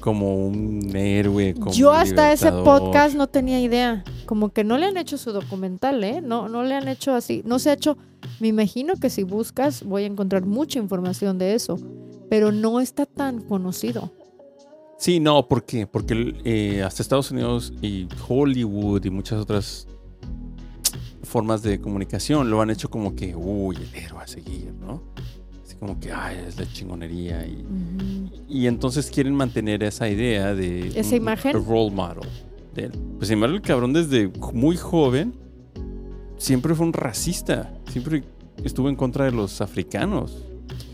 como 0.00 0.46
un 0.46 0.94
héroe. 0.94 1.54
Como 1.54 1.72
yo 1.72 1.92
hasta 1.92 2.32
ese 2.32 2.50
podcast 2.52 3.16
no 3.16 3.26
tenía 3.26 3.60
idea, 3.60 4.04
como 4.26 4.50
que 4.50 4.64
no 4.64 4.78
le 4.78 4.86
han 4.86 4.96
hecho 4.96 5.18
su 5.18 5.32
documental, 5.32 6.02
¿eh? 6.04 6.20
No, 6.20 6.48
no 6.48 6.62
le 6.62 6.74
han 6.74 6.88
hecho 6.88 7.14
así, 7.14 7.42
no 7.44 7.58
se 7.58 7.70
ha 7.70 7.74
hecho, 7.74 7.96
me 8.40 8.48
imagino 8.48 8.94
que 8.96 9.10
si 9.10 9.22
buscas 9.22 9.82
voy 9.82 10.04
a 10.04 10.06
encontrar 10.06 10.44
mucha 10.44 10.78
información 10.78 11.38
de 11.38 11.54
eso, 11.54 11.78
pero 12.28 12.52
no 12.52 12.80
está 12.80 13.06
tan 13.06 13.40
conocido. 13.42 14.12
Sí, 14.98 15.20
no, 15.20 15.46
¿por 15.46 15.64
qué? 15.64 15.86
Porque 15.86 16.34
eh, 16.44 16.82
hasta 16.82 17.02
Estados 17.02 17.30
Unidos 17.30 17.72
y 17.82 18.08
Hollywood 18.26 19.04
y 19.04 19.10
muchas 19.10 19.38
otras 19.38 19.86
formas 21.22 21.62
de 21.62 21.80
comunicación 21.80 22.48
lo 22.48 22.62
han 22.62 22.70
hecho 22.70 22.88
como 22.88 23.14
que, 23.14 23.34
uy, 23.36 23.76
el 23.76 23.94
héroe 23.94 24.22
a 24.22 24.26
seguir, 24.26 24.72
¿no? 24.72 25.02
Como 25.80 26.00
que, 26.00 26.10
ay, 26.12 26.38
es 26.48 26.58
la 26.58 26.66
chingonería. 26.72 27.46
Y, 27.46 27.64
y 28.48 28.66
entonces 28.66 29.10
quieren 29.10 29.34
mantener 29.34 29.82
esa 29.82 30.08
idea 30.08 30.54
de... 30.54 30.88
¿Esa 30.94 31.10
un- 31.10 31.16
imagen? 31.16 31.52
role 31.66 31.90
model 31.90 32.28
de 32.74 32.84
él. 32.84 32.92
Pues 33.18 33.28
sin 33.28 33.34
embargo, 33.34 33.56
el 33.56 33.62
cabrón 33.62 33.92
desde 33.92 34.30
muy 34.52 34.76
joven 34.76 35.34
siempre 36.38 36.74
fue 36.74 36.86
un 36.86 36.92
racista. 36.92 37.72
Siempre 37.90 38.24
estuvo 38.64 38.88
en 38.88 38.96
contra 38.96 39.26
de 39.26 39.32
los 39.32 39.60
africanos. 39.60 40.42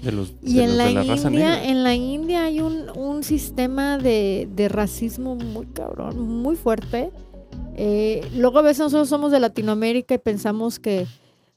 De 0.03 0.11
los, 0.12 0.33
Y 0.42 0.55
de 0.57 0.64
en 0.64 0.68
los 0.71 0.77
la, 0.79 0.85
de 0.87 0.92
la 0.95 1.03
raza 1.05 1.29
India, 1.29 1.49
negra. 1.57 1.64
en 1.68 1.83
la 1.85 1.95
India 1.95 2.45
hay 2.45 2.61
un, 2.61 2.90
un 2.97 3.23
sistema 3.23 3.99
de, 3.99 4.49
de 4.55 4.68
racismo 4.68 5.37
muy 5.37 5.66
cabrón, 5.66 6.21
muy 6.21 6.57
fuerte. 6.57 7.11
Eh, 7.77 8.21
luego 8.37 8.59
a 8.59 8.62
veces 8.62 8.81
nosotros 8.81 9.09
somos 9.09 9.31
de 9.33 9.40
Latinoamérica 9.40 10.14
y 10.14 10.18
pensamos 10.18 10.79
que 10.79 11.07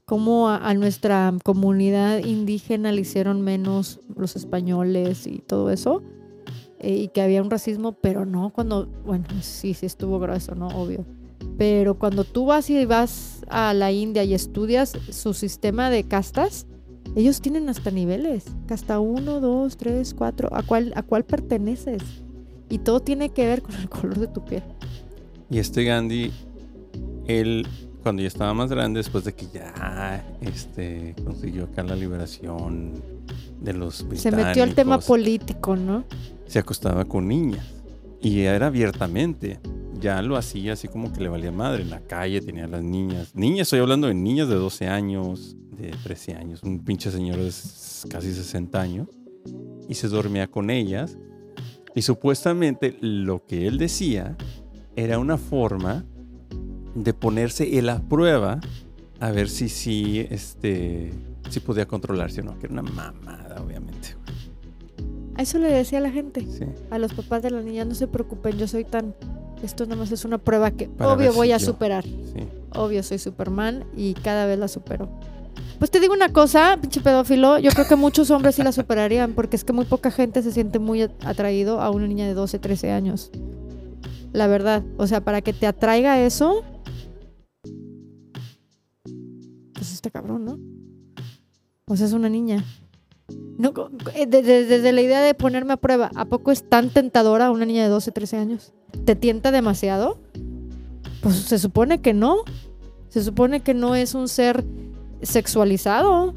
como 0.05 0.49
a, 0.49 0.57
a 0.57 0.73
nuestra 0.73 1.33
comunidad 1.43 2.19
indígena 2.23 2.91
le 2.91 3.01
hicieron 3.01 3.41
menos 3.41 3.99
los 4.15 4.35
españoles 4.35 5.27
y 5.27 5.39
todo 5.39 5.69
eso. 5.71 6.03
eh, 6.79 6.93
y 6.95 7.07
que 7.09 7.21
había 7.21 7.41
un 7.41 7.49
racismo, 7.49 7.93
pero 7.93 8.25
no 8.25 8.51
cuando, 8.51 8.87
bueno, 9.05 9.25
sí, 9.41 9.73
sí 9.73 9.85
estuvo 9.85 10.19
grueso, 10.19 10.55
¿no? 10.55 10.67
Obvio. 10.67 11.05
Pero 11.57 11.97
cuando 11.97 12.23
tú 12.25 12.45
vas 12.45 12.69
y 12.69 12.85
vas 12.85 13.43
a 13.47 13.73
la 13.73 13.91
India 13.91 14.23
y 14.23 14.33
estudias 14.33 14.91
su 15.09 15.33
sistema 15.33 15.89
de 15.89 16.03
castas, 16.03 16.67
ellos 17.15 17.39
tienen 17.41 17.69
hasta 17.69 17.91
niveles, 17.91 18.45
casta 18.67 18.99
1, 18.99 19.39
2, 19.39 19.77
3, 19.77 20.13
4, 20.13 20.49
¿a 20.53 20.63
cuál, 20.63 20.91
¿a 20.95 21.01
cuál 21.03 21.23
perteneces? 21.23 22.03
Y 22.69 22.79
todo 22.79 22.99
tiene 22.99 23.29
que 23.29 23.47
ver 23.47 23.61
con 23.61 23.73
el 23.75 23.89
color 23.95 24.19
de 24.19 24.27
tu 24.27 24.43
piel. 24.43 24.63
Y 25.49 25.59
este 25.59 25.83
Gandhi, 25.85 26.31
él, 27.27 27.65
cuando 28.05 28.21
ya 28.21 28.27
estaba 28.27 28.53
más 28.53 28.69
grande, 28.69 28.99
después 28.99 29.23
de 29.23 29.33
que 29.33 29.47
ya 29.51 30.23
este, 30.39 31.15
consiguió 31.25 31.63
acá 31.63 31.81
la 31.81 31.95
liberación 31.95 33.01
de 33.59 33.73
los 33.73 34.07
británicos, 34.07 34.21
Se 34.21 34.31
metió 34.31 34.61
al 34.61 34.75
tema 34.75 34.99
político, 34.99 35.75
¿no? 35.75 36.05
se 36.45 36.59
acostaba 36.59 37.05
con 37.05 37.27
niñas. 37.27 37.65
Y 38.21 38.41
era 38.41 38.67
abiertamente. 38.67 39.59
Ya 39.99 40.21
lo 40.21 40.37
hacía 40.37 40.73
así 40.73 40.87
como 40.87 41.11
que 41.11 41.19
le 41.19 41.29
valía 41.29 41.51
madre. 41.51 41.81
En 41.81 41.89
la 41.89 42.01
calle 42.01 42.41
tenía 42.41 42.65
a 42.65 42.67
las 42.67 42.83
niñas. 42.83 43.33
Niñas, 43.33 43.61
estoy 43.61 43.79
hablando 43.79 44.05
de 44.05 44.13
niñas 44.13 44.49
de 44.49 44.55
12 44.55 44.87
años, 44.87 45.57
de 45.75 45.89
13 46.03 46.35
años. 46.35 46.61
Un 46.61 46.83
pinche 46.83 47.09
señor 47.09 47.37
de 47.37 47.51
casi 48.07 48.35
60 48.35 48.79
años. 48.79 49.07
Y 49.89 49.95
se 49.95 50.09
dormía 50.09 50.45
con 50.45 50.69
ellas. 50.69 51.17
Y 51.95 52.03
supuestamente 52.03 52.99
lo 53.01 53.47
que 53.47 53.65
él 53.65 53.79
decía 53.79 54.37
era 54.95 55.17
una 55.17 55.37
forma 55.37 56.05
de 56.95 57.13
ponerse 57.13 57.77
él 57.77 57.89
a 57.89 57.99
prueba 57.99 58.59
a 59.19 59.31
ver 59.31 59.49
si 59.49 59.69
sí 59.69 60.25
este, 60.29 61.11
si 61.49 61.59
podía 61.59 61.85
controlarse 61.87 62.41
o 62.41 62.43
no. 62.45 62.57
Que 62.59 62.65
era 62.67 62.73
una 62.73 62.81
mamada, 62.83 63.61
obviamente. 63.63 64.15
A 65.37 65.41
eso 65.41 65.59
le 65.59 65.69
decía 65.69 65.99
a 65.99 66.01
la 66.01 66.11
gente, 66.11 66.41
Sí. 66.41 66.65
a 66.89 66.97
los 66.97 67.13
papás 67.13 67.43
de 67.43 67.51
la 67.51 67.61
niña, 67.61 67.83
no 67.85 67.93
se 67.93 68.07
preocupen, 68.07 68.57
yo 68.57 68.67
soy 68.67 68.85
tan... 68.85 69.13
Esto 69.63 69.85
nada 69.85 69.97
más 69.97 70.11
es 70.11 70.23
una 70.25 70.37
prueba 70.37 70.71
que 70.71 70.87
Para 70.87 71.13
obvio 71.13 71.31
si 71.31 71.37
voy 71.37 71.51
a 71.51 71.57
yo- 71.57 71.65
superar. 71.65 72.03
Sí. 72.03 72.47
Obvio 72.73 73.03
soy 73.03 73.17
Superman 73.19 73.83
y 73.95 74.13
cada 74.15 74.45
vez 74.45 74.57
la 74.59 74.67
supero. 74.67 75.09
Pues 75.79 75.91
te 75.91 75.99
digo 75.99 76.13
una 76.13 76.31
cosa, 76.31 76.77
pinche 76.79 77.01
pedófilo, 77.01 77.57
yo 77.59 77.71
creo 77.71 77.87
que 77.87 77.95
muchos 77.97 78.31
hombres 78.31 78.55
sí 78.55 78.63
la 78.63 78.71
superarían 78.71 79.33
porque 79.33 79.55
es 79.57 79.63
que 79.65 79.73
muy 79.73 79.83
poca 79.85 80.09
gente 80.11 80.41
se 80.41 80.51
siente 80.51 80.79
muy 80.79 81.01
at- 81.01 81.11
atraído 81.25 81.81
a 81.81 81.89
una 81.89 82.07
niña 82.07 82.25
de 82.27 82.33
12, 82.33 82.59
13 82.59 82.91
años. 82.91 83.31
La 84.33 84.47
verdad, 84.47 84.83
o 84.97 85.07
sea, 85.07 85.21
para 85.21 85.41
que 85.41 85.51
te 85.53 85.67
atraiga 85.67 86.21
eso, 86.21 86.63
pues 89.85 89.93
está 89.93 90.09
cabrón, 90.09 90.45
¿no? 90.45 90.59
O 91.87 91.95
sea, 91.95 92.07
es 92.07 92.13
una 92.13 92.29
niña. 92.29 92.63
No, 93.57 93.73
co- 93.73 93.89
eh, 94.15 94.25
de- 94.27 94.41
de- 94.41 94.65
desde 94.65 94.91
la 94.91 95.01
idea 95.01 95.21
de 95.21 95.33
ponerme 95.33 95.73
a 95.73 95.77
prueba, 95.77 96.11
¿a 96.15 96.25
poco 96.25 96.51
es 96.51 96.67
tan 96.67 96.89
tentadora 96.89 97.51
una 97.51 97.65
niña 97.65 97.83
de 97.83 97.89
12, 97.89 98.11
13 98.11 98.37
años? 98.37 98.73
¿Te 99.05 99.15
tienta 99.15 99.51
demasiado? 99.51 100.19
Pues 101.21 101.35
se 101.35 101.57
supone 101.59 102.01
que 102.01 102.13
no. 102.13 102.37
Se 103.09 103.23
supone 103.23 103.61
que 103.61 103.73
no 103.73 103.95
es 103.95 104.13
un 104.15 104.27
ser 104.27 104.63
sexualizado. 105.21 106.33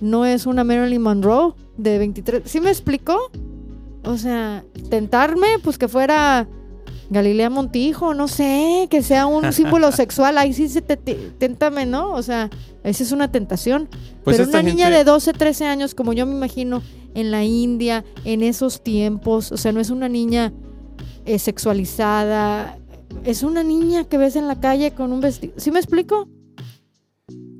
No 0.00 0.24
es 0.26 0.46
una 0.46 0.64
Marilyn 0.64 1.02
Monroe 1.02 1.54
de 1.76 1.98
23. 1.98 2.42
¿Sí 2.44 2.60
me 2.60 2.70
explico? 2.70 3.30
O 4.04 4.16
sea, 4.18 4.64
tentarme, 4.90 5.46
pues 5.62 5.78
que 5.78 5.88
fuera 5.88 6.48
Galilea 7.10 7.50
Montijo, 7.50 8.14
no 8.14 8.28
sé, 8.28 8.88
que 8.90 9.02
sea 9.02 9.26
un 9.26 9.52
símbolo 9.52 9.92
sexual. 9.92 10.38
Ahí 10.38 10.52
sí 10.52 10.68
se 10.68 10.82
te, 10.82 10.96
te- 10.96 11.14
téntame, 11.38 11.86
¿no? 11.86 12.12
O 12.12 12.22
sea, 12.22 12.50
esa 12.84 13.02
es 13.02 13.12
una 13.12 13.30
tentación. 13.30 13.88
Pues 14.24 14.36
Pero 14.38 14.48
una 14.48 14.62
niña 14.62 14.90
de 14.90 15.04
12, 15.04 15.32
13 15.32 15.64
años, 15.66 15.94
como 15.94 16.12
yo 16.12 16.26
me 16.26 16.34
imagino, 16.34 16.82
en 17.14 17.30
la 17.30 17.44
India, 17.44 18.04
en 18.24 18.42
esos 18.42 18.82
tiempos, 18.82 19.52
o 19.52 19.56
sea, 19.56 19.72
no 19.72 19.80
es 19.80 19.90
una 19.90 20.08
niña 20.08 20.52
eh, 21.24 21.38
sexualizada, 21.38 22.78
es 23.24 23.42
una 23.42 23.62
niña 23.62 24.04
que 24.04 24.18
ves 24.18 24.36
en 24.36 24.48
la 24.48 24.60
calle 24.60 24.90
con 24.92 25.12
un 25.12 25.20
vestido. 25.20 25.54
¿Sí 25.56 25.70
me 25.70 25.78
explico? 25.78 26.28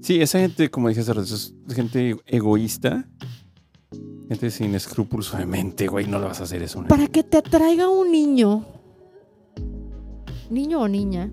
Sí, 0.03 0.21
esa 0.21 0.39
gente, 0.39 0.71
como 0.71 0.89
dije 0.89 1.01
hace 1.01 1.13
rato, 1.15 1.35
es 1.35 1.53
gente 1.75 2.17
egoísta. 2.27 3.09
Gente 4.29 4.51
sin 4.51 4.75
escrúpulos, 4.75 5.33
obviamente, 5.35 5.87
güey, 5.87 6.07
no 6.07 6.19
le 6.19 6.27
vas 6.27 6.41
a 6.41 6.45
hacer 6.45 6.63
eso. 6.63 6.81
una 6.81 6.89
Para 6.89 7.07
que 7.07 7.23
te 7.23 7.39
atraiga 7.39 7.89
un 7.89 8.11
niño, 8.11 8.65
niño 10.51 10.81
o 10.81 10.89
niña, 10.89 11.31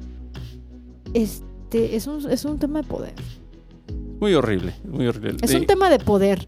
este, 1.14 1.95
es 1.95 2.07
un, 2.07 2.30
es 2.30 2.45
un 2.45 2.59
tema 2.59 2.82
de 2.82 2.88
poder. 2.88 3.14
Muy 4.20 4.34
horrible, 4.34 4.74
muy 4.89 5.07
horrible. 5.07 5.38
Es 5.41 5.51
De- 5.51 5.57
un 5.57 5.66
tema 5.66 5.89
de 5.89 5.99
poder. 5.99 6.47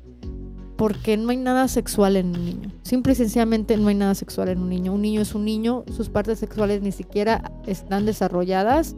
porque 0.77 1.15
no 1.15 1.29
hay 1.29 1.37
nada 1.37 1.69
sexual 1.69 2.17
en 2.17 2.35
un 2.35 2.43
niño. 2.45 2.69
Simple 2.83 3.13
y 3.13 3.15
sencillamente 3.15 3.77
no 3.77 3.87
hay 3.87 3.95
nada 3.95 4.13
sexual 4.13 4.49
en 4.49 4.59
un 4.59 4.67
niño. 4.69 4.91
Un 4.93 5.01
niño 5.03 5.21
es 5.21 5.33
un 5.33 5.45
niño, 5.45 5.85
sus 5.95 6.09
partes 6.09 6.37
sexuales 6.39 6.81
ni 6.81 6.91
siquiera 6.91 7.49
están 7.65 8.05
desarrolladas. 8.05 8.93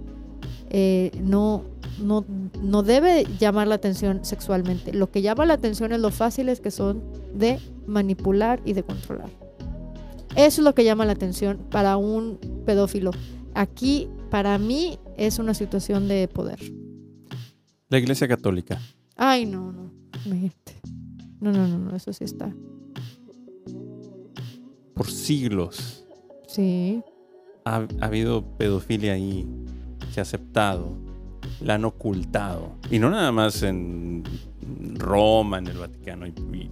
Eh, 0.72 1.11
no, 1.22 1.61
no, 2.01 2.26
no 2.63 2.82
debe 2.82 3.26
llamar 3.39 3.68
la 3.68 3.76
atención 3.76 4.26
sexualmente. 4.26 4.91
Lo 4.91 5.11
que 5.11 5.22
llama 5.22 5.45
la 5.45 5.53
atención 5.53 5.91
es 5.91 5.99
lo 5.99 6.09
fáciles 6.09 6.61
que 6.61 6.72
son 6.72 7.03
de 7.36 7.59
manipular 7.86 8.59
y 8.65 8.74
de 8.74 8.82
controlar. 8.82 9.30
Eso 10.36 10.61
es 10.61 10.65
lo 10.65 10.74
que 10.74 10.84
llama 10.84 11.05
la 11.05 11.11
atención 11.13 11.59
para 11.70 11.95
un 11.97 12.39
pedófilo. 12.65 13.11
Aquí, 13.54 14.08
para 14.30 14.58
mí, 14.58 15.00
es 15.18 15.39
una 15.39 15.54
situación 15.54 16.08
de 16.08 16.28
poder. 16.28 16.60
La 17.89 17.98
Iglesia 17.98 18.28
Católica. 18.28 18.80
Ay, 19.16 19.45
no, 19.45 19.72
no. 19.72 19.91
No, 21.39 21.52
no, 21.52 21.68
no, 21.68 21.78
no, 21.78 21.95
eso 21.95 22.12
sí 22.14 22.24
está. 22.24 22.54
Por 24.93 25.10
siglos 25.12 26.04
Sí. 26.48 27.02
ha, 27.66 27.86
ha 28.02 28.06
habido 28.06 28.58
pedofilia 28.58 29.14
ahí. 29.14 29.48
Se 30.12 30.20
ha 30.20 30.24
aceptado. 30.24 30.98
La 31.62 31.76
han 31.76 31.86
ocultado. 31.86 32.76
Y 32.89 33.00
no 33.00 33.10
nada 33.10 33.32
más 33.32 33.62
en 33.64 34.24
Roma, 34.95 35.60
en 35.60 35.68
el 35.68 35.78
Vaticano. 35.78 36.26
y- 36.28 36.34
y- 36.54 36.70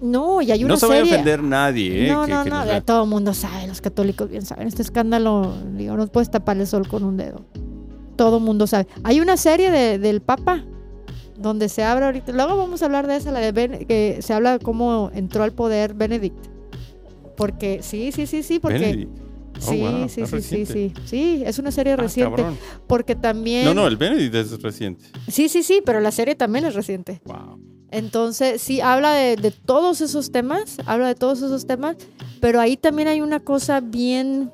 No, 0.00 0.40
y 0.42 0.50
hay 0.52 0.64
una 0.64 0.74
no 0.74 0.80
se 0.80 0.86
vaya 0.86 1.00
a 1.00 1.04
serie. 1.04 1.14
ofender 1.14 1.42
nadie, 1.42 2.06
¿eh? 2.06 2.12
no, 2.12 2.24
que- 2.26 2.32
no, 2.32 2.44
que 2.44 2.50
no, 2.50 2.82
todo 2.84 3.04
el 3.04 3.10
mundo 3.10 3.34
sabe, 3.34 3.66
los 3.66 3.80
católicos 3.80 4.28
bien 4.30 4.42
saben. 4.44 4.68
Este 4.68 4.82
escándalo, 4.82 5.52
digo, 5.76 5.96
no 5.96 6.06
puedes 6.06 6.30
tapar 6.30 6.56
el 6.56 6.66
sol 6.66 6.86
con 6.86 7.02
un 7.04 7.16
dedo. 7.16 7.44
Todo 8.16 8.38
el 8.38 8.42
mundo 8.44 8.66
sabe. 8.66 8.86
Hay 9.04 9.20
una 9.20 9.36
serie 9.36 9.70
de- 9.70 9.98
del 9.98 10.20
Papa 10.22 10.64
donde 11.36 11.68
se 11.68 11.84
habla 11.84 12.06
ahorita. 12.06 12.32
Luego 12.32 12.56
vamos 12.56 12.82
a 12.82 12.86
hablar 12.86 13.06
de 13.06 13.16
esa, 13.16 13.30
la 13.32 13.40
de 13.40 13.52
Ben- 13.52 13.86
que 13.86 14.18
se 14.20 14.34
habla 14.34 14.58
de 14.58 14.64
cómo 14.64 15.10
entró 15.14 15.42
al 15.44 15.52
poder 15.52 15.94
Benedict. 15.94 16.46
Porque, 17.36 17.80
sí, 17.82 18.10
sí, 18.12 18.26
sí, 18.26 18.42
sí, 18.42 18.58
porque. 18.58 18.78
Benedict. 18.78 19.18
Oh, 19.18 19.60
Sí, 19.60 19.80
wow, 19.80 20.08
sí, 20.08 20.24
sí, 20.26 20.40
sí, 20.42 20.66
sí. 20.66 20.92
Sí, 21.04 21.42
es 21.44 21.58
una 21.58 21.72
serie 21.72 21.94
Ah, 21.94 21.96
reciente. 21.96 22.36
cabrón. 22.36 22.56
Porque 22.86 23.16
también. 23.16 23.64
No, 23.64 23.74
no, 23.74 23.88
el 23.88 23.96
Benedict 23.96 24.32
es 24.36 24.62
reciente. 24.62 25.04
Sí, 25.26 25.48
sí, 25.48 25.64
sí, 25.64 25.82
pero 25.84 25.98
la 26.00 26.12
serie 26.12 26.36
también 26.36 26.64
es 26.64 26.74
reciente. 26.76 27.20
Wow. 27.24 27.58
Entonces, 27.90 28.60
sí, 28.60 28.80
habla 28.80 29.12
de, 29.12 29.36
de 29.36 29.50
todos 29.50 30.00
esos 30.00 30.30
temas, 30.30 30.76
habla 30.86 31.08
de 31.08 31.14
todos 31.14 31.38
esos 31.38 31.66
temas, 31.66 31.96
pero 32.40 32.60
ahí 32.60 32.76
también 32.76 33.08
hay 33.08 33.20
una 33.20 33.40
cosa 33.40 33.80
bien... 33.80 34.50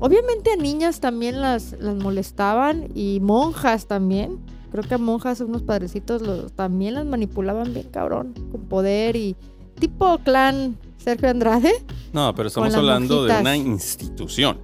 Obviamente 0.00 0.50
a 0.52 0.56
niñas 0.56 1.00
también 1.00 1.40
las, 1.40 1.76
las 1.78 1.94
molestaban 1.94 2.88
y 2.94 3.20
monjas 3.20 3.86
también. 3.86 4.40
Creo 4.72 4.82
que 4.82 4.94
a 4.94 4.98
monjas, 4.98 5.40
unos 5.40 5.62
padrecitos, 5.62 6.20
los, 6.20 6.52
también 6.52 6.94
las 6.94 7.06
manipulaban 7.06 7.72
bien 7.72 7.88
cabrón, 7.90 8.34
con 8.50 8.62
poder 8.62 9.14
y 9.14 9.36
tipo 9.78 10.18
clan 10.18 10.76
Sergio 10.98 11.30
Andrade. 11.30 11.72
No, 12.12 12.34
pero 12.34 12.48
estamos 12.48 12.74
hablando 12.74 13.24
de 13.24 13.40
una 13.40 13.56
institución. 13.56 14.58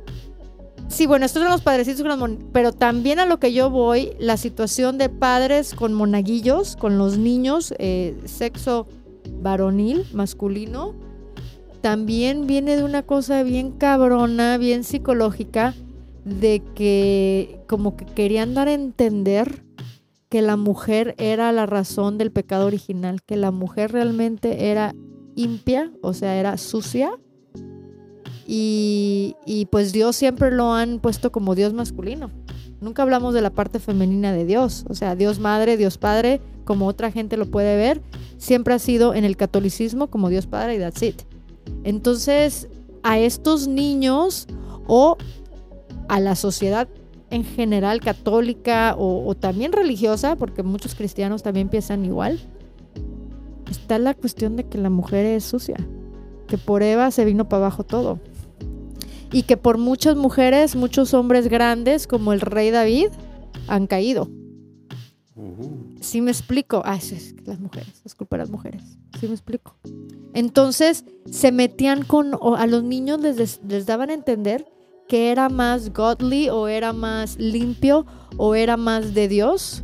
Sí, 0.91 1.07
bueno, 1.07 1.25
estos 1.25 1.43
son 1.43 1.53
los 1.53 1.63
padrecitos 1.63 2.05
pero 2.53 2.73
también 2.73 3.21
a 3.21 3.27
lo 3.27 3.39
que 3.39 3.53
yo 3.53 3.71
voy, 3.71 4.13
la 4.19 4.37
situación 4.37 4.99
de 4.99 5.09
padres 5.09 5.73
con 5.75 5.95
monaguillos, 5.95 6.75
con 6.75 6.99
los 6.99 7.17
niños, 7.17 7.73
eh, 7.79 8.21
sexo 8.25 8.89
varonil, 9.41 10.05
masculino, 10.13 10.97
también 11.81 12.49
viene 12.49 12.77
de 12.77 12.83
una 12.83 13.03
cosa 13.05 13.45
bien 13.45 13.71
cabrona, 13.71 14.59
bien 14.59 14.83
psicológica, 14.83 15.75
de 16.25 16.61
que 16.75 17.61
como 17.69 17.97
que 17.97 18.05
querían 18.05 18.53
dar 18.55 18.67
a 18.67 18.75
entender 18.75 19.65
que 20.29 20.43
la 20.43 20.57
mujer 20.57 21.15
era 21.19 21.53
la 21.53 21.67
razón 21.67 22.19
del 22.19 22.33
pecado 22.33 22.67
original, 22.67 23.23
que 23.23 23.37
la 23.37 23.53
mujer 23.53 23.93
realmente 23.93 24.71
era 24.71 24.95
impia, 25.37 25.93
o 26.03 26.15
sea, 26.15 26.37
era 26.37 26.59
sucia, 26.59 27.13
y, 28.53 29.69
pues 29.71 29.93
Dios 29.93 30.17
siempre 30.17 30.51
lo 30.51 30.73
han 30.73 30.99
puesto 30.99 31.31
como 31.31 31.55
Dios 31.55 31.73
masculino. 31.73 32.33
Nunca 32.81 33.03
hablamos 33.03 33.33
de 33.33 33.43
la 33.43 33.51
parte 33.51 33.79
femenina 33.79 34.33
de 34.33 34.45
Dios. 34.45 34.87
O 34.89 34.95
sea, 34.95 35.15
Dios 35.15 35.39
Madre, 35.39 35.77
Dios 35.77 35.99
Padre, 35.99 36.41
como 36.65 36.89
otra 36.89 37.13
gente 37.13 37.37
lo 37.37 37.47
puede 37.47 37.77
ver, 37.77 38.03
siempre 38.39 38.75
ha 38.75 38.81
sido 38.81 39.15
en 39.15 39.25
el 39.25 39.37
catolicismo 39.37 40.09
como 40.09 40.31
Dios 40.31 40.49
Padre 40.49 40.75
y 40.75 40.79
that's 40.81 41.01
it. 41.01 41.23
Entonces, 41.85 42.67
a 43.05 43.21
estos 43.21 43.69
niños 43.69 44.49
o 44.89 45.17
a 46.09 46.19
la 46.19 46.35
sociedad 46.35 46.89
en 47.31 47.45
general 47.45 48.01
católica 48.01 48.97
o, 48.99 49.29
o 49.29 49.37
también 49.37 49.71
religiosa, 49.71 50.35
porque 50.35 50.65
muchos 50.65 50.97
cristianos 50.97 51.45
también 51.45 51.69
piensan 51.69 52.05
igual, 52.05 52.41
está 53.71 54.01
la 54.01 54.15
cuestión 54.15 54.57
de 54.57 54.65
que 54.65 54.79
la 54.79 54.91
mujer 54.91 55.25
es 55.25 55.45
sucia, 55.45 55.77
que 56.49 56.59
por 56.59 56.83
Eva 56.83 57.13
se 57.13 57.25
vino 57.25 57.49
para 57.49 57.67
abajo 57.67 57.85
todo 57.85 58.19
y 59.33 59.43
que 59.45 59.57
por 59.57 59.79
muchas 59.79 60.17
mujeres, 60.17 60.77
muchos 60.77 61.15
hombres 61.15 61.49
grandes 61.49 62.07
como 62.07 62.33
el 62.33 62.41
rey 62.41 62.71
David 62.71 63.09
han 63.69 63.87
caído. 63.87 64.29
Uh, 65.37 65.97
¿Sí 66.01 66.21
me 66.21 66.31
explico? 66.31 66.83
Ah, 66.85 66.97
eso 66.97 67.15
es 67.15 67.35
las 67.47 67.61
mujeres, 67.61 68.01
es 68.05 68.15
culpa 68.15 68.37
de 68.37 68.43
las 68.43 68.51
mujeres. 68.51 68.83
¿Sí 69.19 69.27
me 69.27 69.33
explico? 69.33 69.77
Entonces 70.35 71.05
se 71.31 71.53
metían 71.53 72.03
con, 72.05 72.35
o 72.41 72.57
a 72.57 72.67
los 72.67 72.83
niños 72.83 73.21
les, 73.21 73.37
des- 73.37 73.61
les 73.69 73.87
daban 73.87 74.11
a 74.11 74.15
entender 74.15 74.67
que 75.09 75.31
era 75.31 75.49
más 75.49 75.93
godly 75.93 76.49
o 76.51 76.69
era 76.69 76.93
más 76.93 77.37
limpio 77.39 78.07
o 78.37 78.55
era 78.55 78.77
más 78.77 79.13
de 79.15 79.29
Dios 79.29 79.83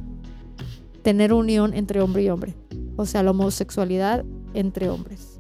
tener 1.03 1.33
unión 1.33 1.75
entre 1.75 2.01
hombre 2.01 2.23
y 2.25 2.29
hombre. 2.31 2.55
O 2.97 3.07
sea, 3.07 3.23
la 3.23 3.33
homosexualidad 3.33 4.25
entre 4.55 4.89
hombres. 4.89 5.36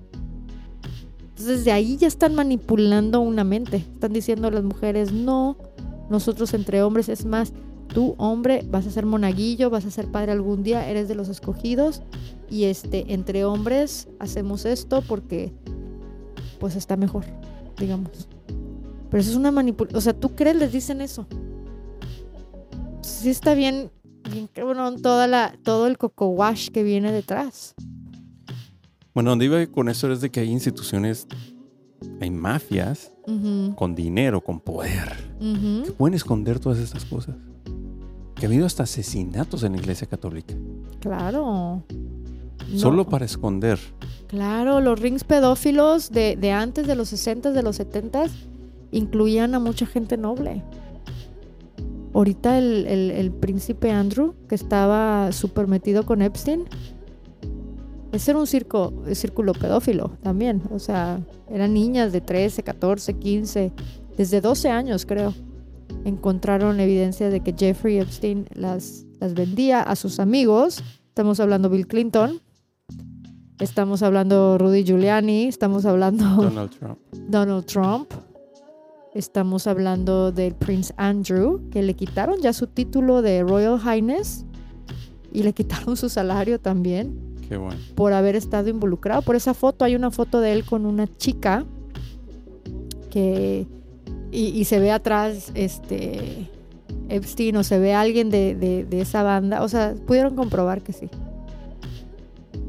Entonces 1.38 1.66
de 1.66 1.72
ahí 1.72 1.98
ya 1.98 2.08
están 2.08 2.34
manipulando 2.34 3.20
una 3.20 3.44
mente. 3.44 3.76
Están 3.76 4.14
diciendo 4.14 4.48
a 4.48 4.50
las 4.50 4.64
mujeres, 4.64 5.12
no, 5.12 5.58
nosotros 6.08 6.54
entre 6.54 6.82
hombres 6.82 7.10
es 7.10 7.26
más, 7.26 7.52
tú 7.88 8.14
hombre 8.16 8.64
vas 8.70 8.86
a 8.86 8.90
ser 8.90 9.04
monaguillo, 9.04 9.68
vas 9.68 9.84
a 9.84 9.90
ser 9.90 10.10
padre 10.10 10.32
algún 10.32 10.62
día, 10.62 10.88
eres 10.88 11.08
de 11.08 11.14
los 11.14 11.28
escogidos 11.28 12.00
y 12.48 12.64
este 12.64 13.12
entre 13.12 13.44
hombres 13.44 14.08
hacemos 14.18 14.64
esto 14.64 15.02
porque 15.06 15.52
pues 16.58 16.74
está 16.74 16.96
mejor, 16.96 17.26
digamos. 17.78 18.28
Pero 19.10 19.20
eso 19.20 19.30
es 19.30 19.36
una 19.36 19.50
manipulación, 19.50 19.98
o 19.98 20.00
sea, 20.00 20.14
¿tú 20.14 20.34
crees 20.34 20.56
les 20.56 20.72
dicen 20.72 21.02
eso? 21.02 21.26
Sí 23.02 23.28
está 23.28 23.52
bien, 23.52 23.90
bien 24.30 24.48
cabrón 24.50 25.02
toda 25.02 25.26
la 25.26 25.54
todo 25.62 25.86
el 25.86 25.98
coco 25.98 26.28
wash 26.28 26.70
que 26.70 26.82
viene 26.82 27.12
detrás. 27.12 27.74
Bueno, 29.16 29.30
donde 29.30 29.46
iba 29.46 29.66
con 29.68 29.88
eso 29.88 30.12
es 30.12 30.20
de 30.20 30.28
que 30.30 30.40
hay 30.40 30.50
instituciones, 30.50 31.26
hay 32.20 32.28
mafias 32.30 33.12
Ujú, 33.26 33.74
con 33.74 33.94
dinero, 33.94 34.42
con 34.42 34.60
poder, 34.60 35.10
ujú. 35.40 35.84
que 35.86 35.92
pueden 35.92 36.12
esconder 36.14 36.60
todas 36.60 36.78
estas 36.78 37.06
cosas. 37.06 37.34
Que 38.34 38.44
ha 38.44 38.48
habido 38.50 38.66
hasta 38.66 38.82
asesinatos 38.82 39.62
en 39.62 39.72
la 39.72 39.78
iglesia 39.78 40.06
católica. 40.06 40.54
Claro. 41.00 41.82
No. 42.70 42.78
Solo 42.78 43.08
para 43.08 43.24
esconder. 43.24 43.78
Claro, 44.26 44.82
los 44.82 45.00
rings 45.00 45.24
pedófilos 45.24 46.10
de, 46.10 46.36
de 46.36 46.52
antes, 46.52 46.86
de 46.86 46.94
los 46.94 47.10
60s, 47.10 47.52
de 47.52 47.62
los 47.62 47.80
70s, 47.80 48.28
incluían 48.92 49.54
a 49.54 49.58
mucha 49.60 49.86
gente 49.86 50.18
noble. 50.18 50.62
Ahorita 52.12 52.58
el, 52.58 52.86
el- 52.86 53.10
el 53.12 53.30
príncipe 53.32 53.90
Andrew, 53.92 54.34
que 54.46 54.54
estaba 54.54 55.32
súper 55.32 55.66
metido 55.68 56.04
con 56.04 56.20
Epstein, 56.20 56.64
ese 58.16 58.30
era 58.32 58.40
un 58.40 58.46
circo, 58.46 58.92
círculo 59.12 59.52
pedófilo 59.52 60.10
también. 60.22 60.62
O 60.70 60.78
sea, 60.78 61.20
eran 61.50 61.74
niñas 61.74 62.12
de 62.12 62.20
13, 62.20 62.62
14, 62.62 63.14
15, 63.14 63.72
desde 64.16 64.40
12 64.40 64.70
años 64.70 65.06
creo. 65.06 65.34
Encontraron 66.04 66.80
evidencia 66.80 67.30
de 67.30 67.40
que 67.40 67.54
Jeffrey 67.56 67.98
Epstein 67.98 68.46
las, 68.54 69.04
las 69.20 69.34
vendía 69.34 69.82
a 69.82 69.96
sus 69.96 70.18
amigos. 70.18 70.82
Estamos 71.08 71.40
hablando 71.40 71.70
Bill 71.70 71.86
Clinton, 71.86 72.40
Estamos 73.58 74.02
hablando 74.02 74.58
Rudy 74.58 74.84
Giuliani, 74.84 75.46
estamos 75.46 75.86
hablando 75.86 76.24
Donald 76.42 76.70
Trump. 76.78 76.98
Donald 77.28 77.64
Trump, 77.64 78.12
estamos 79.14 79.66
hablando 79.66 80.30
del 80.30 80.54
Prince 80.54 80.92
Andrew, 80.98 81.66
que 81.70 81.82
le 81.82 81.94
quitaron 81.94 82.38
ya 82.42 82.52
su 82.52 82.66
título 82.66 83.22
de 83.22 83.42
Royal 83.42 83.80
Highness 83.80 84.44
y 85.32 85.42
le 85.42 85.54
quitaron 85.54 85.96
su 85.96 86.10
salario 86.10 86.60
también 86.60 87.25
Por 87.94 88.12
haber 88.12 88.36
estado 88.36 88.68
involucrado. 88.68 89.22
Por 89.22 89.36
esa 89.36 89.54
foto, 89.54 89.84
hay 89.84 89.94
una 89.94 90.10
foto 90.10 90.40
de 90.40 90.52
él 90.52 90.64
con 90.64 90.86
una 90.86 91.06
chica 91.16 91.64
que 93.10 93.66
y, 94.32 94.64
se 94.64 94.80
ve 94.80 94.90
atrás 94.90 95.50
este 95.54 96.50
Epstein 97.08 97.56
o 97.56 97.64
se 97.64 97.78
ve 97.78 97.94
alguien 97.94 98.30
de, 98.30 98.54
de- 98.54 99.00
esa 99.00 99.22
banda. 99.22 99.62
O 99.62 99.68
sea, 99.68 99.94
pudieron 100.06 100.34
comprobar 100.34 100.82
que 100.82 100.92
sí. 100.92 101.08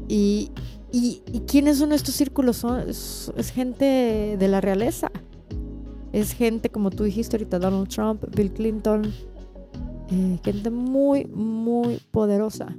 Y, 0.08 0.50
y, 0.92 1.20
quiénes 1.46 1.78
son 1.78 1.92
estos 1.92 2.14
círculos? 2.14 2.56
Son, 2.56 2.88
es, 2.88 3.30
es 3.36 3.50
gente 3.50 4.36
de 4.38 4.48
la 4.48 4.60
realeza. 4.60 5.10
Es 6.12 6.32
gente, 6.32 6.70
como 6.70 6.90
tú 6.90 7.04
dijiste 7.04 7.36
ahorita, 7.36 7.58
Donald 7.58 7.88
Trump, 7.88 8.24
Bill 8.34 8.50
Clinton. 8.52 9.12
eh, 10.10 10.38
gente 10.42 10.70
muy, 10.70 11.26
muy 11.26 12.00
poderosa 12.10 12.74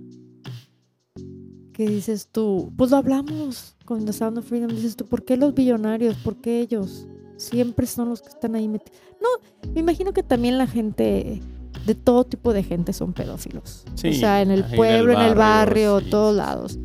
que 1.80 1.88
dices 1.88 2.28
tú, 2.30 2.74
pues 2.76 2.92
lo 2.92 2.98
hablamos 2.98 3.78
con 3.86 4.04
The 4.04 4.12
Sound 4.12 4.38
of 4.38 4.46
Freedom, 4.46 4.68
dices 4.68 4.98
tú, 4.98 5.06
¿por 5.06 5.24
qué 5.24 5.38
los 5.38 5.54
billonarios? 5.54 6.18
¿Por 6.18 6.36
qué 6.36 6.60
ellos? 6.60 7.08
Siempre 7.38 7.88
son 7.88 8.10
los 8.10 8.22
que 8.22 8.28
están 8.28 8.54
ahí 8.56 8.68
metidos. 8.68 9.00
No, 9.22 9.72
me 9.74 9.80
imagino 9.80 10.12
que 10.12 10.22
también 10.22 10.58
la 10.58 10.68
gente, 10.68 11.42
de 11.86 11.96
todo 11.96 12.26
tipo 12.26 12.52
de 12.52 12.64
gente 12.64 12.92
son 12.92 13.14
pedófilos. 13.14 13.86
Sí, 13.96 14.10
o 14.10 14.14
sea, 14.14 14.42
en 14.42 14.52
el 14.52 14.66
pueblo, 14.66 15.14
en 15.14 15.22
el 15.22 15.36
barrio, 15.36 16.02
sí, 16.02 16.10
todos 16.10 16.34
sí, 16.34 16.38
lados. 16.38 16.80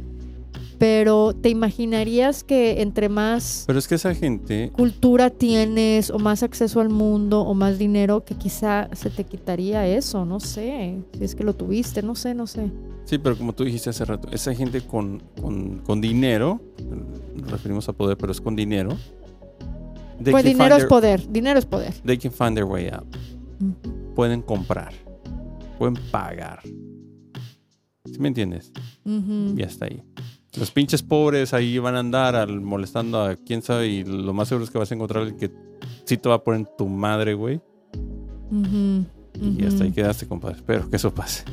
Pero 0.85 1.33
te 1.33 1.49
imaginarías 1.49 2.45
que 2.45 2.83
entre 2.83 3.09
más 3.09 3.65
Pero 3.67 3.79
es 3.79 3.89
que 3.89 3.95
esa 3.95 4.15
gente, 4.15 4.71
cultura 4.77 5.31
tienes 5.31 6.11
o 6.11 6.19
más 6.19 6.43
acceso 6.43 6.79
al 6.79 6.91
mundo 6.91 7.41
o 7.41 7.55
más 7.55 7.79
dinero 7.79 8.23
que 8.27 8.35
quizá 8.35 8.91
se 8.93 9.09
te 9.09 9.25
quitaría 9.25 9.87
eso, 9.87 10.27
no 10.27 10.41
sé, 10.41 10.99
si 11.17 11.25
es 11.25 11.35
que 11.35 11.43
lo 11.43 11.55
tuviste, 11.55 12.03
no 12.03 12.15
sé, 12.15 12.35
no 12.35 12.47
sé. 12.47 12.71
sí, 13.07 13.17
pero 13.17 13.35
como 13.39 13.55
tú 13.55 13.65
dijiste 13.65 13.89
hace 13.89 14.05
rato, 14.05 14.29
esa 14.31 14.55
gente 14.55 14.83
con, 14.83 15.23
con, 15.41 15.79
con 15.79 16.03
dinero, 16.03 16.61
nos 17.35 17.51
referimos 17.51 17.89
a 17.89 17.95
poder, 17.95 18.19
pero 18.19 18.31
es 18.31 18.43
con 18.43 18.55
dinero. 18.55 18.91
Pues 20.23 20.45
dinero 20.45 20.77
es 20.77 20.85
poder, 20.85 21.33
dinero 21.33 21.59
es 21.59 21.65
poder. 21.65 21.95
They 22.05 22.19
can 22.19 22.31
find 22.31 22.55
their 22.55 22.67
way 22.67 22.89
out. 22.89 23.07
Pueden 24.15 24.43
comprar, 24.43 24.93
pueden 25.79 25.95
pagar. 26.11 26.61
¿Sí 28.05 28.19
me 28.19 28.29
entiendes? 28.29 28.71
Y 29.07 29.63
hasta 29.63 29.87
ahí. 29.87 30.03
Los 30.59 30.71
pinches 30.71 31.03
pobres 31.03 31.53
ahí 31.53 31.79
van 31.79 31.97
a 31.97 32.01
andar 32.01 32.37
al- 32.37 32.61
molestando 32.61 33.21
a 33.23 33.35
quién 33.37 33.61
sabe 33.63 33.89
y 33.89 34.05
lo 34.05 34.33
más 34.33 34.49
seguro 34.49 34.65
es 34.65 34.71
que 34.71 34.79
vas 34.79 34.91
a 34.91 34.95
encontrar 34.95 35.25
el 35.25 35.37
que 35.37 35.51
sí 36.05 36.17
te 36.17 36.29
va 36.29 36.37
a 36.37 36.45
poner 36.45 36.61
en 36.61 36.69
tu 36.79 36.87
madre, 36.87 37.35
güey. 37.35 37.61
Y 39.41 39.65
hasta 39.65 39.85
ahí 39.85 39.91
quedaste, 39.93 40.27
compadre. 40.29 40.57
Espero 40.57 40.89
que 40.89 40.97
eso 40.97 41.13
pase. 41.13 41.45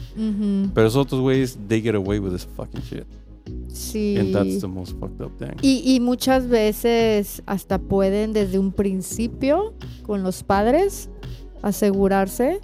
Pero 0.74 0.88
esos 0.88 0.98
otros 1.06 1.20
güeyes, 1.22 1.58
they 1.68 1.82
get 1.82 1.96
away 1.96 2.20
with 2.20 2.32
this 2.32 2.48
fucking 2.56 2.82
shit. 2.82 3.06
Sí. 3.74 4.18
And 4.20 4.34
that's 4.34 4.60
the 4.62 4.68
most 4.68 4.94
fucked 5.00 5.20
up 5.26 5.32
thing. 5.40 5.58
Y, 5.64 5.82
y 5.96 6.00
muchas 6.00 6.48
veces 6.48 7.42
hasta 7.48 7.80
pueden 7.80 8.34
desde 8.34 8.60
un 8.60 8.72
principio 8.72 9.74
con 10.04 10.22
los 10.22 10.44
padres 10.44 11.10
asegurarse 11.64 12.60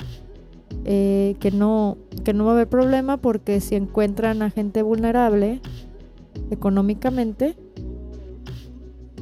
eh, 0.85 1.35
que, 1.39 1.49
no, 1.51 1.97
que 2.23 2.33
no 2.33 2.45
va 2.45 2.51
a 2.51 2.53
haber 2.55 2.69
problema 2.69 3.17
porque 3.17 3.59
si 3.59 3.75
encuentran 3.75 4.41
a 4.43 4.51
gente 4.51 4.81
vulnerable 4.83 5.61
económicamente, 6.51 7.55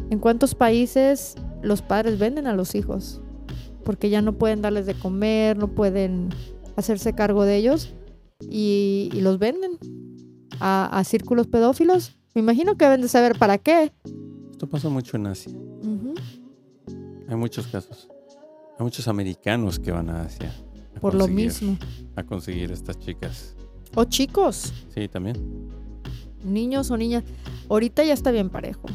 ¿en 0.10 0.20
cuántos 0.20 0.56
países 0.56 1.36
los 1.62 1.82
padres 1.82 2.20
venden 2.20 2.48
a 2.48 2.54
los 2.56 2.76
hijos? 2.76 3.22
Porque 3.84 4.10
ya 4.10 4.22
no 4.22 4.34
pueden 4.34 4.62
darles 4.62 4.86
de 4.86 4.94
comer, 4.96 5.58
no 5.58 5.68
pueden 5.70 6.30
hacerse 6.76 7.14
cargo 7.14 7.44
de 7.44 7.58
ellos 7.58 7.94
y, 8.50 9.10
y 9.14 9.22
los 9.22 9.40
venden 9.40 9.78
a, 10.60 10.86
a 10.98 11.04
círculos 11.04 11.48
pedófilos. 11.48 12.18
Me 12.34 12.42
imagino 12.42 12.76
que 12.76 12.86
deben 12.86 13.02
de 13.02 13.08
saber 13.08 13.38
para 13.38 13.58
qué. 13.58 13.92
Esto 14.52 14.68
pasa 14.68 14.90
mucho 14.90 15.18
en 15.18 15.28
Asia. 15.28 15.54
Hay 17.28 17.36
muchos 17.36 17.68
casos. 17.68 18.10
Hay 18.78 18.84
muchos 18.84 19.08
americanos 19.08 19.80
que 19.80 19.92
van 19.92 20.10
a 20.10 20.24
Asia. 20.24 20.54
a 20.96 21.00
Por 21.00 21.16
lo 21.16 21.28
mismo. 21.28 21.78
A 22.16 22.24
conseguir 22.24 22.72
estas 22.72 23.00
chicas. 23.00 23.56
O 23.96 24.04
chicos, 24.04 24.74
Sí, 24.94 25.08
también. 25.08 25.36
Niños 26.46 26.92
o 26.92 26.98
niñas. 26.98 27.24
Ahorita 27.70 28.04
ya 28.04 28.14
está 28.14 28.32
bien 28.32 28.50
parejo. 28.50 28.88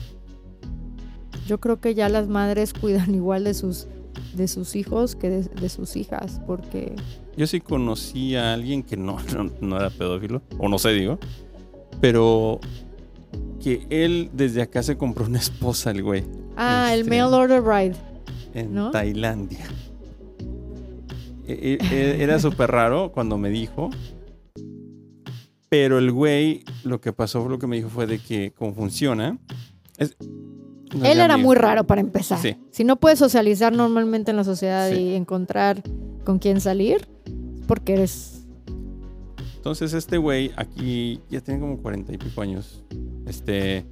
Yo 1.46 1.58
creo 1.60 1.80
que 1.80 1.94
ya 1.94 2.08
las 2.08 2.28
madres 2.28 2.72
cuidan 2.80 3.14
igual 3.14 3.44
de 3.44 3.54
sus, 3.54 3.86
de 4.34 4.46
sus 4.48 4.76
hijos 4.76 5.16
que 5.16 5.28
de, 5.30 5.42
de 5.42 5.68
sus 5.68 5.96
hijas, 5.96 6.40
porque 6.46 6.94
Yo 7.36 7.46
sí 7.46 7.60
conocí 7.60 8.36
a 8.36 8.54
alguien 8.54 8.82
que 8.82 8.96
no, 8.96 9.16
no, 9.36 9.50
no 9.60 9.76
era 9.76 9.90
pedófilo, 9.90 10.42
o 10.58 10.68
no 10.68 10.78
sé, 10.78 10.90
digo, 10.90 11.18
pero 12.00 12.60
que 13.62 13.86
él 13.90 14.30
desde 14.32 14.62
acá 14.62 14.82
se 14.82 14.96
compró 14.96 15.26
una 15.26 15.38
esposa, 15.38 15.90
el 15.90 16.02
güey, 16.02 16.24
Ah, 16.56 16.90
el 16.94 17.00
Este- 17.00 17.10
mail 17.10 17.32
order 17.34 17.60
bride. 17.60 17.96
en 18.54 18.74
¿No? 18.74 18.90
Tailandia. 18.90 19.64
E- 21.46 21.78
e- 21.80 22.22
Era 22.22 22.38
súper 22.38 22.70
raro 22.70 23.10
cuando 23.12 23.36
me 23.38 23.48
dijo, 23.50 23.90
pero 25.70 25.98
el 25.98 26.12
güey, 26.12 26.64
lo 26.84 27.00
que 27.00 27.14
pasó, 27.14 27.48
lo 27.48 27.58
que 27.58 27.66
me 27.66 27.76
dijo 27.76 27.88
fue 27.88 28.06
de 28.06 28.18
que, 28.18 28.52
como 28.52 28.74
funciona, 28.74 29.38
es- 29.96 30.14
no 30.20 31.04
es 31.04 31.12
Él 31.12 31.20
era 31.20 31.34
amigo. 31.34 31.46
muy 31.48 31.56
raro 31.56 31.84
para 31.86 32.00
empezar. 32.02 32.38
Sí. 32.40 32.56
Si 32.72 32.84
no 32.84 32.96
puedes 32.96 33.18
socializar 33.18 33.72
normalmente 33.72 34.32
en 34.32 34.36
la 34.36 34.44
sociedad 34.44 34.90
Sí. 34.90 34.96
y 35.00 35.14
encontrar 35.14 35.82
con 36.24 36.38
quién 36.38 36.60
salir, 36.60 37.08
porque 37.66 37.92
eres... 37.94 38.44
Entonces 39.56 39.92
este 39.92 40.18
güey 40.18 40.50
aquí 40.56 41.20
ya 41.30 41.40
tiene 41.40 41.60
como 41.60 41.78
cuarenta 41.80 42.12
y 42.12 42.18
pico 42.18 42.40
años. 42.42 42.82
Este 43.26 43.86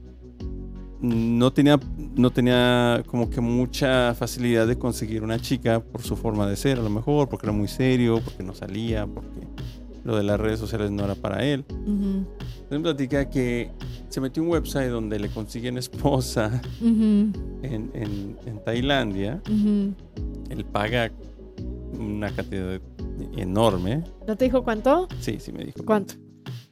no 1.00 1.52
tenía, 1.52 1.78
no 2.16 2.30
tenía 2.30 3.04
como 3.06 3.30
que 3.30 3.40
mucha 3.40 4.14
facilidad 4.14 4.66
de 4.66 4.76
conseguir 4.76 5.22
una 5.22 5.38
chica 5.38 5.78
por 5.80 6.02
su 6.02 6.16
forma 6.16 6.48
de 6.48 6.56
ser, 6.56 6.78
a 6.78 6.82
lo 6.82 6.90
mejor, 6.90 7.28
porque 7.28 7.46
era 7.46 7.52
muy 7.52 7.68
serio, 7.68 8.20
porque 8.24 8.42
no 8.42 8.52
salía, 8.54 9.06
porque 9.06 9.46
lo 10.08 10.16
de 10.16 10.22
las 10.22 10.40
redes 10.40 10.58
sociales 10.58 10.90
no 10.90 11.04
era 11.04 11.14
para 11.14 11.44
él. 11.44 11.64
Entonces 11.68 12.70
me 12.70 12.80
platica 12.80 13.28
que 13.28 13.70
se 14.08 14.22
metió 14.22 14.42
un 14.42 14.48
website 14.48 14.88
donde 14.90 15.18
le 15.18 15.28
consiguen 15.28 15.76
esposa 15.76 16.62
en, 16.80 17.32
en- 17.62 18.36
en 18.46 18.64
Tailandia. 18.64 19.42
ujú. 19.46 19.92
Él 20.48 20.64
paga 20.64 21.12
una 21.98 22.30
cantidad 22.30 22.80
enorme. 23.36 24.02
¿No 24.26 24.34
te 24.34 24.46
dijo 24.46 24.64
cuánto? 24.64 25.08
Sí, 25.20 25.36
sí 25.40 25.52
me 25.52 25.64
dijo. 25.64 25.84
¿Cuánto? 25.84 26.14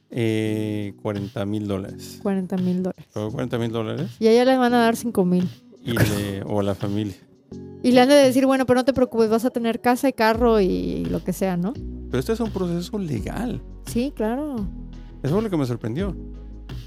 Eh, 0.09 0.95
40 1.03 1.45
mil 1.45 1.67
dólares. 1.67 2.19
40 2.23 2.57
mil 2.57 2.81
dólares. 2.81 3.05
Pagó 3.13 3.31
40 3.31 3.57
mil 3.59 3.71
dólares 3.71 4.09
Y 4.19 4.27
a 4.27 4.31
ella 4.31 4.45
le 4.45 4.57
van 4.57 4.73
a 4.73 4.79
dar 4.79 4.95
5 4.95 5.25
mil. 5.25 5.47
o 6.47 6.59
a 6.59 6.63
la 6.63 6.73
familia. 6.73 7.13
Y 7.83 7.91
le 7.91 8.01
han 8.01 8.09
de 8.09 8.15
decir, 8.15 8.47
bueno, 8.47 8.65
pero 8.65 8.79
no 8.79 8.85
te 8.85 8.93
preocupes, 8.93 9.29
vas 9.29 9.45
a 9.45 9.51
tener 9.51 9.79
casa 9.79 10.09
y 10.09 10.13
carro 10.13 10.59
y 10.59 11.05
lo 11.05 11.23
que 11.23 11.33
sea, 11.33 11.55
¿no? 11.55 11.73
Pero 12.09 12.19
este 12.19 12.33
es 12.33 12.39
un 12.39 12.49
proceso 12.51 12.97
legal. 12.97 13.61
Sí, 13.85 14.11
claro. 14.15 14.55
Eso 15.23 15.33
fue 15.33 15.41
lo 15.43 15.49
que 15.49 15.57
me 15.57 15.65
sorprendió. 15.65 16.15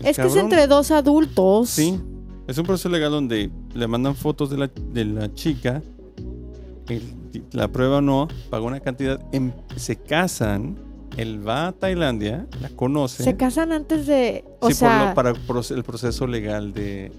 El 0.00 0.06
Es 0.06 0.16
que 0.16 0.26
es 0.26 0.36
entre 0.36 0.66
dos 0.66 0.90
adultos. 0.90 1.68
Sí, 1.70 2.00
es 2.46 2.56
un 2.58 2.64
proceso 2.66 2.88
legal 2.88 3.10
donde 3.10 3.50
le 3.74 3.86
mandan 3.86 4.14
fotos 4.14 4.50
de 4.50 4.56
la, 4.58 4.70
de 4.92 5.04
la 5.04 5.32
chica, 5.34 5.82
el- 6.88 7.02
la 7.52 7.68
prueba 7.68 7.98
o 7.98 8.00
no, 8.00 8.28
pagó 8.50 8.66
una 8.66 8.80
cantidad, 8.80 9.20
em- 9.32 9.52
se 9.76 9.96
casan, 9.96 10.76
él 11.16 11.46
va 11.46 11.68
a 11.68 11.72
Tailandia, 11.72 12.46
la 12.60 12.68
conoce. 12.70 13.22
Se 13.22 13.36
casan 13.36 13.72
antes 13.72 14.06
de. 14.06 14.44
O 14.60 14.68
sí, 14.68 14.74
por 14.74 14.74
sea. 14.74 15.08
lo- 15.10 15.14
para 15.14 15.30
el 15.30 15.84
proceso 15.84 16.26
legal 16.26 16.72
de, 16.72 17.12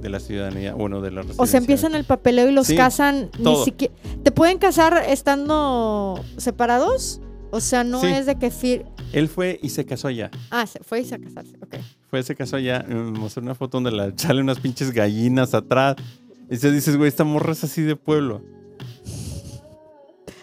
de 0.00 0.08
la 0.08 0.18
ciudadanía, 0.20 0.74
bueno, 0.74 1.00
de 1.00 1.10
la 1.10 1.20
residencia. 1.22 1.42
O 1.42 1.46
sea, 1.46 1.58
empiezan 1.60 1.94
el 1.94 2.04
papeleo 2.04 2.48
y 2.48 2.52
los 2.52 2.66
Sí, 2.66 2.76
casan 2.76 3.30
ni 3.38 3.44
todo. 3.44 3.64
siquiera. 3.64 3.94
¿Te 4.22 4.32
pueden 4.32 4.58
casar 4.58 5.02
estando 5.08 6.20
separados? 6.36 7.20
O 7.54 7.60
sea, 7.60 7.84
no 7.84 8.00
Sí. 8.00 8.08
es 8.08 8.26
de 8.26 8.36
que 8.36 8.50
fir... 8.50 8.84
Él 9.12 9.28
fue 9.28 9.60
y 9.62 9.68
se 9.68 9.84
casó 9.86 10.08
allá. 10.08 10.28
Ah, 10.50 10.66
se 10.66 10.80
fue 10.80 11.00
y 11.00 11.04
se 11.04 11.20
casarse. 11.20 11.56
Ok. 11.62 11.76
Fue, 12.10 12.20
se 12.24 12.34
casó 12.34 12.56
allá, 12.56 12.84
me 12.88 12.96
mostró 12.96 13.42
una 13.42 13.54
foto 13.54 13.76
donde 13.80 13.92
la 13.92 14.12
sale 14.16 14.40
unas 14.40 14.58
pinches 14.58 14.90
gallinas 14.90 15.54
atrás. 15.54 15.94
Y 16.50 16.56
se 16.56 16.72
dices, 16.72 16.96
güey, 16.96 17.08
esta 17.08 17.22
morra 17.22 17.52
es 17.52 17.62
así 17.62 17.82
de 17.82 17.94
pueblo. 17.94 18.42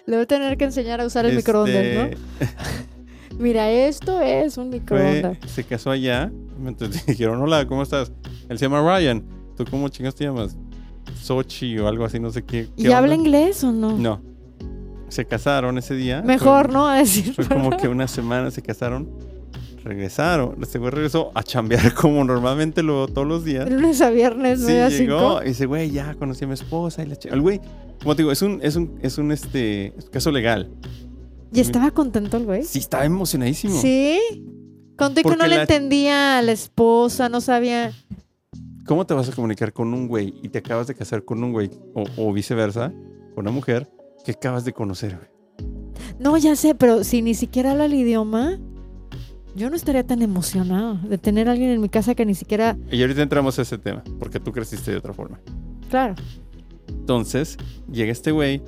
Le 0.06 0.16
voy 0.16 0.24
a 0.24 0.26
tener 0.26 0.58
que 0.58 0.66
enseñar 0.66 1.00
a 1.02 1.06
usar 1.06 1.26
el 1.26 1.32
Este, 1.38 1.52
microondas, 1.52 1.86
¿no? 2.12 3.38
Mira, 3.40 3.70
esto 3.72 4.20
es 4.22 4.58
un 4.58 4.70
fue- 4.72 4.80
microondas. 4.80 5.38
se 5.52 5.64
casó 5.64 5.92
allá. 5.92 6.32
Entonces 6.66 7.06
dijeron, 7.08 7.42
hola, 7.42 7.68
¿cómo 7.68 7.84
estás? 7.84 8.12
Él 8.50 8.58
se 8.58 8.66
llama 8.66 8.82
Ryan. 8.82 9.24
¿Tú 9.58 9.66
cómo 9.70 9.90
chingas 9.90 10.16
te 10.16 10.24
llamas? 10.24 10.56
Sochi 11.22 11.78
o 11.78 11.88
algo 11.88 12.06
así, 12.06 12.20
no 12.20 12.32
sé 12.32 12.44
qué. 12.44 12.70
¿Y 12.78 12.88
habla 12.92 13.16
inglés 13.16 13.64
o 13.64 13.72
no? 13.72 13.98
No. 13.98 14.22
Se 15.12 15.26
casaron 15.26 15.78
ese 15.78 15.94
día. 15.94 16.22
Mejor, 16.22 16.68
Fue- 16.68 16.74
¿no? 16.74 16.88
A 16.88 16.98
decir. 16.98 17.34
Fue 17.34 17.46
como 17.46 17.76
que 17.76 17.88
una 17.90 18.08
semana 18.08 18.50
se 18.50 18.62
casaron. 18.62 19.10
Regresaron. 19.84 20.58
Este 20.62 20.78
güey 20.80 20.92
regresó 20.92 21.32
a 21.34 21.44
chambear 21.44 21.94
como 21.96 22.24
normalmente 22.24 22.84
lo 22.84 23.08
todos 23.08 23.28
los 23.28 23.44
días. 23.44 23.66
De 23.66 23.72
lunes 23.72 24.00
a 24.02 24.10
viernes, 24.10 24.60
Sí, 24.60 24.66
9 24.68 24.82
a 24.84 24.90
llegó 24.90 25.20
5. 25.20 25.42
y 25.44 25.48
dice, 25.50 25.66
güey, 25.66 25.92
ya 25.92 26.14
conocí 26.16 26.46
a 26.46 26.48
mi 26.48 26.54
esposa 26.54 27.04
y 27.04 27.08
la. 27.08 27.18
El 27.26 27.42
güey, 27.42 27.60
como 28.02 28.16
te 28.16 28.22
digo, 28.22 28.32
es 28.32 28.42
un, 28.42 28.60
es 28.64 28.76
un, 28.76 28.98
es 29.02 29.18
un 29.18 29.32
este, 29.32 29.94
caso 30.12 30.32
legal. 30.32 30.70
Y 31.54 31.60
estaba 31.60 31.92
contento 31.92 32.38
el 32.38 32.46
güey. 32.46 32.64
Sí, 32.64 32.80
estaba 32.80 33.04
emocionadísimo. 33.06 33.80
Sí. 33.82 34.20
Contó 34.98 35.22
que 35.24 35.36
no 35.36 35.48
le 35.48 35.56
la- 35.56 35.62
entendía 35.64 36.38
a 36.38 36.42
la 36.42 36.52
esposa, 36.54 37.28
no 37.28 37.42
sabía. 37.42 37.92
¿Cómo 38.86 39.06
te 39.06 39.14
vas 39.14 39.28
a 39.30 39.32
comunicar 39.34 39.74
con 39.74 39.94
un 39.94 40.08
güey 40.08 40.34
y 40.44 40.50
te 40.50 40.60
acabas 40.60 40.88
de 40.88 40.96
casar 40.96 41.24
con 41.26 41.44
un 41.44 41.52
güey 41.52 41.70
o, 41.96 42.04
o 42.18 42.32
viceversa, 42.34 42.90
con 43.36 43.46
una 43.46 43.52
mujer 43.52 43.90
que 44.24 44.32
acabas 44.32 44.66
de 44.66 44.74
conocer? 44.74 45.32
No, 46.20 46.38
ya 46.38 46.56
sé, 46.56 46.76
pero 46.76 47.04
si 47.04 47.22
ni 47.22 47.34
siquiera 47.34 47.72
habla 47.72 47.86
el 47.86 47.94
idioma, 47.94 48.60
yo 49.56 49.70
no 49.70 49.76
estaría 49.76 50.06
tan 50.06 50.22
emocionado 50.22 50.96
de 51.08 51.18
tener 51.18 51.50
a 51.50 51.54
alguien 51.54 51.72
en 51.72 51.82
mi 51.82 51.90
casa 51.90 52.16
que 52.16 52.26
ni 52.26 52.36
siquiera. 52.36 52.78
Y 52.92 53.02
ahorita 53.02 53.22
entramos 53.22 53.58
a 53.60 53.64
ese 53.64 53.78
tema, 53.78 54.04
porque 54.20 54.40
tú 54.40 54.52
creciste 54.52 54.92
de 54.92 54.98
otra 54.98 55.14
forma. 55.14 55.40
Claro. 55.90 56.16
Entonces, 56.88 57.58
llega 57.92 58.12
este 58.12 58.32
güey 58.32 58.62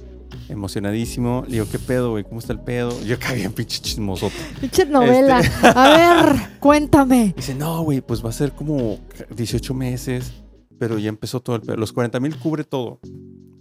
emocionadísimo. 0.49 1.43
Le 1.47 1.54
digo, 1.54 1.66
¿qué 1.72 1.80
pedo, 1.80 2.12
güey? 2.12 2.24
¿Cómo 2.24 2.39
está 2.39 2.54
el 2.54 2.60
pedo? 2.60 2.91
Yo 3.04 3.16
acá 3.16 3.34
bien 3.34 3.54
pinche 3.54 3.82
chismosote. 3.82 4.36
Pinche 4.60 4.86
novela. 4.86 5.41
A 5.62 6.24
ver, 6.26 6.60
cuéntame. 6.60 7.34
Dice, 7.36 7.54
no, 7.56 7.84
güey, 7.84 8.01
pues 8.01 8.24
va 8.24 8.30
a 8.30 8.34
ser 8.34 8.51
como 8.54 8.97
18 9.36 9.74
meses, 9.74 10.34
pero 10.80 10.97
ya 10.97 11.10
empezó 11.10 11.39
todo 11.39 11.56
el 11.56 11.62
pedo. 11.62 11.78
Los 11.78 11.93
40 11.93 12.20
mil 12.20 12.38
cubre 12.38 12.64
todo. 12.64 12.99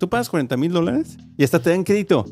Tú 0.03 0.09
pagas 0.09 0.29
40 0.29 0.57
mil 0.57 0.73
dólares 0.73 1.17
y 1.39 1.45
hasta 1.45 1.61
te 1.61 1.71
dan 1.71 1.85
crédito. 1.85 2.27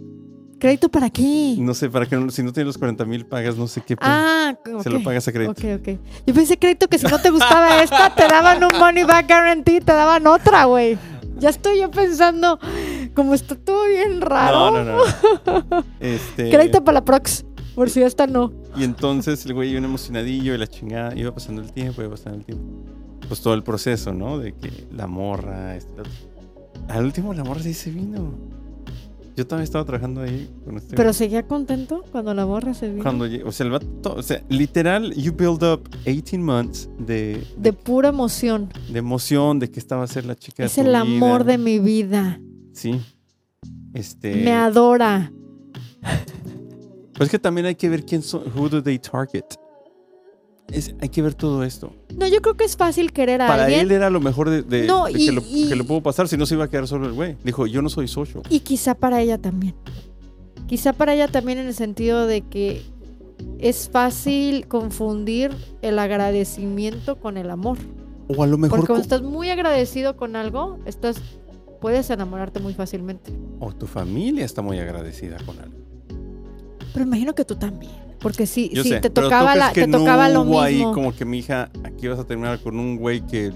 ¿Crédito 0.59 0.89
para 0.89 1.09
qué? 1.09 1.55
No 1.57 1.73
sé, 1.73 1.89
para 1.89 2.05
que 2.05 2.16
no- 2.16 2.29
si 2.33 2.43
no 2.43 2.53
tienes 2.53 2.66
los 2.66 2.79
40 2.79 3.05
mil 3.05 3.25
pagas 3.27 3.57
no 3.57 3.68
sé 3.68 3.81
qué. 3.81 3.95
Ah, 4.01 4.57
ok. 4.59 4.83
Se 4.83 4.91
lo 4.91 5.01
pagas 5.05 5.29
a 5.29 5.33
crédito. 5.33 5.53
Ok, 5.53 5.81
ok. 5.81 6.01
Yo 6.27 6.35
pensé 6.35 6.59
crédito 6.59 6.89
que 6.89 6.99
si 6.99 7.07
no 7.07 7.21
te 7.21 7.31
gustaba 7.31 7.81
esta, 7.85 8.12
te 8.12 8.27
daban 8.27 8.61
un 8.64 8.77
money 8.77 9.05
back 9.05 9.29
guarantee, 9.29 9.79
te 9.81 9.93
daban 9.93 10.27
otra, 10.27 10.64
güey. 10.64 10.99
Ya 11.39 11.51
estoy 11.51 11.79
yo 11.79 11.93
pensando, 11.93 12.59
como 13.14 13.35
está 13.35 13.55
todo 13.55 13.87
bien 13.87 14.21
raro. 14.21 14.73
No, 14.73 14.83
no, 14.85 14.97
no. 14.97 15.85
Este, 16.01 16.51
Crédito 16.51 16.83
para 16.83 16.95
la 16.99 17.05
Prox, 17.05 17.45
por 17.77 17.89
si 17.89 18.03
esta 18.03 18.27
no. 18.27 18.53
Y 18.77 18.83
entonces 18.83 19.47
el 19.47 19.55
güey 19.55 19.71
iba 19.71 19.79
emocionadillo 19.79 20.57
y 20.57 20.59
la 20.59 20.66
chingada, 20.66 21.16
iba 21.16 21.33
pasando 21.33 21.62
el 21.62 21.73
tiempo, 21.73 22.03
iba 22.03 22.11
pasando 22.11 22.37
el 22.41 22.45
tiempo. 22.45 22.64
Pues 23.29 23.41
todo 23.41 23.55
el 23.55 23.62
proceso, 23.62 24.12
¿no? 24.12 24.41
De 24.41 24.55
que 24.57 24.89
la 24.91 25.07
morra, 25.07 25.77
este, 25.77 25.93
otro. 26.01 26.11
Al 26.91 27.05
último 27.05 27.32
la 27.34 27.45
morra 27.45 27.62
sí 27.62 27.72
se 27.74 27.91
vino. 27.91 28.34
Yo 29.36 29.47
también 29.47 29.62
estaba 29.64 29.84
trabajando 29.84 30.20
ahí 30.22 30.51
con 30.64 30.76
este 30.76 30.97
Pero 30.97 31.11
güey. 31.11 31.14
seguía 31.14 31.47
contento 31.47 32.05
cuando 32.12 32.34
la 32.34 32.45
borra 32.45 32.74
se 32.74 32.91
vino. 32.91 33.03
Cuando, 33.03 33.26
o 33.47 33.53
sea, 33.53 33.64
el 33.66 33.72
vato, 33.72 34.14
o 34.14 34.22
sea, 34.22 34.43
literal, 34.49 35.14
you 35.14 35.32
build 35.32 35.62
up 35.62 35.88
18 36.05 36.38
months 36.38 36.91
de, 36.99 37.43
De 37.57 37.72
pura 37.72 38.09
emoción. 38.11 38.68
de 38.93 38.99
emoción, 38.99 39.59
de 39.61 39.70
que 39.70 39.78
esta 39.80 39.97
va 39.97 40.03
a 40.05 40.09
ser 40.09 40.26
la 40.26 40.34
chica 40.34 40.64
Es 40.64 40.76
de 40.76 40.82
tu 40.82 40.88
el 40.88 40.95
amor 40.95 41.45
vida. 41.45 41.53
de 41.53 41.59
mi 41.59 41.78
vida. 41.78 42.41
Sí. 42.74 43.01
Este. 43.95 44.34
Me 44.34 44.53
adora. 44.53 45.32
Pues 47.14 47.28
es 47.28 47.30
que 47.30 47.38
también 47.38 47.66
hay 47.66 47.74
que 47.76 47.88
ver 47.88 48.05
quién 48.05 48.22
son, 48.22 48.43
who 48.55 48.68
do 48.68 48.82
they 48.82 48.99
target. 48.99 49.45
Es- 50.73 50.95
hay 51.01 51.09
que 51.09 51.21
ver 51.23 51.35
todo 51.35 51.64
esto. 51.64 51.93
No, 52.16 52.27
yo 52.29 52.41
creo 52.41 52.57
que 52.57 52.64
es 52.64 52.77
fácil 52.77 53.12
querer 53.12 53.43
a 53.43 53.47
Para 53.49 53.64
alguien. 53.64 53.81
él 53.83 53.91
era 53.93 54.09
lo 54.11 54.21
mejor 54.21 54.51
de, 54.51 54.62
de- 54.62 54.87
No, 54.87 55.07
de 55.07 55.12
y- 55.21 55.27
que, 55.27 55.33
lo, 55.33 55.43
y- 55.49 55.68
que 55.68 55.77
lo 55.77 55.85
pudo 55.85 56.03
pasar, 56.03 56.29
si 56.29 56.37
no 56.37 56.47
se 56.47 56.55
iba 56.55 56.64
a 56.64 56.68
quedar 56.68 56.87
solo 56.87 57.07
el 57.07 57.12
güey. 57.12 57.37
Dijo, 57.45 57.66
yo 57.66 57.83
no 57.83 57.89
soy 57.89 58.07
socio. 58.09 58.43
Y 58.51 58.61
quizá 58.61 58.95
para 58.95 59.21
ella 59.21 59.39
también. 59.39 59.75
Quizá 60.66 60.93
para 60.93 61.14
ella 61.14 61.27
también 61.29 61.59
en 61.59 61.66
el 61.66 61.75
sentido 61.75 62.27
de 62.27 62.43
que 62.43 62.83
es 63.59 63.89
fácil 63.91 64.68
confundir 64.68 65.51
el 65.83 65.99
agradecimiento 65.99 67.16
con 67.18 67.37
el 67.37 67.51
amor. 67.51 67.79
O 68.29 68.43
a 68.43 68.47
lo 68.47 68.57
mejor. 68.59 68.79
Porque 68.79 68.87
cuando 68.89 69.03
estás 69.03 69.23
muy 69.23 69.51
agradecido 69.51 70.16
con 70.16 70.37
algo, 70.37 70.79
estás 70.87 71.16
puedes 71.81 72.11
enamorarte 72.11 72.61
muy 72.61 72.75
fácilmente. 72.75 73.33
O 73.59 73.73
tu 73.73 73.87
familia 73.87 74.45
está 74.45 74.61
muy 74.62 74.79
agradecida 74.79 75.39
con 75.47 75.59
algo. 75.59 75.75
Pero 76.93 77.05
imagino 77.07 77.35
que 77.35 77.45
tú 77.45 77.57
también. 77.57 77.93
Porque 78.21 78.45
Yo 78.45 78.83
si 78.83 78.91
sé, 78.91 79.01
te 79.01 79.11
pero 79.11 79.14
¿tú 79.14 79.21
tocaba, 79.23 79.57
la, 79.57 79.73
que 79.73 79.87
te 79.87 79.93
tocaba 79.93 80.29
no 80.29 80.35
lo 80.35 80.51
hubo 80.51 80.61
ahí 80.61 80.77
mismo. 80.77 80.93
como 80.93 81.14
que 81.14 81.25
mi 81.25 81.39
hija, 81.39 81.71
aquí 81.85 82.07
vas 82.07 82.18
a 82.18 82.25
terminar 82.25 82.61
con 82.61 82.79
un 82.79 82.97
güey 82.97 83.27
que 83.27 83.53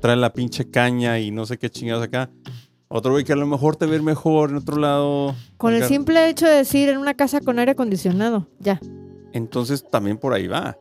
trae 0.00 0.16
la 0.16 0.32
pinche 0.32 0.70
caña 0.70 1.18
y 1.18 1.30
no 1.30 1.44
sé 1.46 1.58
qué 1.58 1.68
chingados 1.70 2.02
acá. 2.02 2.30
Otro 2.88 3.12
güey 3.12 3.24
que 3.24 3.34
a 3.34 3.36
lo 3.36 3.46
mejor 3.46 3.76
te 3.76 3.86
ve 3.86 4.00
mejor 4.00 4.50
en 4.50 4.56
otro 4.56 4.76
lado. 4.78 5.34
Con 5.58 5.74
el 5.74 5.84
simple 5.84 6.28
hecho 6.28 6.46
de 6.46 6.56
decir 6.56 6.88
en 6.88 6.98
una 6.98 7.14
casa 7.14 7.40
con 7.40 7.58
aire 7.58 7.72
acondicionado. 7.72 8.48
Ya. 8.58 8.80
Entonces 9.32 9.84
también 9.88 10.18
por 10.18 10.32
ahí 10.32 10.48
va. 10.48 10.76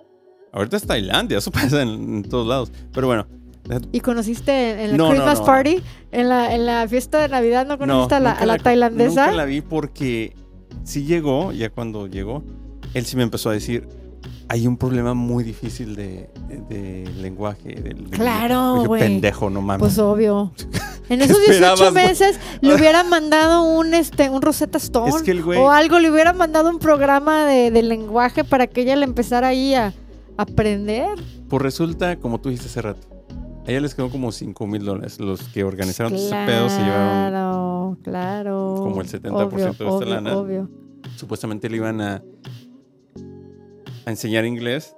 Ahorita 0.52 0.78
es 0.78 0.88
Tailandia, 0.88 1.38
eso 1.38 1.52
pasa 1.52 1.82
en, 1.82 1.90
en 1.90 2.24
todos 2.24 2.48
lados. 2.48 2.72
Pero 2.94 3.08
bueno, 3.08 3.28
¿Y 3.92 4.00
conociste 4.00 4.84
en 4.84 4.92
la 4.92 4.98
No, 4.98 5.04
no, 5.06 5.10
Christmas 5.12 5.40
no. 5.40 5.46
Party? 5.46 5.82
En 6.12 6.30
la, 6.30 6.56
en 6.56 6.66
la 6.66 6.88
fiesta 6.88 7.20
de 7.22 7.30
Navidad, 7.30 7.68
¿no 7.68 7.78
conociste 7.78 8.16
a 8.16 8.20
la, 8.20 8.32
a 8.32 8.46
la 8.46 8.58
tailandesa? 8.58 9.26
Nunca 9.28 9.38
la 9.38 9.46
vi 9.46 9.62
porque 9.62 10.36
sí 10.84 11.04
llegó, 11.04 11.52
ya 11.52 11.70
cuando 11.70 12.08
llegó, 12.08 12.44
él 12.94 13.06
sí 13.06 13.16
me 13.18 13.24
empezó 13.24 13.50
a 13.50 13.54
decir, 13.54 13.88
hay 14.48 14.66
un 14.68 14.78
problema 14.78 15.14
muy 15.14 15.44
difícil 15.44 15.96
de, 15.96 16.30
de- 16.48 16.62
de 17.06 17.12
lenguaje. 17.22 17.70
del- 17.76 18.10
del- 18.10 18.10
Claro, 18.10 18.84
güey. 18.86 19.02
pendejo, 19.02 19.50
no 19.50 19.62
mames. 19.62 19.80
Pues 19.80 19.98
obvio. 20.00 20.52
En 21.10 21.18
¿Qué 21.18 21.26
esos 21.26 21.38
18 21.40 21.52
esperabas, 21.54 21.92
güey? 21.94 22.06
meses 22.06 22.40
le 22.62 22.76
hubieran 22.76 23.10
mandado 23.10 23.64
un 23.64 23.96
este 23.96 24.30
un 24.30 24.44
Rosetta 24.44 24.78
Stone 24.78 25.10
Es 25.10 25.24
que 25.24 25.32
el 25.32 25.44
güey- 25.44 25.58
o 25.58 25.72
algo, 25.72 25.98
le 25.98 26.12
hubieran 26.12 26.38
mandado 26.38 26.70
un 26.70 26.78
programa 26.78 27.48
de, 27.48 27.72
de 27.72 27.82
lenguaje 27.82 28.44
para 28.44 28.68
que 28.68 28.82
ella 28.82 28.96
le 28.96 29.06
empezara 29.06 29.48
ahí 29.48 29.74
a 29.74 29.92
aprender. 30.38 31.08
Pues 31.50 31.64
resulta, 31.64 32.18
como 32.18 32.40
tú 32.40 32.50
dijiste 32.50 32.70
hace 32.70 32.82
rato, 32.84 33.08
a 33.66 33.72
ella 33.72 33.80
les 33.82 33.96
quedó 33.96 34.12
como 34.12 34.32
5 34.32 34.68
mil 34.68 34.86
dólares. 34.86 35.20
Los 35.20 35.42
que 35.50 35.64
organizaron 35.64 36.14
ese 36.14 36.30
pedo 36.46 36.70
se 36.70 36.78
llevaron, 36.80 37.96
Claro, 37.96 37.98
claro. 38.04 38.76
como 38.78 39.02
el 39.02 39.08
70% 39.08 39.50
de 39.50 39.72
esta 39.72 39.86
obvio, 39.86 40.06
lana. 40.06 40.38
obvio. 40.38 40.70
supuestamente 41.16 41.70
le 41.70 41.78
iban 41.78 42.02
a, 42.02 42.22
a 44.10 44.12
enseñar 44.12 44.46
inglés. 44.46 44.96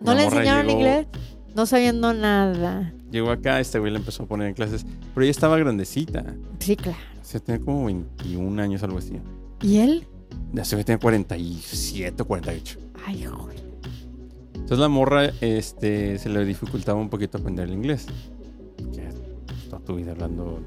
¿No 0.00 0.14
le 0.14 0.24
enseñaron 0.24 0.66
llegó- 0.66 0.78
inglés? 0.78 1.06
No 1.54 1.66
sabiendo 1.66 2.12
nada. 2.14 2.92
Llegó 3.10 3.30
acá, 3.30 3.60
este 3.60 3.78
güey 3.78 3.92
le 3.92 3.98
empezó 3.98 4.24
a 4.24 4.26
poner 4.26 4.48
en 4.48 4.54
clases, 4.54 4.84
pero 5.14 5.22
ella 5.24 5.30
estaba 5.30 5.56
grandecita. 5.58 6.24
Sí, 6.58 6.74
claro. 6.76 6.98
O 7.20 7.24
sea, 7.24 7.40
tenía 7.40 7.64
como 7.64 7.84
21 7.84 8.60
años, 8.60 8.82
algo 8.82 8.98
así. 8.98 9.20
¿Y 9.62 9.78
él? 9.78 10.06
Ya 10.52 10.64
se 10.64 10.74
ve, 10.76 10.82
tenía 10.84 10.98
47 10.98 12.22
o 12.22 12.26
48. 12.26 12.78
Ay, 13.06 13.24
joder. 13.24 13.62
Entonces 14.54 14.78
la 14.78 14.88
morra 14.88 15.26
este, 15.40 16.18
se 16.18 16.28
le 16.28 16.44
dificultaba 16.44 16.98
un 17.00 17.08
poquito 17.10 17.38
aprender 17.38 17.68
el 17.68 17.74
inglés. 17.74 18.06
Ya 18.92 19.08
toda 19.70 19.82
tu 19.84 19.94
vida 19.94 20.10
hablando 20.12 20.60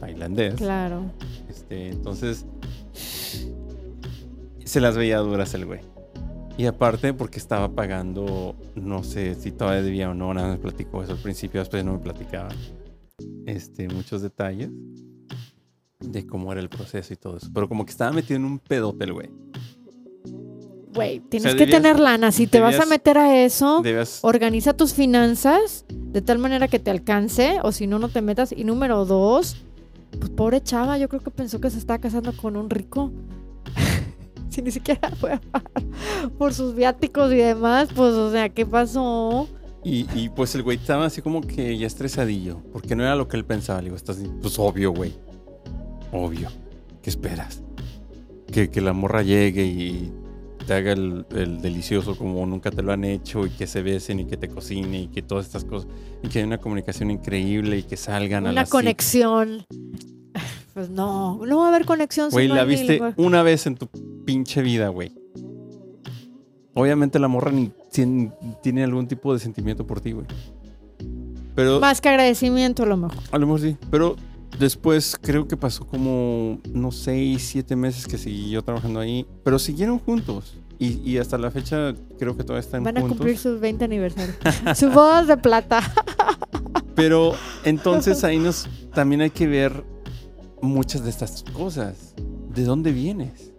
tailandés. 0.00 0.54
Claro. 0.56 1.10
Este, 1.48 1.88
entonces 1.88 2.44
se 4.64 4.80
las 4.80 4.96
veía 4.96 5.18
duras 5.18 5.54
el 5.54 5.66
güey. 5.66 5.80
Y 6.56 6.66
aparte 6.66 7.12
porque 7.12 7.38
estaba 7.38 7.68
pagando, 7.68 8.54
no 8.76 9.02
sé 9.02 9.34
si 9.34 9.50
todavía 9.50 9.82
debía 9.82 10.10
o 10.10 10.14
no, 10.14 10.32
nada 10.32 10.52
me 10.52 10.58
platicó 10.58 11.02
eso 11.02 11.12
al 11.12 11.18
principio, 11.18 11.60
después 11.60 11.84
no 11.84 11.94
me 11.94 11.98
platicaba. 11.98 12.50
Este, 13.46 13.88
muchos 13.88 14.22
detalles 14.22 14.70
de 16.00 16.26
cómo 16.26 16.52
era 16.52 16.60
el 16.60 16.68
proceso 16.68 17.12
y 17.12 17.16
todo 17.16 17.36
eso. 17.38 17.48
Pero 17.52 17.68
como 17.68 17.84
que 17.84 17.90
estaba 17.90 18.12
metido 18.12 18.36
en 18.36 18.44
un 18.44 18.58
pedote 18.60 19.04
el 19.04 19.12
güey. 19.14 19.30
Güey, 20.94 21.18
tienes 21.20 21.42
sea, 21.42 21.52
que 21.58 21.66
debías- 21.66 21.82
tener 21.82 21.98
lana. 21.98 22.30
Si 22.30 22.46
te 22.46 22.60
vas 22.60 22.78
a 22.78 22.86
meter 22.86 23.18
a 23.18 23.42
eso, 23.44 23.80
Debías, 23.82 24.20
organiza 24.22 24.74
tus 24.74 24.94
finanzas 24.94 25.84
de 25.88 26.22
tal 26.22 26.38
manera 26.38 26.68
que 26.68 26.78
te 26.78 26.92
alcance, 26.92 27.58
o 27.64 27.72
si 27.72 27.88
no, 27.88 27.98
no 27.98 28.08
te 28.10 28.22
metas. 28.22 28.52
Y 28.56 28.62
número 28.62 29.04
dos, 29.04 29.56
pues 30.20 30.30
pobre 30.30 30.62
chava, 30.62 30.98
yo 30.98 31.08
creo 31.08 31.20
que 31.20 31.32
pensó 31.32 31.60
que 31.60 31.70
se 31.70 31.78
estaba 31.78 31.98
casando 31.98 32.32
con 32.36 32.56
un 32.56 32.70
rico. 32.70 33.10
Si 34.54 34.62
ni 34.62 34.70
siquiera 34.70 35.10
fue 35.20 35.32
a 35.32 35.40
pagar 35.52 36.30
por 36.38 36.54
sus 36.54 36.74
viáticos 36.74 37.32
y 37.32 37.36
demás, 37.36 37.88
pues, 37.94 38.14
o 38.14 38.30
sea, 38.30 38.48
¿qué 38.48 38.64
pasó? 38.64 39.48
y, 39.84 40.06
y 40.14 40.30
pues 40.30 40.54
el 40.54 40.62
güey 40.62 40.78
estaba 40.78 41.04
así 41.04 41.20
como 41.20 41.42
que 41.42 41.76
ya 41.76 41.86
estresadillo, 41.86 42.62
porque 42.72 42.96
no 42.96 43.02
era 43.02 43.14
lo 43.14 43.28
que 43.28 43.36
él 43.36 43.44
pensaba. 43.44 43.80
Le 43.80 43.86
digo, 43.86 43.96
estás, 43.96 44.18
pues 44.40 44.58
obvio, 44.58 44.92
güey. 44.92 45.12
Obvio. 46.10 46.48
¿Qué 47.02 47.10
esperas? 47.10 47.62
Que, 48.50 48.70
que 48.70 48.80
la 48.80 48.94
morra 48.94 49.22
llegue 49.22 49.66
y 49.66 50.10
te 50.66 50.72
haga 50.72 50.92
el, 50.92 51.26
el 51.36 51.60
delicioso 51.60 52.16
como 52.16 52.46
nunca 52.46 52.70
te 52.70 52.82
lo 52.82 52.92
han 52.92 53.04
hecho 53.04 53.44
y 53.44 53.50
que 53.50 53.66
se 53.66 53.82
besen 53.82 54.20
y 54.20 54.24
que 54.24 54.38
te 54.38 54.48
cocine 54.48 55.02
y 55.02 55.08
que 55.08 55.20
todas 55.20 55.44
estas 55.44 55.66
cosas 55.66 55.90
y 56.22 56.28
que 56.28 56.38
haya 56.38 56.46
una 56.46 56.58
comunicación 56.58 57.10
increíble 57.10 57.76
y 57.76 57.82
que 57.82 57.98
salgan 57.98 58.46
a 58.46 58.50
Una 58.50 58.62
las 58.62 58.70
conexión. 58.70 59.66
Pues 60.74 60.90
no, 60.90 61.40
no 61.46 61.58
va 61.58 61.66
a 61.66 61.68
haber 61.68 61.86
conexión. 61.86 62.30
Güey, 62.30 62.48
la 62.48 62.64
viste 62.64 62.92
lenguaje. 62.94 63.14
una 63.22 63.42
vez 63.42 63.66
en 63.66 63.76
tu 63.76 63.86
pinche 64.24 64.60
vida, 64.62 64.88
güey. 64.88 65.12
Obviamente 66.74 67.18
la 67.20 67.28
morra 67.28 67.52
ni 67.52 67.70
tien- 67.92 68.34
tiene 68.62 68.82
algún 68.82 69.06
tipo 69.06 69.32
de 69.32 69.38
sentimiento 69.38 69.86
por 69.86 70.00
ti, 70.00 70.12
güey. 70.12 70.26
Pero 71.54 71.78
Más 71.78 72.00
que 72.00 72.08
agradecimiento, 72.08 72.82
a 72.82 72.86
lo 72.86 72.96
mejor. 72.96 73.18
a 73.30 73.38
lo 73.38 73.46
mejor 73.46 73.60
sí. 73.60 73.76
Pero 73.90 74.16
después 74.58 75.16
creo 75.20 75.46
que 75.46 75.56
pasó 75.56 75.86
como, 75.86 76.58
no 76.72 76.90
sé, 76.90 77.36
siete 77.38 77.76
meses 77.76 78.08
que 78.08 78.18
siguió 78.18 78.62
trabajando 78.62 78.98
ahí. 78.98 79.24
Pero 79.44 79.60
siguieron 79.60 80.00
juntos. 80.00 80.56
Y, 80.80 80.98
y 81.08 81.18
hasta 81.18 81.38
la 81.38 81.52
fecha 81.52 81.94
creo 82.18 82.36
que 82.36 82.42
todavía 82.42 82.60
están 82.66 82.82
Van 82.82 82.96
a 82.96 83.00
juntos. 83.00 83.18
cumplir 83.18 83.38
sus 83.38 83.60
20 83.60 83.84
aniversarios. 83.84 84.36
Su 84.76 84.90
bodas 84.90 85.28
de 85.28 85.36
plata. 85.36 85.80
Pero 86.96 87.34
entonces 87.64 88.24
ahí 88.24 88.38
nos 88.38 88.66
también 88.92 89.20
hay 89.20 89.30
que 89.30 89.46
ver 89.46 89.84
muchas 90.64 91.04
de 91.04 91.10
estas 91.10 91.44
cosas. 91.52 92.14
¿De 92.54 92.64
dónde 92.64 92.92
vienes? 92.92 93.52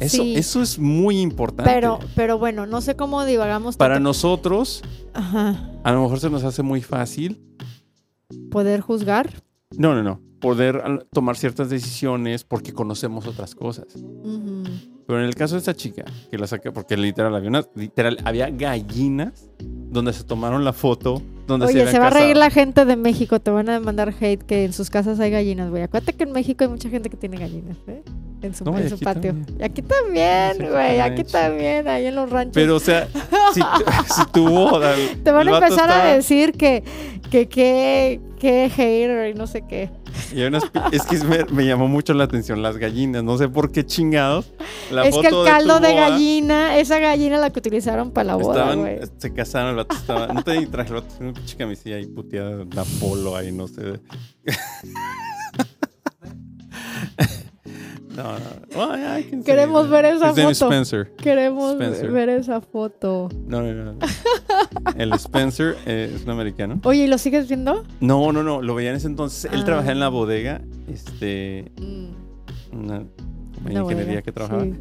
Eso, 0.00 0.22
Sí. 0.24 0.34
eso 0.36 0.62
es 0.62 0.78
muy 0.78 1.20
importante. 1.20 1.70
Pero, 1.72 1.98
pero 2.16 2.38
bueno, 2.38 2.66
no 2.66 2.80
sé 2.80 2.96
cómo 2.96 3.24
divagamos 3.24 3.76
Para 3.76 3.94
tanto. 3.94 4.08
nosotros, 4.08 4.82
Ajá. 5.14 5.70
a 5.84 5.92
lo 5.92 6.02
mejor 6.02 6.18
se 6.18 6.28
nos 6.28 6.42
hace 6.44 6.62
muy 6.62 6.82
fácil. 6.82 7.40
Poder 8.50 8.80
juzgar. 8.80 9.30
No, 9.76 9.94
no, 9.94 10.02
no. 10.02 10.20
Poder 10.40 11.06
tomar 11.12 11.36
ciertas 11.36 11.70
decisiones 11.70 12.42
porque 12.42 12.72
conocemos 12.72 13.28
otras 13.28 13.54
cosas. 13.54 13.86
Pero 15.06 15.20
en 15.20 15.24
el 15.24 15.36
caso 15.36 15.54
de 15.54 15.60
esta 15.60 15.74
chica, 15.74 16.04
que 16.30 16.36
la 16.38 16.48
saqué 16.48 16.72
porque 16.72 16.96
literal 16.96 17.34
había, 17.36 17.48
una- 17.48 17.66
literal, 17.76 18.18
había 18.24 18.50
gallinas 18.50 19.48
donde 19.60 20.12
se 20.12 20.24
tomaron 20.24 20.64
la 20.64 20.72
foto 20.72 21.22
donde 21.46 21.66
Oye, 21.66 21.86
se 21.90 21.98
va 21.98 22.06
a 22.06 22.10
reír 22.10 22.36
la 22.36 22.50
gente 22.50 22.84
de 22.84 22.96
México, 22.96 23.40
te 23.40 23.50
van 23.50 23.68
a 23.68 23.80
mandar 23.80 24.14
hate 24.20 24.42
que 24.42 24.64
en 24.64 24.72
sus 24.72 24.90
casas 24.90 25.18
hay 25.20 25.30
gallinas, 25.30 25.70
güey. 25.70 25.82
Acuérdate 25.82 26.12
que 26.14 26.24
en 26.24 26.32
México 26.32 26.64
hay 26.64 26.70
mucha 26.70 26.88
gente 26.88 27.10
que 27.10 27.16
tiene 27.16 27.36
gallinas, 27.36 27.76
¿eh? 27.88 28.02
En 28.42 28.54
su, 28.54 28.64
No, 28.64 28.76
y 28.78 28.82
en 28.82 28.88
su 28.88 28.94
aquí 28.96 29.04
patio. 29.04 29.32
también. 29.34 29.56
Y 29.60 29.62
aquí 29.64 29.82
también, 29.82 30.70
güey, 30.70 31.00
aquí 31.00 31.24
también, 31.24 31.86
ahí 31.88 32.06
en 32.06 32.14
los 32.16 32.28
ranchos. 32.30 32.54
Pero, 32.54 32.76
o 32.76 32.80
sea, 32.80 33.06
si, 33.54 33.60
tu- 33.60 34.14
si 34.14 34.24
tu 34.32 34.48
boda. 34.48 34.94
te 35.22 35.30
van 35.30 35.48
a 35.48 35.58
empezar 35.58 35.90
a 35.90 36.04
decir 36.14 36.52
que, 36.52 36.82
que, 37.30 37.48
que, 37.48 38.20
que 38.40 38.68
hater 38.70 39.30
y 39.30 39.34
no 39.34 39.46
sé 39.46 39.62
qué. 39.68 39.90
Y 40.34 40.40
hay 40.40 40.46
unas 40.46 40.64
es 40.92 41.02
que 41.04 41.18
me, 41.24 41.44
me 41.44 41.66
llamó 41.66 41.88
mucho 41.88 42.14
la 42.14 42.24
atención 42.24 42.62
las 42.62 42.78
gallinas. 42.78 43.22
No 43.22 43.38
sé 43.38 43.48
por 43.48 43.70
qué 43.70 43.84
chingados. 43.84 44.46
La 44.90 45.04
es 45.04 45.16
que 45.16 45.26
el 45.26 45.32
foto 45.32 45.44
caldo 45.44 45.80
de, 45.80 45.92
boda 45.92 46.08
gallina, 46.08 46.78
esa 46.78 46.98
gallina 46.98 47.38
la 47.38 47.50
que 47.50 47.58
utilizaron 47.58 48.10
para 48.10 48.24
la 48.24 48.36
boda, 48.36 48.72
Estaban, 48.72 49.10
se 49.18 49.32
casaron, 49.32 49.70
el 49.70 49.76
vato 49.76 49.96
estaba. 49.96 50.26
No 50.28 50.42
te 50.42 50.66
traje 50.66 50.88
el 50.90 50.94
vato, 50.94 51.14
una 51.20 51.32
pinche 51.32 51.56
camisilla 51.56 51.96
ahí 51.96 52.06
puteada, 52.06 52.64
de 52.64 52.80
Apolo 52.80 53.36
ahí, 53.36 53.52
no 53.52 53.68
sé. 53.68 54.00
No, 58.16 58.32
no. 58.38 59.22
¿quién 59.28 59.42
Queremos 59.42 59.88
ver 59.88 60.04
esa 60.06 60.30
His 60.30 60.36
name 60.36 60.50
is 60.52 60.58
foto. 60.58 60.70
Spencer. 60.72 61.12
Queremos 61.16 61.72
Spencer. 61.72 62.10
ver 62.10 62.28
esa 62.28 62.60
foto. 62.60 63.28
No, 63.46 63.62
no, 63.62 63.72
no. 63.72 63.92
no. 63.92 63.98
El 64.96 65.12
Spencer 65.14 65.76
eh, 65.86 66.12
es 66.14 66.24
un 66.24 66.30
americano. 66.30 66.80
Oye, 66.84 67.04
¿y 67.04 67.06
lo 67.06 67.18
sigues 67.18 67.48
viendo? 67.48 67.84
No, 68.00 68.32
no, 68.32 68.42
no. 68.42 68.62
Lo 68.62 68.74
veía 68.74 68.90
en 68.90 68.96
ese 68.96 69.06
entonces. 69.06 69.50
Él 69.52 69.60
Ah. 69.62 69.64
trabajaba 69.64 69.92
en 69.92 70.00
la 70.00 70.08
bodega. 70.08 70.60
Este. 70.88 71.70
Mm, 71.80 72.76
Una, 72.78 73.04
ingeniería 73.58 73.82
bodega, 73.82 74.22
que 74.22 74.32
trabajaba. 74.32 74.64
sí. 74.64 74.74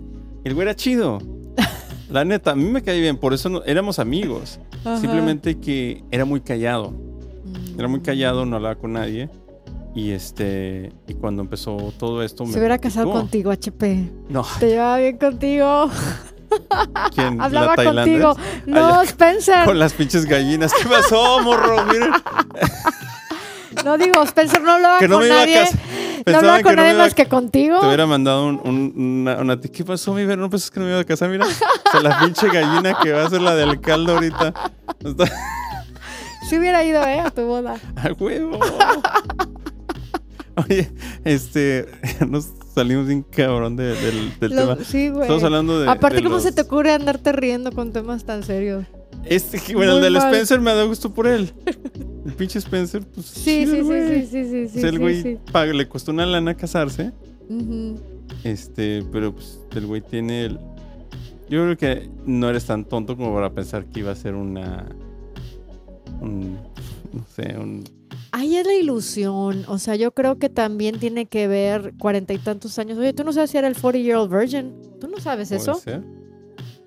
El 0.43 0.53
güey 0.53 0.63
era 0.67 0.75
chido. 0.75 1.19
La 2.09 2.25
neta, 2.25 2.51
a 2.51 2.55
mí 2.55 2.65
me 2.65 2.82
caía 2.82 2.99
bien. 3.01 3.17
Por 3.17 3.34
eso 3.34 3.47
no- 3.49 3.63
éramos 3.63 3.99
amigos. 3.99 4.59
Ajá. 4.82 4.97
Simplemente 4.99 5.59
que 5.59 6.03
era 6.11 6.25
muy 6.25 6.41
callado. 6.41 6.91
Mm. 6.91 7.79
Era 7.79 7.88
muy 7.88 8.01
callado, 8.01 8.45
no 8.45 8.55
hablaba 8.57 8.75
con 8.75 8.93
nadie. 8.93 9.29
Y 9.93 10.11
este. 10.11 10.93
Y 11.07 11.13
cuando 11.15 11.41
empezó 11.41 11.93
todo 11.97 12.23
esto. 12.23 12.45
Se 12.45 12.51
me 12.53 12.57
hubiera 12.59 12.77
casado 12.77 13.11
contigo, 13.11 13.51
HP. 13.51 14.09
No, 14.29 14.45
Te 14.59 14.67
llevaba 14.69 14.97
bien 14.97 15.17
contigo. 15.17 15.89
¿quién? 17.13 17.37
¿La 17.37 17.45
Hablaba 17.45 17.75
contigo. 17.75 18.35
No, 18.65 18.99
Allá- 18.99 19.03
Spencer. 19.03 19.65
Con 19.65 19.79
las 19.79 19.93
pinches 19.93 20.25
gallinas. 20.25 20.73
¿Qué 20.73 20.87
pasó, 20.87 21.41
morro? 21.41 21.85
Miren. 21.85 22.11
No 23.85 23.97
digo, 23.97 24.21
Spencer 24.23 24.61
no 24.61 24.73
hablaba 24.73 24.99
Que 24.99 25.07
no 25.07 25.15
con 25.15 25.23
me 25.23 25.27
iba 25.29 25.37
a 25.41 25.45
nadie. 25.45 25.63
No 26.27 26.37
hablaba 26.37 26.61
con 26.61 26.75
nadie 26.75 26.93
más 26.93 27.15
que 27.15 27.25
contigo. 27.25 27.79
Te 27.79 27.87
hubiera 27.87 28.05
mandado 28.05 28.45
un, 28.45 28.61
un- 28.65 28.93
una, 29.21 29.37
una- 29.37 29.59
¿Qué 29.61 29.83
pasó, 29.85 30.13
mi 30.13 30.25
ver? 30.25 30.37
¿No 30.37 30.49
pensás 30.49 30.69
que 30.69 30.79
no 30.81 30.85
me 30.85 30.91
iba 30.91 30.99
a 30.99 31.03
casar? 31.05 31.29
Mira. 31.29 31.47
O 31.47 31.91
sea, 31.91 32.01
la 32.01 32.19
pinche 32.19 32.47
gallina 32.49 32.97
que 33.01 33.11
va 33.13 33.25
a 33.25 33.29
ser 33.29 33.41
la 33.41 33.55
del 33.55 33.79
caldo 33.81 34.13
ahorita. 34.15 34.53
Si 36.47 36.57
hubiera 36.57 36.83
ido, 36.83 37.01
¿eh? 37.07 37.21
A 37.21 37.29
tu 37.31 37.43
boda. 37.45 37.77
a 37.95 38.11
huevo. 38.11 38.59
Oye, 40.58 40.89
este. 41.24 41.86
Nos 42.30 42.49
salimos 42.76 43.08
bien 43.08 43.24
cabrón 43.24 43.76
de- 43.76 43.95
del, 43.95 44.39
del 44.39 44.52
Lo- 44.56 44.76
tema. 44.76 44.86
sí, 44.86 45.10
güey. 45.10 45.22
Estamos 45.24 45.43
hablando 45.43 45.80
de. 45.80 45.89
Aparte, 45.89 46.18
de 46.18 46.24
¿cómo 46.24 46.36
los- 46.36 46.43
se 46.43 46.52
te 46.52 46.62
ocurre 46.62 46.91
andarte 46.91 47.32
riendo 47.32 47.72
con 47.72 47.91
temas 47.93 48.26
tan 48.26 48.43
serios? 48.43 48.86
Este, 49.26 49.76
bueno, 49.76 49.97
el 49.97 50.02
del 50.02 50.14
mal. 50.14 50.34
Spencer 50.34 50.60
me 50.62 50.74
da 50.74 50.84
gusto 50.84 51.14
por 51.14 51.28
él. 51.28 51.52
El 52.26 52.34
pinche 52.34 52.60
Spencer, 52.60 53.04
pues. 53.08 53.26
Sí, 53.28 53.66
chido 53.66 53.76
sí, 53.76 53.82
sí, 53.84 53.88
sí, 53.88 54.26
sí, 54.26 54.49
sí, 54.49 54.66
O 54.66 54.70
sí, 54.70 54.80
sea, 54.80 54.89
el 54.89 54.95
sí, 54.95 55.02
güey 55.02 55.22
sí. 55.22 55.38
paga- 55.52 55.74
le 55.74 55.88
costó 55.88 56.12
una 56.12 56.26
lana 56.26 56.56
casarse. 56.56 57.12
Este, 58.43 59.04
pero 59.12 59.34
pues 59.36 59.60
el 59.76 59.86
güey 59.86 60.02
tiene 60.02 60.45
el. 60.45 60.60
Yo 61.49 61.64
creo 61.64 61.78
que 61.78 62.10
no 62.26 62.49
eres 62.49 62.66
tan 62.66 62.86
tonto 62.86 63.16
como 63.18 63.34
para 63.34 63.52
pensar 63.54 63.86
que 63.86 63.99
iba 63.99 64.12
a 64.12 64.16
ser 64.16 64.34
una. 64.36 64.88
Un, 66.22 66.58
no 67.14 67.26
sé, 67.36 67.56
un. 67.58 67.84
Ahí 68.34 68.55
es 68.55 68.65
la 68.65 68.73
ilusión. 68.73 69.63
O 69.67 69.77
sea, 69.77 69.95
yo 69.95 70.11
creo 70.13 70.38
que 70.38 70.47
también 70.49 70.99
tiene 70.99 71.25
que 71.25 71.47
ver 71.47 71.93
cuarenta 71.99 72.34
y 72.34 72.38
tantos 72.38 72.79
años. 72.79 72.97
Oye, 72.97 73.11
tú 73.13 73.23
no 73.23 73.34
sabes 73.34 73.51
si 73.51 73.57
era 73.57 73.67
el 73.67 73.75
40-year-old 73.75 74.32
virgin. 74.32 74.73
¿Tú 74.99 75.07
no 75.07 75.17
sabes 75.19 75.51
eso? 75.51 75.75
ser. 75.75 76.01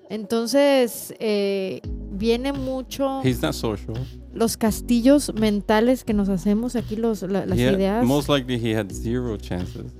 Entonces, 0.09 1.13
eh, 1.19 1.81
viene 2.11 2.53
mucho 2.53 3.21
He's 3.23 3.41
not 3.41 3.53
social. 3.53 3.95
los 4.33 4.55
castillos 4.57 5.33
mentales 5.33 6.03
que 6.03 6.13
nos 6.13 6.29
hacemos 6.29 6.75
aquí, 6.75 6.95
los, 6.95 7.23
la- 7.23 7.45
las 7.45 7.57
He 7.57 7.67
had- 7.67 7.73
ideas. 7.75 8.05
most 8.05 8.29
likely 8.29 8.55
he 8.55 8.75
had 8.77 8.87
zero 8.91 9.35
chances. 9.37 9.93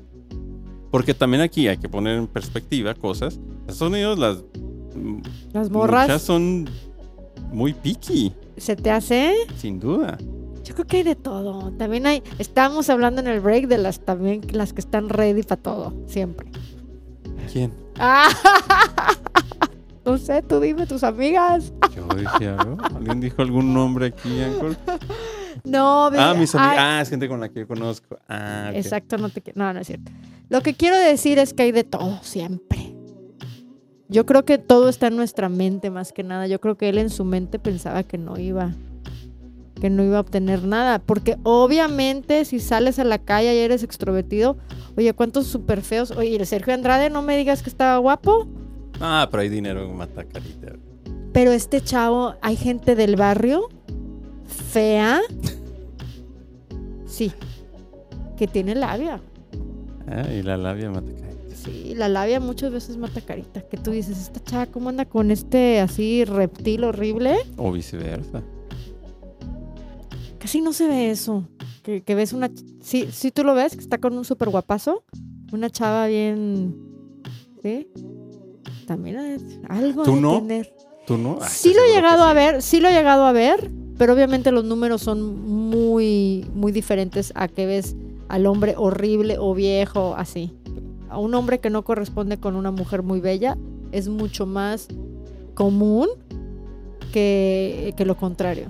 Porque 0.91 1.13
también 1.13 1.41
aquí 1.41 1.67
hay 1.67 1.77
que 1.77 1.89
poner 1.89 2.17
en 2.17 2.27
perspectiva 2.27 2.93
cosas. 2.93 3.39
Estados 3.67 3.81
Unidos 3.93 4.17
las. 4.19 4.43
Las 5.51 5.69
morras, 5.69 6.21
son 6.21 6.69
muy 7.51 7.73
picky, 7.73 8.31
¿se 8.55 8.75
te 8.77 8.89
hace? 8.91 9.33
sin 9.57 9.79
duda. 9.79 10.17
Yo 10.65 10.73
creo 10.73 10.85
que 10.87 10.97
hay 10.97 11.03
de 11.03 11.15
todo. 11.15 11.71
También 11.77 12.05
hay, 12.07 12.23
estábamos 12.39 12.89
hablando 12.89 13.21
en 13.21 13.27
el 13.27 13.39
break 13.39 13.67
de 13.67 13.77
las 13.77 13.99
también 13.99 14.41
las 14.51 14.73
que 14.73 14.81
están 14.81 15.09
ready 15.09 15.43
para 15.43 15.61
todo, 15.61 15.93
siempre. 16.07 16.49
¿Quién? 17.53 17.71
Ah, 17.99 18.27
no 20.05 20.17
sé, 20.17 20.41
tú 20.41 20.59
dime 20.59 20.85
tus 20.87 21.03
amigas. 21.03 21.71
Yo 21.95 22.07
dije 22.15 22.49
algo. 22.49 22.77
¿Alguien 22.83 23.21
dijo 23.21 23.41
algún 23.41 23.73
nombre 23.73 24.07
aquí, 24.07 24.41
Anchor? 24.41 24.75
No, 25.63 26.07
Ah, 26.07 26.33
mis 26.37 26.53
amigas. 26.55 26.77
Ah, 26.79 26.99
es 27.01 27.09
gente 27.09 27.27
con 27.27 27.39
la 27.39 27.49
que 27.49 27.61
yo 27.61 27.67
conozco. 27.67 28.17
Ah. 28.27 28.71
Exacto, 28.73 29.17
no 29.17 29.29
te 29.29 29.43
qui- 29.43 29.53
No, 29.55 29.71
no 29.71 29.79
es 29.79 29.87
cierto. 29.87 30.11
Lo 30.49 30.61
que 30.61 30.73
quiero 30.73 30.97
decir 30.97 31.39
es 31.39 31.53
que 31.53 31.63
hay 31.63 31.71
de 31.71 31.83
todo, 31.83 32.19
siempre. 32.23 32.95
Yo 34.09 34.25
creo 34.25 34.45
que 34.45 34.57
todo 34.57 34.89
está 34.89 35.07
en 35.07 35.15
nuestra 35.15 35.49
mente 35.49 35.89
más 35.89 36.11
que 36.11 36.23
nada. 36.23 36.45
Yo 36.47 36.59
creo 36.59 36.75
que 36.75 36.89
él 36.89 36.97
en 36.97 37.09
su 37.09 37.23
mente 37.23 37.57
pensaba 37.57 38.03
que 38.03 38.17
no 38.19 38.37
iba 38.37 38.73
que 39.79 39.89
no 39.89 40.03
iba 40.03 40.17
a 40.17 40.21
obtener 40.21 40.63
nada, 40.63 40.99
porque 40.99 41.37
obviamente 41.43 42.45
si 42.45 42.59
sales 42.59 42.97
a 42.99 43.03
la 43.03 43.17
calle 43.19 43.53
y 43.55 43.59
eres 43.59 43.83
extrovertido, 43.83 44.57
oye, 44.97 45.13
cuántos 45.13 45.47
super 45.47 45.81
feos, 45.81 46.11
oye, 46.11 46.35
el 46.35 46.45
Sergio 46.45 46.73
Andrade, 46.73 47.09
no 47.09 47.21
me 47.21 47.37
digas 47.37 47.61
que 47.61 47.69
estaba 47.69 47.97
guapo, 47.97 48.47
Ah, 49.01 49.27
pero 49.29 49.41
hay 49.41 49.49
dinero 49.49 49.85
que 49.87 49.93
mata 49.93 50.23
carita. 50.23 50.73
pero 51.33 51.51
este 51.51 51.81
chavo, 51.81 52.35
hay 52.41 52.55
gente 52.55 52.95
del 52.95 53.17
barrio 53.17 53.67
fea, 54.71 55.19
sí, 57.05 57.31
que 58.37 58.47
tiene 58.47 58.75
labia. 58.75 59.19
Ah, 60.07 60.31
y 60.31 60.41
la 60.43 60.55
labia 60.57 60.89
mata 60.89 61.11
carita. 61.11 61.55
Sí, 61.55 61.93
la 61.95 62.07
labia 62.09 62.39
muchas 62.39 62.71
veces 62.71 62.95
mata 62.97 63.21
carita. 63.21 63.61
Que 63.61 63.77
tú 63.77 63.91
dices, 63.91 64.17
esta 64.19 64.39
chava, 64.43 64.65
¿cómo 64.67 64.89
anda 64.89 65.05
con 65.05 65.31
este 65.31 65.79
así 65.79 66.23
reptil 66.25 66.83
horrible? 66.83 67.37
O 67.57 67.71
viceversa. 67.71 68.43
Casi 70.45 70.61
no 70.61 70.73
se 70.73 70.87
ve 70.87 71.09
eso. 71.09 71.43
Que, 71.81 72.03
que 72.03 72.13
ves 72.13 72.31
una. 72.31 72.51
Sí, 72.79 73.07
sí, 73.11 73.31
tú 73.31 73.43
lo 73.43 73.55
ves, 73.55 73.73
que 73.73 73.81
está 73.81 73.97
con 73.97 74.15
un 74.15 74.23
súper 74.23 74.49
guapazo. 74.49 75.03
Una 75.51 75.71
chava 75.71 76.05
bien. 76.05 76.75
¿Sí? 77.63 77.87
También 78.85 79.17
es 79.17 79.41
algo 79.67 80.03
¿Tú 80.03 80.13
de 80.13 80.21
no? 80.21 80.37
tener. 80.37 80.71
¿Tú 81.07 81.17
no? 81.17 81.39
Ah, 81.41 81.49
Sí 81.49 81.73
lo 81.73 81.81
he 81.81 81.95
llegado 81.95 82.25
a 82.25 82.33
ver, 82.33 82.61
sí 82.61 82.79
lo 82.79 82.89
he 82.89 82.91
llegado 82.91 83.25
a 83.25 83.31
ver, 83.31 83.71
pero 83.97 84.13
obviamente 84.13 84.51
los 84.51 84.65
números 84.65 85.01
son 85.01 85.49
muy, 85.49 86.45
muy 86.53 86.71
diferentes 86.71 87.31
a 87.33 87.47
que 87.47 87.65
ves 87.65 87.95
al 88.27 88.45
hombre 88.45 88.75
horrible 88.77 89.37
o 89.39 89.55
viejo, 89.55 90.13
así. 90.15 90.53
A 91.09 91.17
un 91.17 91.33
hombre 91.33 91.59
que 91.59 91.71
no 91.71 91.83
corresponde 91.83 92.37
con 92.37 92.55
una 92.55 92.69
mujer 92.69 93.01
muy 93.01 93.19
bella 93.19 93.57
es 93.91 94.09
mucho 94.09 94.45
más 94.45 94.89
común 95.55 96.07
que, 97.11 97.95
que 97.97 98.05
lo 98.05 98.15
contrario. 98.15 98.67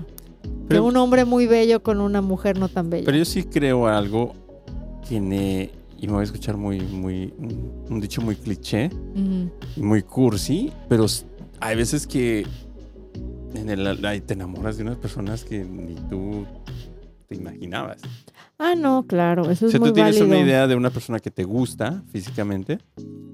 Que 0.66 0.74
Pero- 0.74 0.84
un 0.84 0.96
hombre 0.96 1.24
muy 1.24 1.46
bello 1.46 1.82
con 1.82 2.00
una 2.00 2.20
mujer 2.20 2.58
no 2.58 2.68
tan 2.68 2.90
bella. 2.90 3.04
Pero 3.06 3.18
yo 3.18 3.24
sí 3.24 3.44
creo 3.44 3.86
algo 3.86 4.32
que 5.08 5.20
ne- 5.20 5.70
y 5.98 6.06
me 6.06 6.12
voy 6.12 6.20
a 6.20 6.24
escuchar 6.24 6.56
muy, 6.56 6.80
muy, 6.80 7.32
un, 7.38 7.84
un 7.88 8.00
dicho 8.00 8.20
muy 8.20 8.36
cliché, 8.36 8.90
muy 9.76 10.02
cursi, 10.02 10.70
pero 10.88 11.06
hay 11.60 11.76
veces 11.76 12.06
que 12.06 12.46
en 13.54 13.70
el, 13.70 14.04
ahí 14.04 14.20
te 14.20 14.34
enamoras 14.34 14.76
de 14.76 14.82
unas 14.82 14.96
personas 14.98 15.42
que 15.44 15.64
ni 15.64 15.94
tú 16.10 16.44
te 17.28 17.36
imaginabas. 17.36 18.02
Ah, 18.58 18.74
no, 18.76 19.06
claro, 19.06 19.50
eso 19.50 19.64
O 19.64 19.68
es 19.68 19.72
sea, 19.72 19.80
muy 19.80 19.88
tú 19.90 19.94
tienes 19.94 20.18
válido. 20.18 20.36
una 20.36 20.44
idea 20.46 20.66
de 20.66 20.76
una 20.76 20.90
persona 20.90 21.18
que 21.18 21.30
te 21.30 21.44
gusta 21.44 22.02
físicamente, 22.10 22.78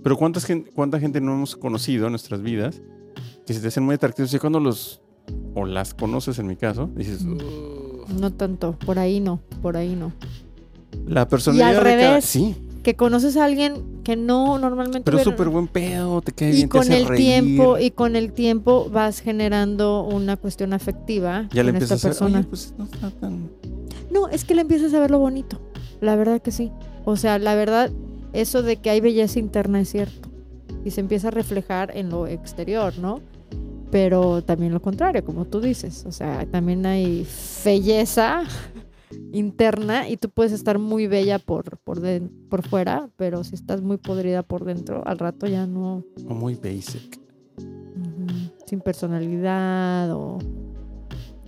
pero 0.04 0.16
¿cuántas 0.16 0.46
¿cuánta 0.74 1.00
gente 1.00 1.20
no 1.20 1.32
hemos 1.34 1.56
conocido 1.56 2.06
en 2.06 2.12
nuestras 2.12 2.42
vidas 2.42 2.80
que 3.46 3.54
se 3.54 3.60
te 3.60 3.68
hacen 3.68 3.82
muy 3.84 3.96
atractivos 3.96 4.32
y 4.34 4.38
cuando 4.38 4.60
los, 4.60 5.01
o 5.54 5.64
las 5.66 5.94
conoces 5.94 6.38
en 6.38 6.46
mi 6.46 6.56
caso, 6.56 6.88
dices, 6.96 7.22
Mm. 7.24 7.38
No 8.20 8.32
tanto, 8.32 8.72
por 8.84 8.98
ahí 8.98 9.20
no, 9.20 9.40
por 9.62 9.76
ahí 9.76 9.94
no. 9.96 10.12
la 11.06 11.26
personalidad 11.28 11.68
de 11.68 11.74
cada- 11.74 11.84
revés. 11.84 12.24
Sí, 12.24 12.56
Que 12.82 12.96
conoces 12.96 13.36
a 13.36 13.44
alguien 13.44 14.00
que 14.02 14.16
no 14.16 14.58
normalmente 14.58 15.08
pero 15.08 15.22
súper 15.22 15.48
buen 15.48 15.68
pedo, 15.68 16.20
te 16.20 16.32
cae 16.32 16.48
y 16.50 16.52
bien, 16.56 16.62
te 16.64 16.68
con 16.68 16.80
hace 16.80 16.96
el 16.98 17.06
reír. 17.06 17.20
tiempo 17.24 17.78
y 17.78 17.92
con 17.92 18.16
el 18.16 18.32
tiempo 18.32 18.90
vas 18.90 19.20
generando 19.20 20.02
una 20.02 20.36
cuestión 20.36 20.72
afectiva 20.72 21.48
ya 21.52 21.62
le 21.62 21.72
con 21.72 21.80
esta 21.82 21.94
empiezas 21.94 22.04
a 22.04 22.08
persona. 22.08 22.38
oye, 22.40 22.48
pues 22.48 22.74
no 22.76 22.84
está 22.84 23.10
tan... 23.12 23.50
No, 24.10 24.26
es 24.28 24.44
que 24.44 24.54
le 24.56 24.62
empiezas 24.62 24.92
a 24.94 25.00
ver 25.00 25.10
lo 25.12 25.18
bonito. 25.20 25.60
La 26.00 26.16
verdad 26.16 26.42
que 26.42 26.50
sí. 26.50 26.72
O 27.04 27.16
sea, 27.16 27.38
la 27.38 27.54
verdad, 27.54 27.90
eso 28.32 28.62
de 28.62 28.76
que 28.76 28.90
hay 28.90 29.00
belleza 29.00 29.38
interna 29.38 29.80
es 29.80 29.88
cierto. 29.90 30.28
Y 30.84 30.90
se 30.90 31.00
empieza 31.00 31.28
a 31.28 31.30
reflejar 31.30 31.96
en 31.96 32.10
lo 32.10 32.26
exterior, 32.26 32.92
¿no? 32.98 33.20
Pero 33.92 34.42
también 34.42 34.72
lo 34.72 34.80
contrario, 34.80 35.22
como 35.22 35.44
tú 35.44 35.60
dices. 35.60 36.06
O 36.06 36.12
sea, 36.12 36.46
también 36.50 36.86
hay 36.86 37.26
belleza 37.62 38.42
interna 39.34 40.08
y 40.08 40.16
tú 40.16 40.30
puedes 40.30 40.52
estar 40.52 40.78
muy 40.78 41.06
bella 41.06 41.38
por, 41.38 41.76
por, 41.76 42.00
por 42.48 42.66
fuera, 42.66 43.10
pero 43.16 43.44
si 43.44 43.54
estás 43.54 43.82
muy 43.82 43.98
podrida 43.98 44.42
por 44.42 44.64
dentro, 44.64 45.06
al 45.06 45.18
rato 45.18 45.46
ya 45.46 45.66
no... 45.66 46.06
O 46.26 46.34
muy 46.34 46.54
basic. 46.54 47.20
Sin 48.64 48.80
personalidad 48.80 50.10
o 50.16 50.38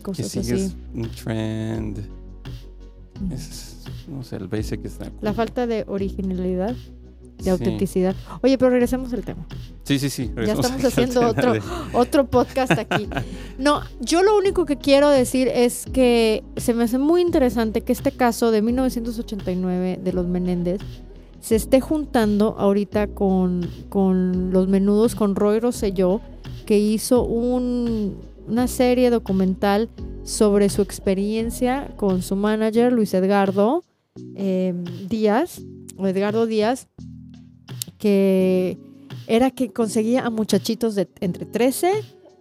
cosas 0.02 0.30
que 0.30 0.42
sigues 0.42 0.76
un 0.94 1.08
trend. 1.12 2.00
no 4.06 4.22
sé, 4.22 4.36
el 4.36 4.48
basic 4.48 4.84
está... 4.84 5.10
La 5.22 5.32
falta 5.32 5.66
de 5.66 5.86
originalidad 5.88 6.76
de 7.42 7.50
autenticidad. 7.50 8.14
Oye, 8.42 8.58
pero 8.58 8.70
regresemos 8.70 9.12
al 9.12 9.24
tema. 9.24 9.46
Sí, 9.84 9.98
sí, 9.98 10.08
sí. 10.08 10.30
Ya 10.36 10.54
estamos 10.54 10.84
haciendo 10.84 11.26
otro, 11.26 11.52
otro 11.92 12.26
podcast 12.26 12.72
aquí. 12.72 13.08
No, 13.56 13.82
yo 14.00 14.24
lo 14.24 14.36
único 14.36 14.64
que 14.64 14.78
quiero 14.78 15.08
decir 15.08 15.46
es 15.46 15.86
que 15.92 16.42
se 16.56 16.74
me 16.74 16.82
hace 16.82 16.98
muy 16.98 17.20
interesante 17.20 17.82
que 17.82 17.92
este 17.92 18.10
caso 18.10 18.50
de 18.50 18.62
1989 18.62 20.00
de 20.02 20.12
los 20.12 20.26
Menéndez 20.26 20.80
se 21.40 21.54
esté 21.54 21.80
juntando 21.80 22.56
ahorita 22.58 23.06
con, 23.06 23.70
con 23.90 24.50
los 24.50 24.66
menudos, 24.66 25.14
con 25.14 25.36
Roy 25.36 25.60
Rosselló, 25.60 26.20
que 26.66 26.78
hizo 26.78 27.22
un, 27.22 28.16
una 28.48 28.66
serie 28.66 29.10
documental 29.10 29.88
sobre 30.24 30.68
su 30.68 30.82
experiencia 30.82 31.92
con 31.96 32.22
su 32.22 32.34
manager, 32.34 32.92
Luis 32.92 33.14
Edgardo 33.14 33.84
eh, 34.36 34.74
Díaz, 35.08 35.60
o 35.96 36.06
Edgardo 36.06 36.46
Díaz, 36.46 36.88
que 38.04 38.76
era 39.26 39.50
que 39.50 39.72
conseguía 39.72 40.26
a 40.26 40.28
muchachitos 40.28 40.94
de 40.94 41.08
entre 41.20 41.46
13 41.46 41.90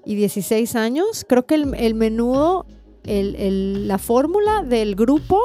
y 0.03 0.15
16 0.15 0.75
años. 0.75 1.25
Creo 1.25 1.45
que 1.45 1.55
el, 1.55 1.95
menudo, 1.95 2.65
la 3.05 3.97
fórmula 3.97 4.63
del 4.63 4.95
grupo 4.95 5.39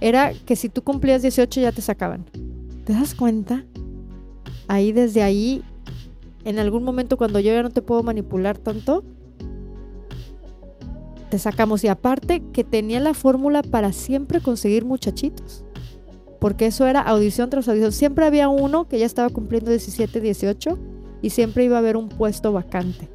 era 0.00 0.32
que 0.32 0.56
si 0.56 0.70
tú 0.70 0.82
cumplías 0.82 1.20
18 1.20 1.60
ya 1.60 1.72
te 1.72 1.82
sacaban. 1.82 2.24
¿Te 2.86 2.94
das 2.94 3.14
cuenta? 3.14 3.66
Ahí 4.66 4.92
desde 4.92 5.22
ahí, 5.22 5.62
en 6.46 6.58
algún 6.58 6.82
momento 6.82 7.18
cuando 7.18 7.38
yo 7.38 7.52
ya 7.52 7.62
no 7.62 7.68
te 7.68 7.82
puedo 7.82 8.02
manipular 8.02 8.56
tanto, 8.56 9.04
te 11.28 11.38
sacamos. 11.38 11.84
Y 11.84 11.88
aparte 11.88 12.42
que 12.54 12.64
tenía 12.64 12.98
la 12.98 13.12
fórmula 13.12 13.60
para 13.60 13.92
siempre 13.92 14.40
conseguir 14.40 14.86
muchachitos 14.86 15.66
porque 16.38 16.66
eso 16.66 16.86
era 16.86 17.00
audición 17.00 17.50
tras 17.50 17.68
audición. 17.68 17.92
Siempre 17.92 18.26
había 18.26 18.48
uno 18.48 18.88
que 18.88 18.98
ya 18.98 19.06
estaba 19.06 19.28
cumpliendo 19.30 19.70
17, 19.70 20.20
18 20.20 20.78
y 21.22 21.30
siempre 21.30 21.64
iba 21.64 21.76
a 21.76 21.80
haber 21.80 21.96
un 21.96 22.08
puesto 22.08 22.52
vacante. 22.52 23.08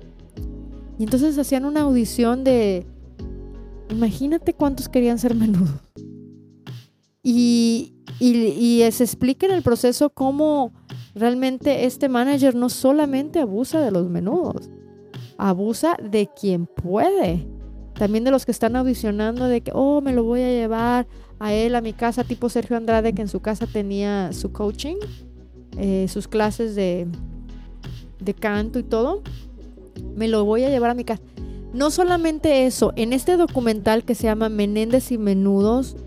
Y 1.00 1.04
entonces 1.04 1.38
hacían 1.38 1.66
una 1.66 1.82
audición 1.82 2.44
de, 2.44 2.86
imagínate 3.90 4.54
cuántos 4.54 4.90
querían 4.90 5.20
ser 5.20 5.36
menudos. 5.36 5.82
Y, 7.24 7.94
y, 8.20 8.84
se 8.92 9.04
explica 9.04 9.46
en 9.46 9.54
el 9.54 9.64
proceso 9.64 10.10
cómo 10.10 10.74
realmente 11.16 11.86
este 11.86 12.10
manager 12.10 12.54
no 12.54 12.68
solamente 12.68 13.40
abusa 13.40 13.80
de 13.80 13.92
los 13.92 14.10
menudos, 14.10 14.70
abusa 15.38 15.96
de 16.04 16.30
quien 16.40 16.66
puede. 16.66 17.48
También 17.94 18.24
de 18.24 18.32
los 18.32 18.46
que 18.46 18.52
están 18.52 18.76
audicionando 18.76 19.48
de 19.48 19.62
que, 19.62 19.72
oh, 19.74 20.02
me 20.02 20.14
lo 20.14 20.24
voy 20.24 20.42
a 20.42 20.50
llevar 20.50 21.08
a 21.44 21.52
él 21.54 21.76
a 21.76 21.82
mi 21.82 21.92
casa, 21.92 22.24
tipo 22.24 22.48
Sergio 22.48 22.78
Andrade, 22.78 23.12
que 23.12 23.22
en 23.22 23.28
su 23.28 23.42
casa 23.42 23.68
tenía 23.68 24.32
su 24.32 24.54
coaching, 24.54 24.96
eh, 25.78 26.08
sus 26.08 26.30
clases 26.30 26.74
de, 26.74 27.06
de 28.22 28.34
canto 28.34 28.80
y 28.80 28.84
todo. 28.84 29.24
Me 30.16 30.30
lo 30.30 30.46
voy 30.46 30.64
a 30.64 30.70
llevar 30.70 30.92
a 30.92 30.94
mi 30.94 31.04
casa. 31.04 31.22
No 31.74 31.92
solamente 31.92 32.66
eso, 32.66 32.94
en 32.96 33.12
este 33.12 33.36
documental 33.36 34.06
que 34.06 34.16
se 34.16 34.24
llama 34.24 34.48
Menéndez 34.48 35.12
y 35.12 35.18
Menudos, 35.18 35.98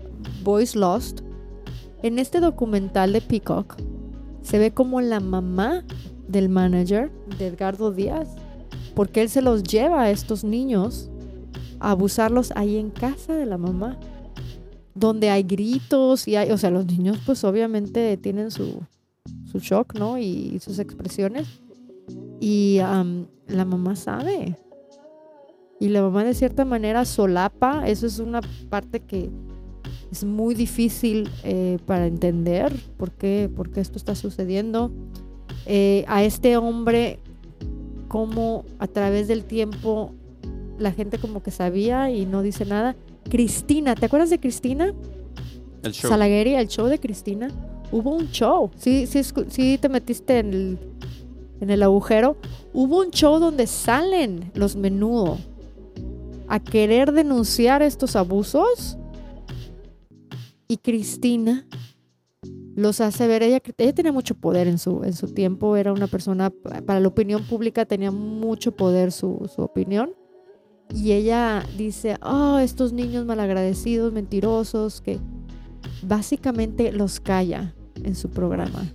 Boys 0.43 0.75
Lost, 0.75 1.19
en 2.01 2.17
este 2.17 2.39
documental 2.39 3.13
de 3.13 3.21
Peacock, 3.21 3.75
se 4.41 4.57
ve 4.57 4.71
como 4.71 5.01
la 5.01 5.19
mamá 5.19 5.83
del 6.27 6.49
manager 6.49 7.11
de 7.37 7.45
Edgardo 7.45 7.91
Díaz, 7.91 8.27
porque 8.95 9.21
él 9.21 9.29
se 9.29 9.43
los 9.43 9.61
lleva 9.61 10.01
a 10.01 10.09
estos 10.09 10.43
niños 10.43 11.11
a 11.79 11.91
abusarlos 11.91 12.51
ahí 12.55 12.77
en 12.77 12.89
casa 12.89 13.35
de 13.35 13.45
la 13.45 13.59
mamá 13.59 13.99
donde 14.99 15.29
hay 15.29 15.43
gritos 15.43 16.27
y 16.27 16.35
hay, 16.35 16.51
o 16.51 16.57
sea, 16.57 16.69
los 16.69 16.85
niños 16.85 17.19
pues 17.25 17.43
obviamente 17.43 18.17
tienen 18.17 18.51
su, 18.51 18.81
su 19.51 19.59
shock, 19.59 19.95
¿no? 19.95 20.17
Y, 20.17 20.59
sus 20.59 20.79
expresiones. 20.79 21.47
Y 22.39 22.77
la 22.77 23.65
mamá 23.65 23.95
sabe. 23.95 24.57
Y 25.79 25.89
la 25.89 26.01
mamá 26.01 26.23
de 26.23 26.33
cierta 26.33 26.65
manera 26.65 27.05
solapa, 27.05 27.87
eso 27.87 28.07
es 28.07 28.19
una 28.19 28.41
parte 28.69 28.99
que 29.01 29.29
es 30.11 30.23
muy 30.23 30.55
difícil 30.55 31.29
eh, 31.43 31.77
para 31.85 32.07
entender 32.07 32.73
por 32.97 33.11
qué, 33.11 33.49
por 33.53 33.69
qué, 33.69 33.81
esto 33.81 33.97
está 33.97 34.15
sucediendo. 34.15 34.91
Eh, 35.65 36.05
a 36.07 36.23
este 36.23 36.57
hombre, 36.57 37.19
como 38.07 38.63
a 38.79 38.87
través 38.87 39.27
del 39.27 39.43
tiempo 39.43 40.13
la 40.79 40.91
gente 40.91 41.17
como 41.17 41.41
que 41.41 41.51
sabía 41.51 42.09
y 42.09 42.25
no 42.25 42.41
dice 42.41 42.65
nada. 42.65 42.95
Cristina, 43.29 43.95
¿te 43.95 44.05
acuerdas 44.05 44.29
de 44.29 44.39
Cristina? 44.39 44.93
El 45.83 45.91
show. 45.91 46.09
Salagueri, 46.09 46.55
el 46.55 46.67
show 46.67 46.87
de 46.87 46.99
Cristina. 46.99 47.49
Hubo 47.91 48.15
un 48.15 48.29
show. 48.31 48.71
Sí, 48.77 49.07
sí, 49.07 49.21
sí 49.49 49.77
te 49.79 49.89
metiste 49.89 50.39
en 50.39 50.53
el, 50.53 50.79
en 51.61 51.69
el 51.69 51.83
agujero. 51.83 52.37
Hubo 52.73 52.99
un 52.99 53.11
show 53.11 53.39
donde 53.39 53.67
salen 53.67 54.51
los 54.55 54.75
menudo 54.75 55.37
a 56.47 56.59
querer 56.59 57.11
denunciar 57.11 57.81
estos 57.81 58.15
abusos. 58.15 58.97
Y 60.67 60.77
Cristina 60.77 61.65
los 62.75 62.99
hace 63.01 63.27
ver. 63.27 63.43
Ella, 63.43 63.61
ella 63.77 63.93
tenía 63.93 64.11
mucho 64.11 64.35
poder 64.35 64.67
en 64.67 64.77
su, 64.77 65.03
en 65.03 65.13
su 65.13 65.33
tiempo. 65.33 65.75
Era 65.77 65.93
una 65.93 66.07
persona, 66.07 66.49
para 66.85 66.99
la 66.99 67.07
opinión 67.07 67.43
pública, 67.43 67.85
tenía 67.85 68.11
mucho 68.11 68.75
poder 68.75 69.11
su, 69.11 69.49
su 69.53 69.61
opinión. 69.61 70.11
Y 70.93 71.11
ella 71.11 71.65
dice, 71.77 72.17
oh, 72.21 72.57
estos 72.59 72.93
niños 72.93 73.25
malagradecidos, 73.25 74.13
mentirosos, 74.13 75.01
que 75.01 75.19
básicamente 76.01 76.91
los 76.91 77.19
calla 77.19 77.73
en 78.03 78.15
su 78.15 78.29
programa. 78.29 78.85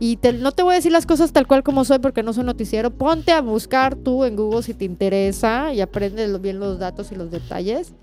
Y 0.00 0.18
no 0.40 0.52
te 0.52 0.62
voy 0.62 0.74
a 0.74 0.76
decir 0.76 0.92
las 0.92 1.06
cosas 1.06 1.32
tal 1.32 1.46
cual 1.46 1.62
como 1.62 1.84
soy 1.84 1.98
porque 1.98 2.22
no 2.22 2.32
soy 2.32 2.44
noticiero. 2.44 2.90
Ponte 2.90 3.32
a 3.32 3.40
buscar 3.40 3.96
tú 3.96 4.24
en 4.24 4.36
Google 4.36 4.62
si 4.62 4.74
te 4.74 4.84
interesa 4.84 5.74
y 5.74 5.80
aprende 5.80 6.38
bien 6.38 6.60
los 6.60 6.78
datos 6.78 7.10
y 7.10 7.16
los 7.16 7.30
detalles. 7.30 7.94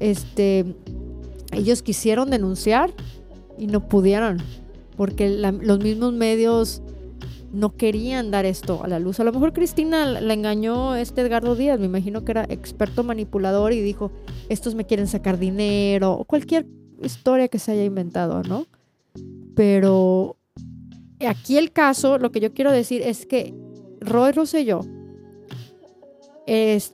Este, 0.00 0.74
ellos 1.52 1.82
quisieron 1.82 2.30
denunciar 2.30 2.92
y 3.56 3.68
no 3.68 3.88
pudieron 3.88 4.38
porque 4.96 5.30
los 5.30 5.78
mismos 5.78 6.12
medios 6.12 6.82
no 7.52 7.76
querían 7.76 8.30
dar 8.30 8.44
esto 8.44 8.82
a 8.84 8.88
la 8.88 8.98
luz. 8.98 9.20
A 9.20 9.24
lo 9.24 9.32
mejor 9.32 9.52
Cristina 9.52 10.04
la 10.04 10.34
engañó 10.34 10.96
este 10.96 11.22
Edgardo 11.22 11.54
Díaz, 11.54 11.78
me 11.80 11.86
imagino 11.86 12.24
que 12.24 12.32
era 12.32 12.44
experto 12.48 13.04
manipulador 13.04 13.72
y 13.72 13.80
dijo, 13.80 14.10
estos 14.48 14.74
me 14.74 14.84
quieren 14.84 15.06
sacar 15.06 15.38
dinero, 15.38 16.12
o 16.12 16.24
cualquier 16.24 16.66
historia 17.02 17.48
que 17.48 17.58
se 17.58 17.72
haya 17.72 17.84
inventado, 17.84 18.42
¿no? 18.42 18.66
Pero 19.54 20.36
aquí 21.26 21.58
el 21.58 21.72
caso, 21.72 22.18
lo 22.18 22.30
que 22.30 22.40
yo 22.40 22.52
quiero 22.52 22.70
decir 22.70 23.02
es 23.02 23.26
que 23.26 23.54
Roy 24.00 24.32
Rosselló 24.32 24.82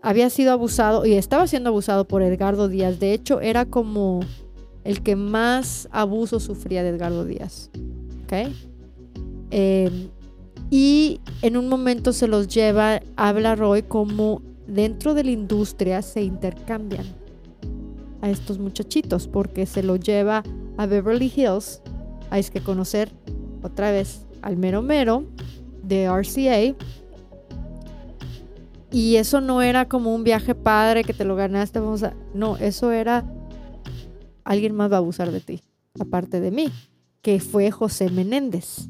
había 0.02 0.30
sido 0.30 0.52
abusado 0.52 1.06
y 1.06 1.14
estaba 1.14 1.46
siendo 1.46 1.70
abusado 1.70 2.06
por 2.06 2.22
Edgardo 2.22 2.68
Díaz. 2.68 2.98
De 2.98 3.12
hecho, 3.12 3.40
era 3.40 3.66
como 3.66 4.20
el 4.82 5.02
que 5.02 5.16
más 5.16 5.88
abuso 5.92 6.40
sufría 6.40 6.82
de 6.82 6.90
Edgardo 6.90 7.24
Díaz. 7.24 7.70
¿Ok? 8.24 8.50
Eh, 9.50 10.08
y 10.76 11.20
en 11.42 11.56
un 11.56 11.68
momento 11.68 12.12
se 12.12 12.26
los 12.26 12.48
lleva, 12.48 13.00
habla 13.14 13.54
Roy 13.54 13.84
como 13.84 14.42
dentro 14.66 15.14
de 15.14 15.22
la 15.22 15.30
industria 15.30 16.02
se 16.02 16.24
intercambian 16.24 17.06
a 18.22 18.28
estos 18.28 18.58
muchachitos 18.58 19.28
porque 19.28 19.66
se 19.66 19.84
los 19.84 20.00
lleva 20.00 20.42
a 20.76 20.86
Beverly 20.86 21.32
Hills. 21.32 21.80
Hay 22.28 22.42
que 22.42 22.60
conocer 22.60 23.12
otra 23.62 23.92
vez 23.92 24.26
al 24.42 24.56
mero 24.56 24.82
mero 24.82 25.22
de 25.84 26.08
RCA. 26.08 26.74
Y 28.90 29.14
eso 29.14 29.40
no 29.40 29.62
era 29.62 29.88
como 29.88 30.12
un 30.12 30.24
viaje 30.24 30.56
padre 30.56 31.04
que 31.04 31.14
te 31.14 31.24
lo 31.24 31.36
ganaste. 31.36 31.78
No, 32.34 32.56
eso 32.56 32.90
era 32.90 33.24
alguien 34.42 34.74
más 34.74 34.90
va 34.90 34.96
a 34.96 34.98
abusar 34.98 35.30
de 35.30 35.38
ti, 35.38 35.62
aparte 36.00 36.40
de 36.40 36.50
mí, 36.50 36.66
que 37.22 37.38
fue 37.38 37.70
José 37.70 38.10
Menéndez. 38.10 38.88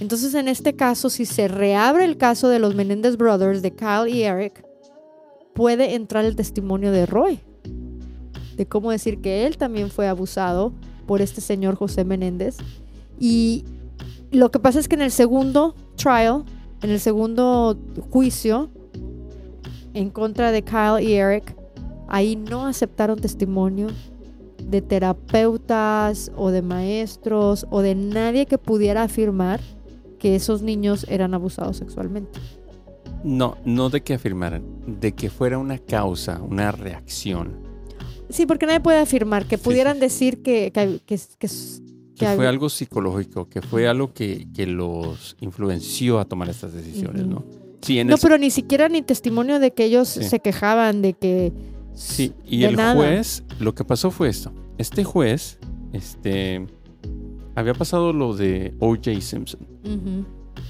Entonces, 0.00 0.34
en 0.34 0.48
este 0.48 0.74
caso, 0.74 1.08
si 1.08 1.24
se 1.24 1.48
reabre 1.48 2.04
el 2.04 2.16
caso 2.16 2.48
de 2.48 2.58
los 2.58 2.74
Menendez 2.74 3.16
Brothers, 3.16 3.62
de 3.62 3.72
Kyle 3.72 4.08
y 4.08 4.22
Eric, 4.22 4.64
puede 5.54 5.94
entrar 5.94 6.24
el 6.24 6.36
testimonio 6.36 6.90
de 6.90 7.06
Roy, 7.06 7.40
de 8.56 8.66
cómo 8.66 8.90
decir 8.90 9.20
que 9.20 9.46
él 9.46 9.56
también 9.56 9.90
fue 9.90 10.08
abusado 10.08 10.72
por 11.06 11.22
este 11.22 11.40
señor 11.40 11.76
José 11.76 12.04
Menéndez. 12.04 12.56
Y 13.18 13.64
lo 14.30 14.50
que 14.50 14.58
pasa 14.58 14.80
es 14.80 14.88
que 14.88 14.96
en 14.96 15.02
el 15.02 15.12
segundo 15.12 15.74
trial, 15.96 16.44
en 16.82 16.90
el 16.90 17.00
segundo 17.00 17.78
juicio, 18.10 18.70
en 19.94 20.10
contra 20.10 20.50
de 20.50 20.62
Kyle 20.62 21.00
y 21.00 21.14
Eric, 21.14 21.56
ahí 22.08 22.34
no 22.34 22.66
aceptaron 22.66 23.20
testimonio 23.20 23.86
de 24.58 24.82
terapeutas 24.82 26.32
o 26.36 26.50
de 26.50 26.62
maestros 26.62 27.66
o 27.70 27.80
de 27.80 27.94
nadie 27.94 28.46
que 28.46 28.58
pudiera 28.58 29.04
afirmar 29.04 29.60
que 30.24 30.34
esos 30.34 30.62
niños 30.62 31.04
eran 31.10 31.34
abusados 31.34 31.76
sexualmente. 31.76 32.40
No, 33.22 33.58
no 33.66 33.90
de 33.90 34.00
que 34.02 34.14
afirmaran, 34.14 34.62
de 34.86 35.12
que 35.12 35.28
fuera 35.28 35.58
una 35.58 35.76
causa, 35.76 36.40
una 36.40 36.72
reacción. 36.72 37.58
Sí, 38.30 38.46
porque 38.46 38.64
nadie 38.64 38.80
puede 38.80 39.00
afirmar 39.00 39.44
que 39.44 39.58
pudieran 39.58 39.96
sí. 39.96 40.00
decir 40.00 40.42
que, 40.42 40.72
que, 40.72 40.98
que- 41.04 41.18
que- 41.38 41.48
Que 42.16 42.26
que 42.26 42.36
fue 42.36 42.46
algo 42.48 42.70
psicológico, 42.70 43.50
que 43.50 43.60
fue 43.60 43.86
algo 43.86 44.14
que, 44.14 44.46
que 44.54 44.66
los 44.66 45.36
influenció 45.40 46.18
a 46.20 46.24
tomar 46.24 46.48
estas 46.48 46.72
decisiones. 46.72 47.26
¿no? 47.26 47.44
Sí, 47.82 47.98
en 47.98 48.06
No, 48.06 48.14
el- 48.14 48.20
pero 48.22 48.38
ni 48.38 48.48
siquiera 48.50 48.88
ni 48.88 49.02
testimonio 49.02 49.58
de 49.58 49.72
que 49.74 49.84
ellos 49.84 50.08
Sí. 50.08 50.24
se 50.24 50.40
quejaban 50.40 51.02
de 51.02 51.12
que... 51.12 51.52
Sí, 51.92 52.32
y 52.46 52.60
de 52.60 52.68
el 52.68 52.76
nada. 52.76 52.94
juez, 52.94 53.42
lo 53.60 53.74
que 53.74 53.84
pasó 53.84 54.10
fue 54.10 54.30
esto. 54.30 54.52
Este 54.78 55.04
juez, 55.04 55.58
este, 55.92 56.66
había 57.56 57.74
pasado 57.74 58.12
lo 58.14 58.34
de 58.34 58.74
O.J. 58.80 59.20
Simpson, 59.20 59.60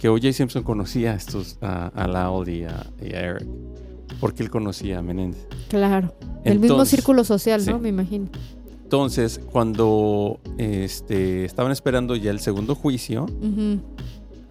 Que 0.01 0.09
O.J. 0.09 0.33
Simpson 0.33 0.63
conocía 0.63 1.13
a 1.13 1.15
estos, 1.15 1.59
a, 1.61 1.87
a 1.89 2.07
Lowell 2.09 2.49
y 2.49 2.65
a, 2.65 2.87
y 3.01 3.15
a 3.15 3.21
Eric, 3.21 3.47
porque 4.21 4.43
él 4.43 4.51
conocía 4.51 4.99
a 4.99 5.03
Menéndez. 5.03 5.47
Claro. 5.69 6.15
El 6.45 6.59
mismo 6.61 6.85
círculo 6.85 7.25
social, 7.25 7.61
sí. 7.61 7.71
¿no? 7.71 7.79
Me 7.79 7.89
imagino. 7.91 8.29
Entonces, 8.83 9.41
cuando 9.51 10.41
este, 10.59 11.45
estaban 11.45 11.73
esperando 11.73 12.17
ya 12.17 12.31
el 12.31 12.41
segundo 12.41 12.75
juicio, 12.75 13.27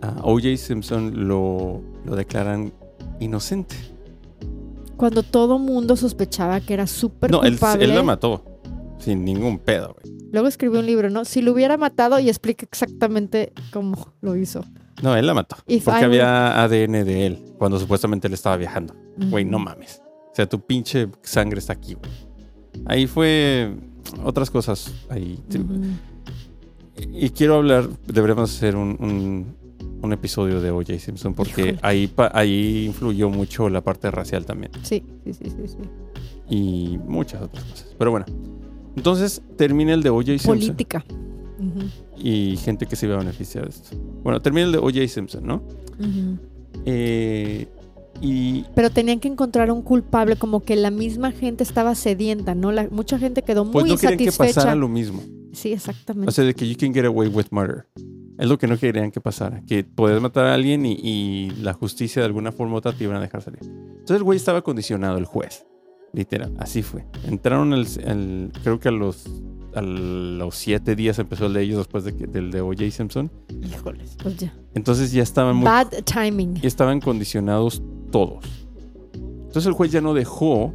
a 0.01 0.21
O.J. 0.23 0.57
Simpson 0.57 1.27
lo, 1.27 1.81
lo 2.05 2.15
declaran 2.15 2.73
inocente. 3.19 3.75
Cuando 4.97 5.23
todo 5.23 5.59
mundo 5.59 5.95
sospechaba 5.95 6.61
que 6.61 6.73
era 6.73 6.87
súper 6.87 7.31
No, 7.31 7.43
él, 7.43 7.53
culpable. 7.53 7.85
él 7.85 7.95
la 7.95 8.03
mató, 8.03 8.43
sin 8.99 9.23
ningún 9.25 9.59
pedo, 9.59 9.95
güey. 10.01 10.13
Luego 10.33 10.47
escribió 10.49 10.79
un 10.81 10.85
libro, 10.85 11.09
¿no? 11.09 11.23
Si 11.23 11.41
lo 11.41 11.53
hubiera 11.53 11.77
matado 11.77 12.19
y 12.19 12.27
explica 12.27 12.65
exactamente 12.65 13.53
cómo 13.71 14.13
lo 14.19 14.35
hizo. 14.35 14.65
No, 15.01 15.15
él 15.15 15.25
la 15.25 15.33
mató. 15.33 15.55
If 15.67 15.85
porque 15.85 16.03
había 16.03 16.61
ADN 16.63 17.05
de 17.05 17.25
él 17.27 17.39
cuando 17.57 17.79
supuestamente 17.79 18.27
él 18.27 18.33
estaba 18.33 18.57
viajando. 18.57 18.93
Güey, 19.29 19.45
no 19.45 19.59
mames. 19.59 20.01
O 20.31 20.35
sea, 20.35 20.49
tu 20.49 20.59
pinche 20.59 21.07
sangre 21.21 21.59
está 21.59 21.73
aquí, 21.73 21.93
güey. 21.93 22.11
Ahí 22.85 23.07
fue 23.07 23.75
otras 24.23 24.49
cosas. 24.49 24.91
Ahí. 25.09 25.39
Y 27.11 27.29
quiero 27.29 27.55
hablar, 27.55 27.87
deberíamos 28.07 28.55
hacer 28.55 28.75
un, 28.75 28.97
un- 28.99 29.63
un 30.01 30.11
episodio 30.13 30.59
de 30.59 30.69
O.J. 30.71 30.99
Simpson 30.99 31.33
porque 31.33 31.61
Híjole. 31.61 31.79
ahí, 31.81 32.11
ahí 32.33 32.85
influyó 32.87 33.29
mucho 33.29 33.69
la 33.69 33.81
parte 33.81 34.11
racial 34.11 34.45
también. 34.45 34.71
Sí, 34.81 35.01
sí, 35.23 35.33
sí, 35.33 35.45
sí, 35.49 35.67
sí. 35.67 35.77
Y 36.49 36.97
muchas 37.07 37.41
otras 37.43 37.63
cosas. 37.63 37.95
Pero 37.97 38.11
bueno. 38.11 38.25
Entonces 38.95 39.41
termina 39.57 39.93
el 39.93 40.03
de 40.03 40.09
O.J. 40.09 40.25
Simpson. 40.33 40.55
Política. 40.59 41.05
Y 42.17 42.57
gente 42.57 42.85
que 42.85 42.95
se 42.95 43.05
iba 43.05 43.15
a 43.15 43.19
beneficiar 43.19 43.63
de 43.65 43.69
esto. 43.71 43.97
Bueno, 44.23 44.41
termina 44.41 44.65
el 44.67 44.71
de 44.73 44.77
O.J. 44.79 45.07
Simpson, 45.07 45.45
¿no? 45.45 45.63
Eh, 46.85 47.67
y 48.21 48.63
Pero 48.75 48.89
tenían 48.89 49.19
que 49.19 49.27
encontrar 49.27 49.71
un 49.71 49.81
culpable, 49.81 50.35
como 50.35 50.61
que 50.63 50.75
la 50.75 50.91
misma 50.91 51.31
gente 51.31 51.63
estaba 51.63 51.95
sedienta, 51.95 52.55
¿no? 52.55 52.71
La- 52.71 52.87
mucha 52.89 53.17
gente 53.17 53.41
quedó 53.43 53.63
muy 53.65 53.73
pues 53.73 53.85
no 53.87 53.97
querían 53.97 54.19
que 54.19 54.31
pasara 54.31 54.75
lo 54.75 54.87
mismo. 54.87 55.21
Sí, 55.51 55.73
exactamente. 55.73 56.29
O 56.29 56.31
sea, 56.31 56.43
de 56.45 56.53
que 56.53 56.67
you 56.67 56.75
can 56.77 56.93
get 56.93 57.05
away 57.05 57.27
with 57.27 57.45
murder. 57.51 57.87
Es 58.39 58.47
lo 58.49 58.57
que 58.57 58.67
no 58.67 58.77
querían 58.77 59.11
que 59.11 59.21
pasara. 59.21 59.61
Que 59.65 59.83
podías 59.83 60.19
matar 60.21 60.45
a 60.47 60.53
alguien 60.55 60.85
y, 60.85 60.93
y 60.93 61.51
la 61.61 61.73
justicia 61.73 62.21
de 62.21 62.25
alguna 62.27 62.51
forma 62.51 62.73
u 62.75 62.77
otra 62.77 62.91
te 62.91 63.03
iban 63.03 63.17
a 63.17 63.21
dejar 63.21 63.41
salir. 63.41 63.59
Entonces 63.61 64.17
el 64.17 64.23
güey 64.23 64.37
estaba 64.37 64.61
condicionado, 64.63 65.17
el 65.17 65.25
juez. 65.25 65.65
Literal, 66.13 66.53
así 66.59 66.81
fue. 66.83 67.05
Entraron 67.25 67.73
el, 67.73 67.87
el- 68.05 68.51
creo 68.63 68.79
que 68.79 68.89
a 68.89 68.91
los, 68.91 69.25
a 69.75 69.81
los 69.81 70.55
siete 70.55 70.95
días 70.95 71.17
empezó 71.19 71.47
el 71.47 71.53
de 71.53 71.61
ellos 71.63 71.77
después 71.79 72.03
de 72.03 72.15
que- 72.15 72.27
del 72.27 72.51
de 72.51 72.61
O.J. 72.61 72.91
Simpson. 72.91 73.31
Híjoles, 73.49 74.15
pues 74.21 74.37
ya. 74.37 74.53
Entonces 74.75 75.11
ya 75.11 75.23
estaban 75.23 75.55
muy 75.55 75.65
Bad 75.65 75.87
timing. 76.05 76.59
y 76.61 76.67
estaban 76.67 76.99
condicionados 77.01 77.81
todos. 78.11 78.45
Entonces 79.13 79.65
el 79.65 79.73
juez 79.73 79.91
ya 79.91 80.01
no 80.01 80.13
dejó 80.13 80.71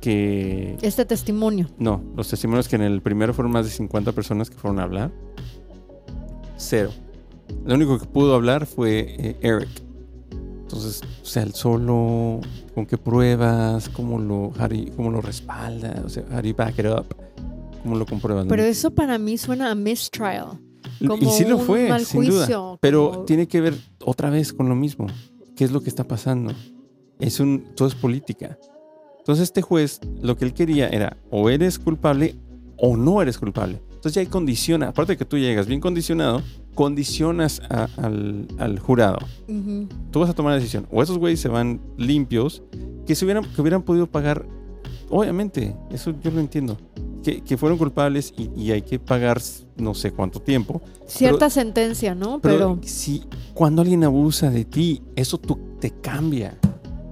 que... 0.00 0.76
Este 0.82 1.04
testimonio. 1.04 1.68
No, 1.78 2.02
los 2.16 2.28
testimonios 2.28 2.68
que 2.68 2.76
en 2.76 2.82
el 2.82 3.00
primero 3.02 3.32
fueron 3.34 3.52
más 3.52 3.64
de 3.66 3.70
50 3.70 4.12
personas 4.12 4.48
que 4.50 4.56
fueron 4.56 4.78
a 4.80 4.82
hablar. 4.84 5.10
Cero. 6.56 6.90
Lo 7.64 7.74
único 7.74 7.98
que 7.98 8.06
pudo 8.06 8.34
hablar 8.34 8.66
fue 8.66 9.14
eh, 9.18 9.36
Eric. 9.40 9.68
Entonces, 10.72 11.00
o 11.20 11.26
sea, 11.26 11.42
el 11.42 11.52
solo, 11.52 12.40
con 12.76 12.86
qué 12.86 12.96
pruebas, 12.96 13.88
cómo 13.88 14.20
lo, 14.20 14.52
you- 14.72 14.92
cómo 14.94 15.10
lo 15.10 15.20
respalda, 15.20 16.00
o 16.04 16.08
sea, 16.08 16.22
you 16.42 16.54
back 16.54 16.78
it 16.78 16.86
up, 16.86 17.06
cómo 17.82 17.96
lo 17.96 18.06
compruebas. 18.06 18.46
Pero 18.48 18.62
eso 18.62 18.92
para 18.92 19.18
mí 19.18 19.36
suena 19.36 19.72
a 19.72 19.74
mistrial. 19.74 20.60
y 21.00 21.06
Como 21.08 21.28
sí 21.32 21.44
lo 21.44 21.58
fue, 21.58 21.88
mal 21.88 22.04
sin 22.06 22.24
duda. 22.24 22.38
juicio. 22.46 22.78
Pero 22.80 23.10
como- 23.10 23.24
tiene 23.24 23.48
que 23.48 23.60
ver 23.60 23.74
otra 24.04 24.30
vez 24.30 24.52
con 24.52 24.68
lo 24.68 24.76
mismo. 24.76 25.08
¿Qué 25.56 25.64
es 25.64 25.72
lo 25.72 25.80
que 25.82 25.88
está 25.90 26.04
pasando? 26.04 26.52
Es 27.18 27.40
un, 27.40 27.64
todo 27.74 27.88
es 27.88 27.94
política. 27.96 28.56
Entonces 29.18 29.42
este 29.44 29.62
juez 29.62 30.00
lo 30.22 30.36
que 30.36 30.44
él 30.44 30.54
quería 30.54 30.88
era 30.88 31.16
o 31.30 31.50
eres 31.50 31.78
culpable 31.80 32.36
o 32.78 32.96
no 32.96 33.20
eres 33.20 33.38
culpable. 33.38 33.82
Entonces 34.00 34.14
ya 34.14 34.20
hay 34.22 34.28
condiciona, 34.28 34.88
aparte 34.88 35.12
de 35.12 35.18
que 35.18 35.26
tú 35.26 35.36
llegas 35.36 35.66
bien 35.66 35.78
condicionado, 35.78 36.40
condicionas 36.74 37.60
a- 37.68 37.86
al, 37.98 38.48
al 38.58 38.78
jurado. 38.78 39.18
Tú 40.10 40.20
vas 40.20 40.30
a 40.30 40.32
tomar 40.32 40.52
la 40.52 40.56
decisión. 40.56 40.86
O 40.90 41.02
esos 41.02 41.18
güeyes 41.18 41.38
se 41.38 41.48
van 41.48 41.82
limpios, 41.98 42.62
que, 43.06 43.14
se 43.14 43.26
hubieran, 43.26 43.44
que 43.44 43.60
hubieran 43.60 43.82
podido 43.82 44.06
pagar, 44.06 44.46
obviamente, 45.10 45.76
eso 45.92 46.14
yo 46.24 46.30
lo 46.30 46.40
entiendo, 46.40 46.78
que, 47.22 47.42
que 47.42 47.58
fueron 47.58 47.76
culpables 47.76 48.32
y, 48.38 48.48
y 48.58 48.70
hay 48.72 48.80
que 48.80 48.98
pagar 48.98 49.38
no 49.76 49.92
sé 49.94 50.12
cuánto 50.12 50.40
tiempo. 50.40 50.80
Cierta 51.06 51.50
sentencia, 51.50 52.14
¿no? 52.14 52.40
Pero, 52.40 52.56
Pero, 52.56 52.78
si 52.84 53.24
cuando 53.52 53.82
alguien 53.82 54.02
abusa 54.04 54.48
de 54.50 54.64
ti, 54.64 55.02
eso 55.14 55.36
tú, 55.36 55.58
te 55.78 55.90
cambia. 55.90 56.58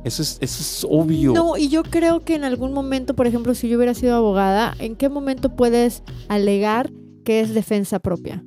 Eso 0.04 0.22
es, 0.22 0.38
eso 0.40 0.62
es 0.62 0.86
obvio. 0.88 1.32
No, 1.32 1.56
y 1.56 1.68
yo 1.68 1.82
creo 1.82 2.20
que 2.20 2.34
en 2.34 2.44
algún 2.44 2.72
momento, 2.72 3.14
por 3.14 3.26
ejemplo, 3.26 3.54
si 3.54 3.68
yo 3.68 3.76
hubiera 3.76 3.94
sido 3.94 4.16
abogada, 4.16 4.74
¿en 4.78 4.96
qué 4.96 5.08
momento 5.08 5.56
puedes 5.56 6.02
alegar 6.28 6.90
que 7.24 7.40
es 7.40 7.52
defensa 7.52 7.98
propia? 7.98 8.44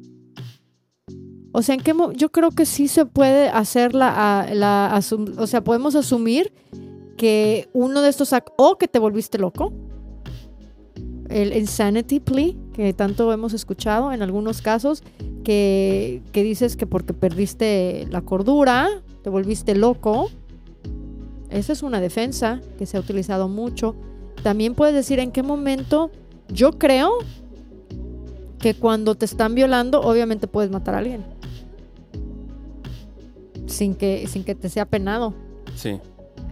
O 1.53 1.61
sea, 1.61 1.75
¿en 1.75 1.81
qué 1.81 1.93
yo 2.15 2.31
creo 2.31 2.51
que 2.51 2.65
sí 2.65 2.87
se 2.87 3.05
puede 3.05 3.49
hacer 3.49 3.93
la, 3.93 4.49
la 4.53 4.99
o 5.37 5.47
sea, 5.47 5.63
podemos 5.63 5.95
asumir 5.95 6.53
que 7.17 7.69
uno 7.73 8.01
de 8.01 8.09
estos 8.09 8.33
o 8.57 8.77
que 8.77 8.87
te 8.87 8.99
volviste 8.99 9.37
loco, 9.37 9.73
el 11.29 11.55
insanity 11.55 12.19
plea 12.19 12.53
que 12.73 12.93
tanto 12.93 13.31
hemos 13.31 13.53
escuchado 13.53 14.11
en 14.11 14.21
algunos 14.21 14.61
casos, 14.61 15.03
que, 15.43 16.21
que 16.31 16.43
dices 16.43 16.77
que 16.77 16.87
porque 16.87 17.13
perdiste 17.13 18.07
la 18.09 18.21
cordura, 18.21 18.89
te 19.23 19.29
volviste 19.29 19.75
loco. 19.75 20.29
Esa 21.51 21.73
es 21.73 21.83
una 21.83 21.99
defensa 21.99 22.61
que 22.77 22.85
se 22.85 22.97
ha 22.97 22.99
utilizado 22.99 23.49
mucho. 23.49 23.95
También 24.41 24.73
puedes 24.73 24.95
decir 24.95 25.19
en 25.19 25.31
qué 25.31 25.43
momento 25.43 26.09
yo 26.47 26.79
creo 26.79 27.11
que 28.57 28.73
cuando 28.73 29.15
te 29.15 29.25
están 29.25 29.53
violando, 29.53 30.01
obviamente 30.01 30.47
puedes 30.47 30.71
matar 30.71 30.95
a 30.95 30.99
alguien. 30.99 31.25
Sin 33.67 33.95
que, 33.95 34.27
sin 34.27 34.43
que 34.43 34.55
te 34.55 34.69
sea 34.69 34.85
penado. 34.85 35.33
Sí. 35.75 35.99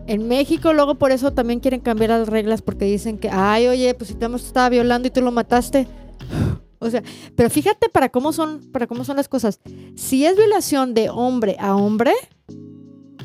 En 0.08 0.28
México 0.28 0.74
luego 0.74 0.96
por 0.96 1.12
eso 1.12 1.32
también 1.32 1.60
quieren 1.60 1.82
cambiar 1.82 2.10
las 2.10 2.28
reglas 2.28 2.62
porque 2.62 2.86
dicen 2.86 3.18
que, 3.18 3.30
ay, 3.30 3.68
oye, 3.68 3.94
pues 3.94 4.10
si 4.10 4.16
te 4.16 4.26
hemos 4.26 4.44
estaba 4.44 4.70
violando 4.70 5.08
y 5.08 5.12
tú 5.12 5.22
lo 5.22 5.32
mataste. 5.32 5.88
O 6.82 6.90
sea, 6.90 7.04
pero 7.36 7.50
fíjate 7.50 7.90
para 7.90 8.08
cómo 8.08 8.32
son, 8.32 8.62
para 8.72 8.88
cómo 8.88 9.04
son 9.04 9.18
las 9.18 9.28
cosas. 9.28 9.60
Si 9.98 10.26
es 10.26 10.38
violación 10.38 10.94
de 10.94 11.10
hombre 11.10 11.58
a 11.60 11.76
hombre, 11.76 12.14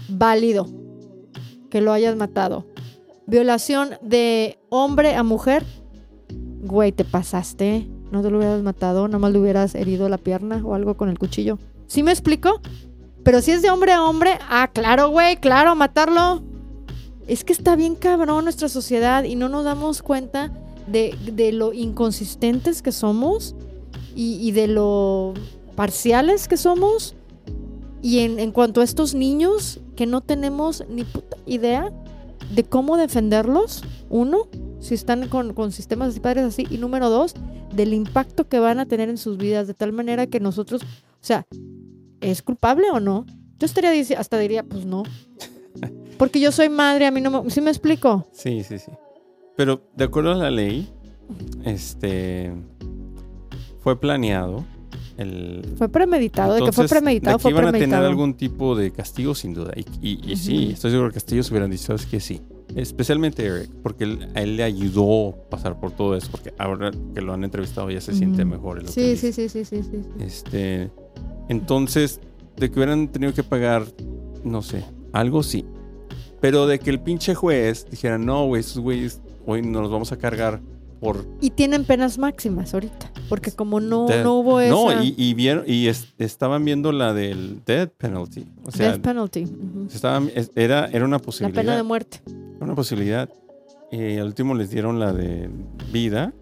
válido 0.09 0.66
que 1.75 1.81
lo 1.81 1.93
hayas 1.93 2.14
matado. 2.14 2.64
Violación 3.27 3.97
de 4.01 4.61
hombre 4.68 5.16
a 5.16 5.25
mujer, 5.25 5.64
güey, 6.62 6.93
te 6.93 7.05
pasaste. 7.05 7.89
No 8.12 8.22
te 8.22 8.31
lo 8.31 8.39
hubieras 8.39 8.62
matado, 8.62 9.09
nada 9.09 9.18
más 9.18 9.33
le 9.33 9.41
hubieras 9.41 9.75
herido 9.75 10.09
la 10.09 10.18
pierna 10.18 10.62
o 10.64 10.77
algo 10.77 10.97
con 10.97 11.09
el 11.09 11.18
cuchillo. 11.18 11.59
¿Sí 11.89 12.05
me 12.05 12.12
explico? 12.12 12.61
Pero 13.25 13.41
si 13.41 13.51
es 13.51 13.61
de 13.61 13.70
hombre 13.70 13.91
a 13.91 14.05
hombre, 14.05 14.39
ah, 14.49 14.70
claro, 14.72 15.09
güey, 15.09 15.37
claro, 15.39 15.75
matarlo. 15.75 16.45
Es 17.27 17.43
que 17.43 17.53
está 17.53 17.75
bien 17.75 17.97
cabrón 17.97 18.45
nuestra 18.45 18.68
sociedad 18.68 19.25
y 19.25 19.35
no 19.35 19.49
nos 19.49 19.64
damos 19.64 20.01
cuenta 20.01 20.53
de, 20.87 21.12
de 21.27 21.51
lo 21.51 21.72
inconsistentes 21.72 22.83
que 22.83 22.93
somos 22.93 23.57
y, 24.14 24.39
y 24.41 24.53
de 24.53 24.68
lo 24.68 25.35
parciales 25.75 26.47
que 26.47 26.57
somos. 26.57 27.16
Y 28.05 28.18
en, 28.18 28.38
en 28.38 28.52
cuanto 28.52 28.82
a 28.82 28.84
estos 28.84 29.14
niños 29.14 29.80
que 29.96 30.05
no 30.05 30.20
tenemos 30.20 30.84
ni 30.90 31.05
puta 31.05 31.38
idea 31.46 31.90
de 32.55 32.62
cómo 32.62 32.98
defenderlos, 32.98 33.82
uno, 34.11 34.46
si 34.78 34.92
están 34.92 35.26
con, 35.28 35.55
con 35.55 35.72
sistemas 35.72 36.14
de 36.14 36.20
padres 36.20 36.44
así, 36.44 36.66
y 36.68 36.76
número 36.76 37.09
dos, 37.09 37.32
del 37.74 37.94
impacto 37.94 38.46
que 38.46 38.59
van 38.59 38.78
a 38.78 38.84
tener 38.84 39.09
en 39.09 39.16
sus 39.16 39.38
vidas, 39.38 39.66
de 39.68 39.72
tal 39.72 39.94
manera 39.94 40.26
que 40.26 40.38
nosotros, 40.38 40.82
o 40.82 40.86
sea, 41.22 41.46
¿es 42.20 42.42
culpable 42.42 42.90
o 42.92 43.00
no? 43.00 43.24
Yo 43.59 43.64
estaría 43.64 43.90
hasta 44.18 44.38
diría, 44.38 44.64
pues 44.64 44.84
no. 44.84 45.05
Porque 46.18 46.40
yo 46.40 46.52
soy 46.52 46.68
madre, 46.68 47.07
a 47.07 47.11
mí 47.11 47.22
no 47.22 47.30
me... 47.30 47.50
¿Sí 47.50 47.62
me 47.62 47.70
explico? 47.70 48.28
Sí, 48.32 48.64
sí, 48.64 48.78
sí. 48.78 48.92
Pero 49.57 49.80
de 49.96 50.05
acuerdo 50.05 50.32
a 50.32 50.34
la 50.34 50.50
ley, 50.50 50.92
este 51.64 52.52
fue 53.80 53.98
planeado. 53.98 54.62
El, 55.17 55.75
Fue 55.79 55.89
premeditado, 55.89 56.55
de 56.55 56.65
que 56.65 56.73
fue 56.73 56.89
premeditado, 56.89 57.37
de 57.37 57.43
fue 57.43 57.51
iban 57.53 57.69
a 57.69 57.73
tener 57.73 57.95
algún 58.01 58.35
tipo 58.35 58.75
de 58.75 58.91
castigo, 58.91 59.35
sin 59.35 59.55
duda. 59.55 59.73
Y, 59.77 59.85
y- 60.03 60.33
y 60.33 60.37
sí, 60.37 60.71
estoy 60.73 60.91
seguro 60.91 61.09
que 61.11 61.15
Castillos 61.15 61.51
hubieran 61.51 61.71
dicho, 61.71 61.85
¿sabes 61.85 62.07
que 62.07 62.19
Sí. 62.21 62.41
Especialmente 62.75 63.45
Eric, 63.47 63.71
porque 63.83 64.05
él- 64.05 64.29
a 64.35 64.41
él 64.41 64.57
le 64.57 64.65
ayudó 64.65 65.37
pasar 65.51 65.79
por 65.79 65.93
todo 65.93 66.17
eso, 66.17 66.29
porque 66.33 66.53
ahora 66.59 66.91
que 67.15 67.21
lo 67.21 67.33
han 67.33 67.45
entrevistado 67.45 67.91
ya 67.91 68.01
se 68.01 68.12
siente 68.15 68.45
mejor. 68.45 68.83
lo 68.83 68.89
Sí, 68.89 69.17
sí, 69.17 69.33
sí, 69.33 69.49
sí, 69.49 69.65
sí, 69.65 69.83
sí. 69.83 70.01
Este, 70.19 70.91
entonces, 71.49 72.21
de 72.57 72.71
que 72.71 72.79
hubieran 72.79 73.09
tenido 73.09 73.33
que 73.35 73.43
pagar, 73.43 73.85
no 74.43 74.62
sé, 74.62 74.85
algo 75.12 75.43
sí. 75.43 75.65
Pero 76.41 76.67
de 76.67 76.79
que 76.79 76.91
el 76.91 77.01
pinche 77.01 77.35
juez 77.35 77.87
dijera, 77.91 78.19
no, 78.19 78.47
güey, 78.47 78.61
esos 78.61 78.79
güeyes 78.83 79.21
hoy 79.47 79.62
nos 79.62 79.83
los 79.83 79.91
vamos 79.91 80.12
a 80.12 80.17
cargar 80.19 80.61
por... 81.01 81.26
Y 81.40 81.51
tienen 81.51 81.84
penas 81.84 82.18
máximas 82.18 82.72
ahorita, 82.74 83.11
porque 83.28 83.53
como 83.53 83.80
no, 83.80 84.07
Death. 84.07 84.24
no 84.24 84.34
hubo 84.38 84.61
esa 84.61 84.72
No, 84.74 85.03
y, 85.03 85.14
y 85.16 85.34
vieron, 85.34 85.64
y 85.66 85.88
es- 85.88 86.14
estaban 86.18 86.64
viendo 86.64 86.92
la 86.92 87.12
del 87.12 87.61
death 87.66 87.90
penalty. 87.99 88.47
O 88.64 88.70
sea, 88.70 88.90
death 88.92 89.01
penalty, 89.03 89.47
estaban, 89.92 90.30
es- 90.34 90.51
era, 90.55 90.86
era 90.86 91.05
una 91.05 91.16
la 91.18 91.22
posibilidad. 91.22 91.61
pena 91.62 91.76
de 91.76 91.82
muerte. 91.82 92.20
Una 92.61 92.74
posibilidad. 92.74 93.28
Y 93.92 94.16
al 94.16 94.26
último 94.28 94.55
les 94.55 94.70
dieron 94.70 94.99
la 94.99 95.12
de 95.12 95.49
vida. 95.92 96.32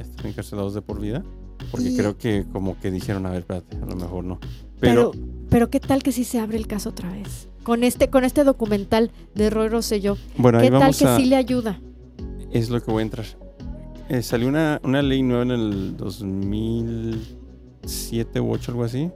Están 0.00 0.26
encarcelados 0.26 0.74
de 0.74 0.82
por 0.82 1.00
vida. 1.00 1.22
Porque 1.70 1.90
Y- 1.90 1.96
creo 1.96 2.18
que 2.18 2.44
como 2.52 2.78
que 2.80 2.90
dijeron, 2.90 3.24
a 3.26 3.30
ver, 3.30 3.40
espérate, 3.40 3.76
a 3.76 3.86
lo 3.86 3.96
mejor 3.96 4.24
no. 4.24 4.38
Pero, 4.80 5.12
Pero, 5.12 5.24
pero 5.48 5.70
qué 5.70 5.78
tal 5.80 6.02
que 6.02 6.10
si 6.12 6.24
se 6.24 6.38
abre 6.40 6.56
el 6.58 6.66
caso 6.66 6.88
otra 6.90 7.10
vez. 7.12 7.48
Con 7.62 7.84
este, 7.84 8.10
con 8.10 8.24
este 8.24 8.42
documental 8.42 9.12
de 9.36 9.48
Roy 9.48 9.68
Rosselló. 9.68 10.16
bueno, 10.36 10.60
¿Qué 10.60 10.70
tal 10.70 10.94
que 10.96 11.04
a... 11.06 11.16
sí 11.16 11.26
le 11.26 11.36
ayuda? 11.36 11.80
Es 12.50 12.68
lo 12.68 12.82
que 12.82 12.90
voy 12.90 13.00
a 13.00 13.04
entrar. 13.04 13.24
Eh, 14.12 14.20
salió 14.22 14.48
una, 14.48 14.78
una 14.84 15.00
ley 15.00 15.22
nueva 15.22 15.42
en 15.44 15.50
el 15.52 15.96
2007 15.96 18.40
u 18.40 18.50
8, 18.52 18.72
algo 18.72 18.84
así, 18.84 19.08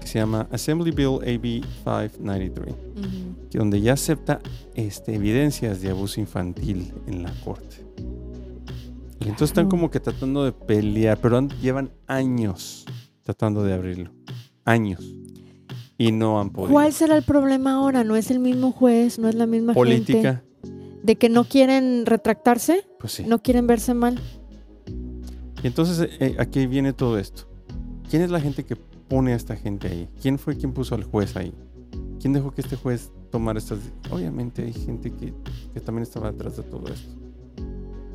que 0.00 0.06
se 0.06 0.20
llama 0.20 0.46
Assembly 0.52 0.92
Bill 0.92 1.16
AB 1.22 1.42
593, 1.82 2.68
Ujú. 2.68 3.48
que 3.50 3.58
donde 3.58 3.80
ya 3.80 3.94
acepta 3.94 4.38
este, 4.74 5.16
evidencias 5.16 5.80
de 5.80 5.90
abuso 5.90 6.20
infantil 6.20 6.92
en 7.08 7.24
la 7.24 7.32
corte. 7.44 7.84
Y 9.20 9.24
entonces 9.24 9.48
están 9.50 9.68
como 9.68 9.90
que 9.90 9.98
tratando 9.98 10.44
de 10.44 10.52
pelear, 10.52 11.18
pero 11.20 11.36
han- 11.38 11.48
llevan 11.60 11.90
años 12.06 12.84
tratando 13.24 13.64
de 13.64 13.74
abrirlo. 13.74 14.12
Años. 14.64 15.00
Y 15.98 16.12
no 16.12 16.40
han 16.40 16.50
podido. 16.50 16.72
¿Cuál 16.74 16.92
será 16.92 17.16
el 17.16 17.24
problema 17.24 17.72
ahora? 17.72 18.04
¿No 18.04 18.14
es 18.14 18.30
el 18.30 18.38
mismo 18.38 18.70
juez? 18.70 19.18
¿No 19.18 19.28
es 19.28 19.34
la 19.34 19.46
misma 19.46 19.74
gente? 19.74 20.38
¿De 21.02 21.16
que 21.16 21.28
no 21.28 21.44
quieren 21.44 22.06
retractarse? 22.06 22.84
Pues 22.98 23.12
sí. 23.12 23.24
¿No 23.26 23.42
quieren 23.42 23.66
verse 23.66 23.94
mal? 23.94 24.18
Y 25.62 25.66
entonces, 25.66 26.08
eh, 26.20 26.36
aquí 26.38 26.66
viene 26.66 26.92
todo 26.92 27.18
esto. 27.18 27.48
¿Quién 28.08 28.22
es 28.22 28.30
la 28.30 28.40
gente 28.40 28.64
que 28.64 28.76
pone 28.76 29.32
a 29.32 29.36
esta 29.36 29.56
gente 29.56 29.88
ahí? 29.88 30.08
¿Quién 30.20 30.38
fue 30.38 30.56
quien 30.56 30.72
puso 30.72 30.94
al 30.94 31.04
juez 31.04 31.36
ahí? 31.36 31.52
¿Quién 32.20 32.32
dejó 32.32 32.52
que 32.52 32.60
este 32.60 32.76
juez 32.76 33.10
tomara 33.30 33.58
estas... 33.58 33.78
Obviamente 34.10 34.62
hay 34.62 34.72
gente 34.72 35.12
que, 35.12 35.34
que 35.72 35.80
también 35.80 36.02
estaba 36.02 36.32
detrás 36.32 36.56
de 36.56 36.62
todo 36.62 36.86
esto. 36.92 37.14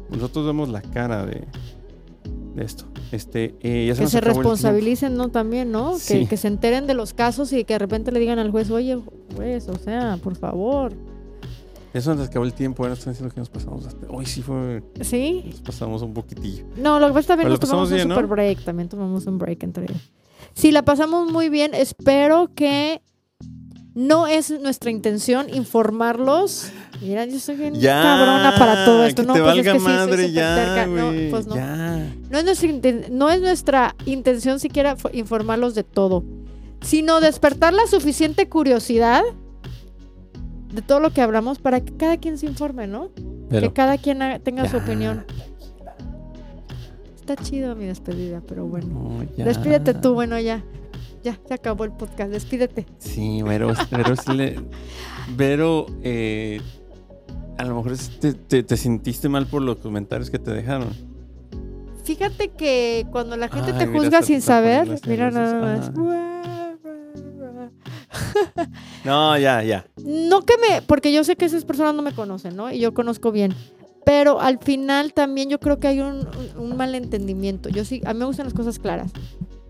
Nosotros 0.09 0.45
vemos 0.45 0.69
la 0.69 0.81
cara 0.81 1.25
de, 1.25 1.47
de 2.55 2.63
esto. 2.63 2.85
Este, 3.11 3.55
eh, 3.61 3.85
ya 3.87 3.95
se 3.95 4.03
Que 4.03 4.09
se 4.09 4.21
responsabilicen, 4.21 5.15
¿no? 5.15 5.29
También, 5.29 5.71
¿no? 5.71 5.97
Sí. 5.97 6.21
Que, 6.21 6.27
que 6.27 6.37
se 6.37 6.47
enteren 6.47 6.87
de 6.87 6.93
los 6.93 7.13
casos 7.13 7.53
y 7.53 7.63
que 7.63 7.73
de 7.73 7.79
repente 7.79 8.11
le 8.11 8.19
digan 8.19 8.39
al 8.39 8.51
juez, 8.51 8.71
oye, 8.71 8.99
juez, 9.35 9.69
o 9.69 9.77
sea, 9.77 10.17
por 10.21 10.35
favor. 10.35 10.93
Eso 11.93 12.15
nos 12.15 12.27
acabó 12.27 12.45
el 12.45 12.53
tiempo. 12.53 12.83
Ahora 12.83 12.93
están 12.95 13.13
diciendo 13.13 13.33
que 13.33 13.39
nos 13.39 13.49
pasamos. 13.49 13.85
hasta- 13.85 14.07
Hoy 14.09 14.25
sí 14.25 14.41
fue... 14.41 14.83
¿Sí? 15.01 15.43
Nos 15.49 15.61
pasamos 15.61 16.01
un 16.01 16.13
poquitillo. 16.13 16.65
No, 16.77 16.99
lo 16.99 17.07
que 17.07 17.13
pasa 17.13 17.19
es 17.19 17.25
que 17.25 17.27
también 17.29 17.45
Pero 17.45 17.49
nos 17.51 17.59
tomamos 17.59 17.91
un 17.91 17.99
super 18.15 18.27
break. 18.27 18.63
También 18.63 18.89
tomamos 18.89 19.25
un 19.27 19.37
break 19.37 19.63
entre. 19.63 19.87
Sí, 20.53 20.71
la 20.71 20.83
pasamos 20.83 21.31
muy 21.31 21.49
bien. 21.49 21.73
Espero 21.75 22.49
que 22.55 23.01
no 23.93 24.25
es 24.25 24.49
nuestra 24.59 24.89
intención 24.89 25.53
informarlos. 25.53 26.71
Mira, 27.01 27.25
yo 27.25 27.37
soy 27.39 27.55
bien 27.57 27.73
cabrona 28.03 28.55
para 28.57 28.85
todo 28.85 29.03
esto. 29.03 29.21
que 29.21 29.27
no, 29.27 29.33
te 29.33 29.41
pues 29.41 29.57
es 29.57 29.65
valga 29.65 29.73
que 29.73 29.79
madre 29.79 30.31
ya. 30.31 30.87
No, 30.87 31.11
pues 31.29 31.45
no. 31.47 31.55
Ya. 31.55 32.11
No 32.29 32.37
es, 32.39 32.43
nuestra 32.45 32.69
inten- 32.69 33.09
no 33.09 33.29
es 33.29 33.39
nuestra 33.41 33.95
intención 34.05 34.59
siquiera 34.59 34.97
fo- 34.97 35.11
informarlos 35.13 35.75
de 35.75 35.83
todo, 35.83 36.23
sino 36.81 37.21
despertar 37.21 37.73
la 37.73 37.85
suficiente 37.87 38.49
curiosidad 38.49 39.21
de 40.73 40.81
todo 40.81 40.99
lo 40.99 41.11
que 41.11 41.21
hablamos 41.21 41.59
para 41.59 41.81
que 41.81 41.95
cada 41.95 42.17
quien 42.17 42.37
se 42.37 42.45
informe, 42.47 42.87
¿no? 42.87 43.09
Pero, 43.49 43.67
que 43.67 43.73
cada 43.73 43.97
quien 43.97 44.19
tenga 44.43 44.67
su 44.67 44.77
opinión. 44.77 45.25
Está 47.15 47.35
chido 47.37 47.75
mi 47.75 47.85
despedida, 47.85 48.41
pero 48.47 48.65
bueno. 48.65 48.87
no. 49.37 49.45
Despídete 49.45 49.93
tú, 49.93 50.13
bueno, 50.13 50.39
ya. 50.39 50.63
Ya, 51.23 51.39
se 51.47 51.53
acabó 51.53 51.85
el 51.85 51.91
podcast. 51.91 52.31
Despídete. 52.31 52.85
Sí, 52.97 53.41
pero, 53.45 53.71
pero 53.89 54.15
sí 54.17 54.33
le. 54.33 54.59
Pero 55.37 55.85
eh, 56.03 56.59
a 57.57 57.63
lo 57.63 57.75
mejor 57.77 57.93
te, 58.19 58.33
te- 58.33 58.63
te 58.63 58.75
sentiste 58.75 59.29
mal 59.29 59.45
por 59.45 59.61
los 59.61 59.77
comentarios 59.77 60.29
que 60.29 60.37
te 60.39 60.51
dejaron. 60.51 60.89
Fíjate 62.03 62.49
que 62.49 63.05
cuando 63.09 63.37
la 63.37 63.47
gente 63.47 63.71
Ay, 63.71 63.77
te 63.77 63.87
juzga 63.87 64.21
sin 64.21 64.41
saber, 64.41 64.99
mira 65.07 65.31
nada 65.31 65.61
más. 65.61 65.91
No, 69.03 69.37
ya, 69.37 69.63
ya. 69.63 69.85
No 70.05 70.41
que 70.41 70.53
me, 70.57 70.81
porque 70.81 71.11
yo 71.11 71.23
sé 71.23 71.35
que 71.35 71.45
esas 71.45 71.65
personas 71.65 71.93
no 71.95 72.01
me 72.01 72.13
conocen, 72.13 72.55
¿no? 72.55 72.71
Y 72.71 72.79
yo 72.79 72.93
conozco 72.93 73.31
bien. 73.31 73.53
Pero 74.05 74.41
al 74.41 74.59
final 74.59 75.13
también 75.13 75.49
yo 75.49 75.59
creo 75.59 75.79
que 75.79 75.87
hay 75.87 75.99
un, 76.01 76.27
un, 76.57 76.75
malentendimiento. 76.75 77.69
Yo 77.69 77.85
sí, 77.85 78.01
a 78.05 78.13
mí 78.13 78.19
me 78.19 78.25
gustan 78.25 78.45
las 78.45 78.53
cosas 78.53 78.77
claras. 78.79 79.11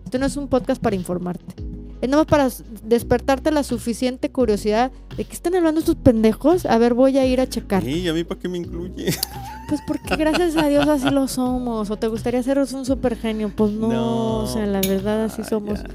Esto 0.04 0.18
no 0.18 0.26
es 0.26 0.36
un 0.36 0.48
podcast 0.48 0.82
para 0.82 0.96
informarte. 0.96 1.54
Es 2.00 2.10
nomás 2.10 2.26
para 2.26 2.46
s- 2.46 2.64
despertarte 2.82 3.50
la 3.52 3.62
suficiente 3.62 4.30
curiosidad 4.30 4.90
de 5.16 5.24
que 5.24 5.32
están 5.32 5.54
hablando 5.54 5.80
estos 5.80 5.94
pendejos. 5.94 6.66
A 6.66 6.76
ver, 6.78 6.94
voy 6.94 7.16
a 7.16 7.24
ir 7.24 7.40
a 7.40 7.48
checar. 7.48 7.86
¿Y 7.86 8.08
a 8.08 8.12
mí 8.12 8.24
para 8.24 8.40
qué 8.40 8.48
me 8.48 8.58
incluye? 8.58 9.14
Pues 9.66 9.80
porque 9.86 10.16
gracias 10.16 10.58
a 10.58 10.68
Dios 10.68 10.86
así 10.88 11.08
lo 11.08 11.26
somos. 11.26 11.90
¿O 11.90 11.96
te 11.96 12.06
gustaría 12.06 12.42
ser 12.42 12.58
un 12.58 12.84
super 12.84 13.16
genio? 13.16 13.50
Pues 13.56 13.72
no, 13.72 14.40
o 14.40 14.46
sea, 14.46 14.66
la 14.66 14.82
verdad 14.82 15.24
así 15.24 15.42
somos. 15.42 15.82
ya. 15.82 15.88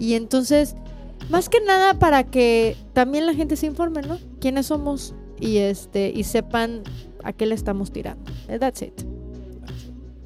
Y 0.00 0.14
entonces, 0.14 0.74
más 1.30 1.48
que 1.48 1.60
nada 1.60 1.98
para 1.98 2.24
que 2.24 2.76
también 2.92 3.26
la 3.26 3.34
gente 3.34 3.56
se 3.56 3.66
informe, 3.66 4.02
¿no? 4.02 4.18
Quiénes 4.40 4.66
somos 4.66 5.14
y 5.40 5.58
este 5.58 6.10
y 6.14 6.24
sepan 6.24 6.82
a 7.22 7.32
qué 7.32 7.46
le 7.46 7.54
estamos 7.54 7.90
tirando. 7.92 8.30
That's 8.60 8.82
it. 8.82 9.02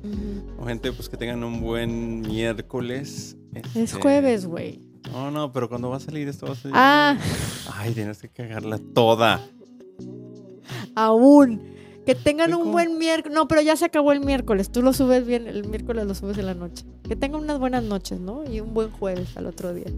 Bueno, 0.03 0.67
Gente, 0.67 0.93
pues 0.93 1.09
que 1.09 1.17
tengan 1.17 1.43
un 1.45 1.61
buen 1.61 2.21
miércoles. 2.23 3.37
Es 3.55 3.77
Este, 3.77 4.01
jueves, 4.01 4.47
güey. 4.47 4.81
No, 5.13 5.31
no, 5.31 5.53
pero 5.53 5.69
cuando 5.69 5.89
va 5.89 5.97
a 5.97 6.01
salir 6.01 6.29
esto 6.29 6.47
va 6.47 6.53
a 6.53 6.57
salir. 6.57 6.75
Ah, 6.77 7.17
Ay, 7.75 7.93
tienes 7.95 8.19
que 8.19 8.29
cagarla 8.29 8.79
toda. 8.95 9.41
aún. 10.95 11.77
Que 12.05 12.15
tengan 12.15 12.55
un 12.55 12.73
buen 12.73 12.97
miércoles. 12.97 13.35
No, 13.35 13.49
pero 13.49 13.61
ya 13.61 13.77
se 13.77 13.85
acabó 13.85 14.13
el 14.13 14.21
miércoles. 14.21 14.71
Tú 14.71 14.81
lo 14.81 14.95
subes 14.95 15.27
bien, 15.27 15.47
el 15.47 15.69
miércoles 15.69 16.07
lo 16.07 16.15
subes 16.15 16.39
en 16.39 16.47
la 16.47 16.55
noche. 16.55 16.87
Que 17.07 17.17
tengan 17.17 17.43
unas 17.43 17.59
buenas 17.59 17.83
noches, 17.83 18.19
¿no? 18.19 18.51
Y 18.51 18.61
un 18.61 18.73
buen 18.73 18.91
jueves 18.91 19.37
al 19.37 19.45
otro 19.45 19.75
día. 19.75 19.93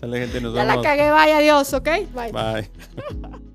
Sale 0.00 0.18
gente, 0.20 0.40
nos 0.40 0.54
Ya 0.54 0.64
la 0.64 0.80
cagué, 0.80 1.10
vaya, 1.10 1.38
adiós, 1.38 1.72
¿ok? 1.72 1.88
Bye. 2.14 2.32
Bye. 2.32 2.70